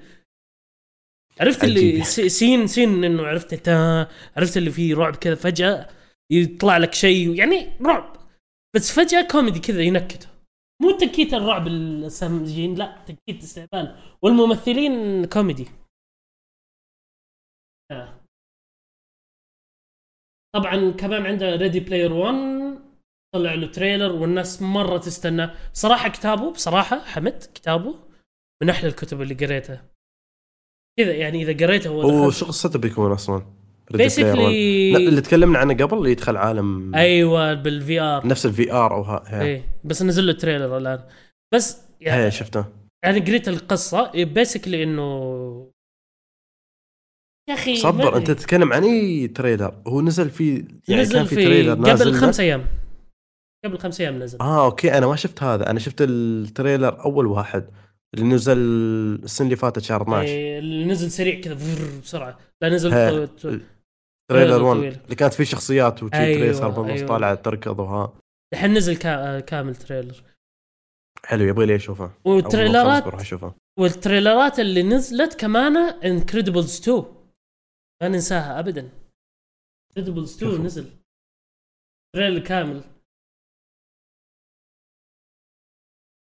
عرفت 1.41 1.64
اللي 1.64 2.05
سين 2.05 2.66
سين 2.66 3.04
إنه 3.04 3.26
عرفت 3.26 3.68
عرفت 4.37 4.57
اللي 4.57 4.71
فيه 4.71 4.95
رعب 4.96 5.17
كذا 5.17 5.34
فجأة؟ 5.34 5.88
يطلع 6.33 6.76
لك 6.76 6.95
شيء 6.95 7.34
يعني 7.34 7.76
رعب. 7.83 8.17
بس 8.76 8.92
فجأة 8.92 9.29
كوميدي 9.30 9.61
كذا 9.61 9.83
ينكته 9.83 10.29
مو 10.83 10.91
تنكيت 10.91 11.34
الرعب 11.34 11.67
السامجين 11.67 12.75
لا 12.75 13.05
تنكيت 13.07 13.42
استهبال 13.42 14.17
والممثلين 14.22 15.25
كوميدي. 15.26 15.68
آه. 17.91 18.21
طبعا 20.55 20.91
كمان 20.91 21.26
عنده 21.26 21.57
ريدي 21.57 21.80
بلاير 21.80 22.13
1 22.13 22.34
طلع 23.34 23.55
له 23.55 23.67
trailer 23.66 24.12
والناس 24.13 24.63
مرة 24.63 24.99
تستنى. 24.99 25.50
بصراحة 25.72 26.09
كتابه 26.09 26.53
بصراحة 26.53 27.05
حمد 27.05 27.38
كتابه 27.55 27.95
من 28.63 28.71
أحلى 28.71 28.88
الكتب 28.88 29.22
اللي 29.22 29.34
قريتها. 29.34 29.84
كذا 30.99 31.17
يعني 31.17 31.42
إذا 31.42 31.67
قريته 31.67 31.91
هو 31.91 32.26
وش 32.26 32.45
قصته 32.45 32.79
بيكون 32.79 33.13
أصلا؟ 33.13 33.46
basically 33.91 34.96
اللي 34.96 35.20
تكلمنا 35.20 35.58
عنه 35.58 35.74
قبل 35.74 35.98
اللي 35.98 36.10
يدخل 36.10 36.36
عالم 36.36 36.94
أيوه 36.94 37.54
بال 37.54 38.00
VR 38.00 38.26
نفس 38.26 38.46
ال 38.46 38.72
VR 38.72 38.95
أو 38.94 39.02
ها. 39.02 39.42
إيه 39.42 39.80
بس 39.84 40.02
نزل 40.02 40.26
له 40.26 40.32
trailer 40.33 40.76
الآن. 40.76 41.00
بس 41.54 41.78
يعني 42.00 42.22
هي 42.22 42.30
شفته. 42.30 42.64
يعني 43.04 43.20
قريت 43.20 43.48
القصة 43.48 44.24
basically 44.25 44.83
إنه 44.82 45.70
يا 47.48 47.54
أخي 47.54 47.76
صبر. 47.76 48.16
أنت 48.16 48.30
تتكلم 48.30 48.72
عن 48.72 48.84
أي 48.84 49.28
trailer 49.29 49.83
هو 49.86 50.00
نزل 50.00 50.30
في 50.30 50.64
يعني 50.88 51.02
نزل 51.02 51.14
كان 51.14 51.24
في, 51.24 51.34
في 51.34 51.44
trailer 51.45 51.75
نازل 51.74 52.10
قبل؟ 52.10 52.20
خمس 52.20 52.40
أيام. 52.40 52.66
قبل 53.64 53.78
خمس 53.78 54.00
أيام 54.00 54.22
نزل. 54.22 54.38
آه 54.40 54.64
okay 54.64 54.99
أنا 54.98 55.06
ما 55.06 55.16
شفت 55.16 55.42
هذا. 55.42 55.70
أنا 55.70 55.78
شفت 55.78 55.96
ال 56.00 56.13
trailer 56.13 57.04
أول 57.04 57.26
واحد 57.26 57.68
اللي 58.14 58.26
نزل 58.26 58.58
السنة 59.24 59.44
اللي 59.44 59.56
فاتت 59.56 59.82
شهر 59.82 60.02
12 60.02 60.28
إيه، 60.28 60.58
اللي 60.58 60.84
نزل 60.84 61.10
سريع 61.10 61.40
كذا 61.40 61.56
بسرعة. 62.02 62.38
لا 62.62 62.68
نزل 62.68 63.28
trailer 64.30 64.50
trailer 64.50 64.62
1 64.64 64.76
طويل. 64.80 64.92
اللي 65.05 65.14
كانت 65.17 65.34
فيه 65.34 65.45
شخصيات 65.45 66.03
وشي 66.03 66.14
أيوة، 66.17 66.38
trailer 66.41 66.68
بالنص 66.68 66.91
أيوة. 66.99 67.09
طالعه 67.09 67.34
تركض 67.34 67.79
وها 67.80 68.21
الحين 68.55 68.75
نزل 68.75 68.96
كا- 68.96 69.41
كامل 69.41 69.76
تريلر. 69.76 70.22
حلو 71.25 71.45
يبغى 71.45 71.67
لي 71.67 71.76
أشوفه. 71.76 72.11
وال 72.25 72.41
trailerات 72.41 73.04
بروح 73.05 73.21
أشوفه. 73.21 73.55
وال 73.79 73.95
trailerات 73.95 74.58
اللي 74.59 74.83
نزلت 74.83 75.41
كمان 75.41 75.76
انكريدبلز 75.76 76.80
2 76.80 77.05
ما 78.03 78.09
ننساها 78.09 78.59
ابدا. 78.61 78.91
Incredibles 79.91 80.37
2 80.37 80.50
شوفوا. 80.50 80.64
نزل. 80.64 80.91
trailer 82.14 82.45
كامل. 82.46 82.84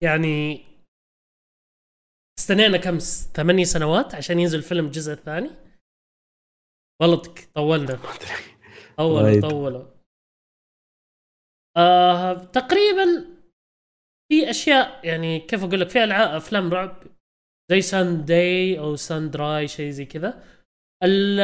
يعني 0.03 0.65
استنينا 2.39 2.79
كم 2.79 2.99
ثمانية 3.37 3.65
سنوات 3.65 4.15
عشان 4.15 4.39
ينزل 4.39 4.62
فيلم 4.62 4.87
الجزء 4.87 5.12
الثاني. 5.12 5.51
والله 7.01 7.16
تك- 7.22 7.51
طولنا 7.55 7.98
طولوا 8.97 9.22
وايد. 9.22 9.48
طولوا 9.48 9.85
آه 11.77 12.32
تقريبا 12.35 13.24
في 14.28 14.51
أشياء 14.51 15.06
يعني 15.06 15.39
كيف 15.40 15.64
أقول 15.64 15.81
لك 15.81 15.89
في 15.89 16.05
ألعاب 16.05 16.28
أفلام 16.35 16.70
رعب 16.72 17.02
زي 17.70 17.81
سان 17.81 18.24
داي 18.24 18.78
أو 18.78 18.97
سان 18.97 19.31
دراي 19.31 19.68
شيء 19.68 19.90
زي 19.90 20.05
كذا. 20.05 20.44
ال 21.05 21.40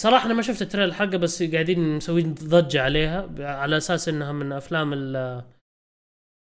صراحة 0.00 0.26
أنا 0.26 0.34
ما 0.34 0.42
شفت 0.42 0.62
التريلر 0.62 0.92
حقه 0.94 1.16
بس 1.16 1.42
قاعدين 1.42 1.96
مسوين 1.96 2.34
ضجة 2.34 2.82
عليها 2.82 3.28
على 3.40 3.76
أساس 3.76 4.08
إنها 4.08 4.32
من 4.32 4.52
أفلام 4.52 4.92
ال 4.92 5.42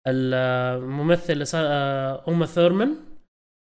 الممثلة 0.06 1.44
سا- 1.44 2.16
أوما 2.28 2.46
ثورمان 2.46 2.96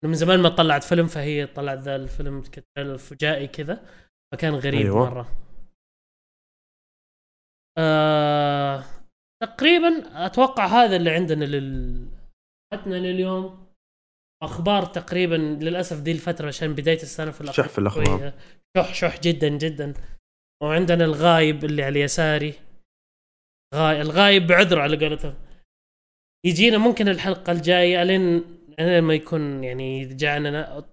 من 0.04 0.14
زمان 0.14 0.40
ما 0.40 0.48
طلعت 0.48 0.84
فيلم 0.84 1.06
فهي 1.06 1.46
طلعت 1.46 1.78
ذا 1.78 1.96
الفيلم 1.96 2.42
كتريلر 2.42 2.98
فجائي 2.98 3.46
كذا 3.46 3.86
فكان 4.32 4.54
غريب 4.54 4.80
أيوة. 4.80 5.10
مرة 5.10 5.36
آه 7.78 8.84
تقريبا 9.42 9.88
أتوقع 10.26 10.66
هذا 10.66 10.96
اللي 10.96 11.10
عندنا 11.10 11.44
لل 11.44 12.06
عندنا 12.74 12.96
لليوم 12.96 13.66
أخبار 14.42 14.84
تقريبا 14.84 15.34
للأسف 15.34 16.00
دي 16.00 16.12
الفترة 16.12 16.46
عشان 16.48 16.74
بداية 16.74 17.02
السنة 17.02 17.30
في 17.30 17.52
شح 17.52 17.68
في 17.68 17.78
الأخبار. 17.78 18.04
شوية. 18.18 18.34
شح 18.76 18.94
شح 18.94 19.20
جدا 19.20 19.48
جدا 19.48 19.94
وعندنا 20.62 21.04
الغايب 21.04 21.64
اللي 21.64 21.82
على 21.82 22.00
يساري 22.00 22.54
غاي 23.74 24.00
الغايب 24.00 24.46
بعذر 24.46 24.80
على 24.80 25.06
قولتهم 25.06 25.34
يجينا 26.46 26.78
ممكن 26.78 27.08
الحلقة 27.08 27.52
الجاية 27.52 28.02
الين 28.02 28.44
الين 28.80 29.04
ما 29.04 29.14
يكون 29.14 29.64
يعني 29.64 30.00
يرجعنا 30.00 30.84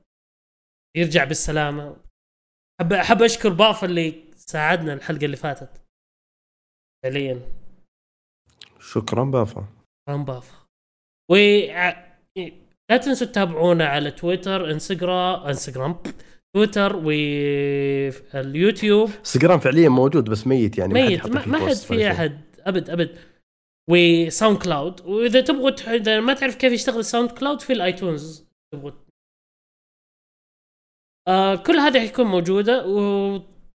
يرجع 0.97 1.23
بالسلامة. 1.23 1.97
حب 2.81 2.93
أحب 2.93 3.21
أشكر 3.21 3.49
باف 3.49 3.83
اللي 3.83 4.23
ساعدنا 4.35 4.93
الحلقة 4.93 5.25
اللي 5.25 5.37
فاتت. 5.37 5.81
فعليا. 7.03 7.41
شكرا 8.79 9.23
بافا. 9.23 9.67
ران 10.09 10.25
باف 10.25 10.65
و 11.31 11.35
لا 12.89 12.97
تنسوا 12.97 13.27
تتابعونا 13.27 13.87
على 13.87 14.11
تويتر 14.11 14.71
انستغرام 14.71 15.47
إنستغرام 15.47 16.03
تويتر 16.55 16.95
واليوتيوب 18.33 19.09
إنستغرام 19.09 19.59
فعليا 19.59 19.89
موجود 19.89 20.29
بس 20.29 20.47
ميت 20.47 20.77
يعني 20.77 20.93
ميت. 20.93 21.19
حد 21.21 21.29
ما, 21.29 21.39
حط 21.39 21.47
ما 21.47 21.67
حد 21.67 21.73
في. 21.73 22.11
أحد. 22.11 22.41
ابد 22.59 22.89
أبد. 22.89 23.19
وساوند 23.89 24.57
كلاود 24.57 25.01
وإذا 25.01 25.41
تبغوا 25.41 25.69
تح- 25.69 25.89
إذا 25.89 26.19
ما 26.19 26.33
تعرف 26.33 26.55
كيف 26.55 26.73
يشتغل 26.73 26.99
الساوند 26.99 27.31
كلاود 27.31 27.61
في 27.61 27.73
ال 27.73 27.84
iTunes 27.84 28.47
تبغوا. 28.73 28.91
آه 31.27 31.55
كل 31.55 31.75
هذه 31.75 31.99
حيكون 31.99 32.25
موجودة 32.25 32.87
و... 32.87 32.97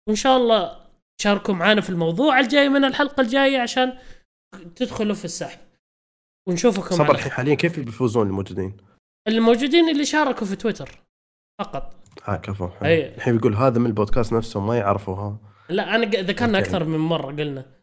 وإن 0.07 0.17
شاء 0.17 0.37
الله 0.37 0.87
تشاركوا 1.21 1.55
معنا 1.55 1.81
في 1.81 1.91
الموضوع 1.91 2.41
الجاي 2.41 2.69
من 2.69 2.85
الحلقة 2.85 3.21
الجاية 3.21 3.59
عشان 3.59 3.99
تدخلوا 4.77 5.15
في 5.15 5.25
السحب. 5.25 5.59
ونشوفكم 6.49 6.97
صبر 6.97 7.15
الحين 7.15 7.33
حاليا 7.33 7.55
كيف 7.55 7.81
بيفوزون 7.81 8.27
الموجودين؟ 8.27 8.77
الموجودين 9.29 9.89
اللي 9.89 10.05
شاركوا 10.05 10.47
في 10.47 10.57
تويتر 10.57 11.03
فقط. 11.61 11.95
ها 12.25 12.37
كفو. 12.37 12.71
الحين 12.83 13.37
بيقول 13.37 13.55
هذا 13.55 13.79
من 13.79 13.87
البودكاست 13.87 14.33
نفسه 14.33 14.61
ما 14.61 14.79
يعرفوها. 14.79 15.39
لا 15.69 15.95
أنا 15.95 16.07
ذكرنا. 16.07 16.59
أكثر 16.59 16.85
من 16.85 16.99
مرة 16.99 17.27
قلنا. 17.27 17.80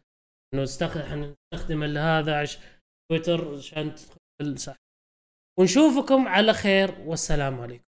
إنه 0.54 0.62
استخدم 0.62 1.02
حنستخدم 1.02 1.82
هذا 1.82 2.40
عش 2.40 2.58
تويتر 3.10 3.56
عشان 3.56 3.94
تدخل 3.94 4.74
ونشوفكم 5.58 6.28
على 6.28 6.52
خير 6.52 6.90
والسلام 7.00 7.60
عليكم. 7.60 7.87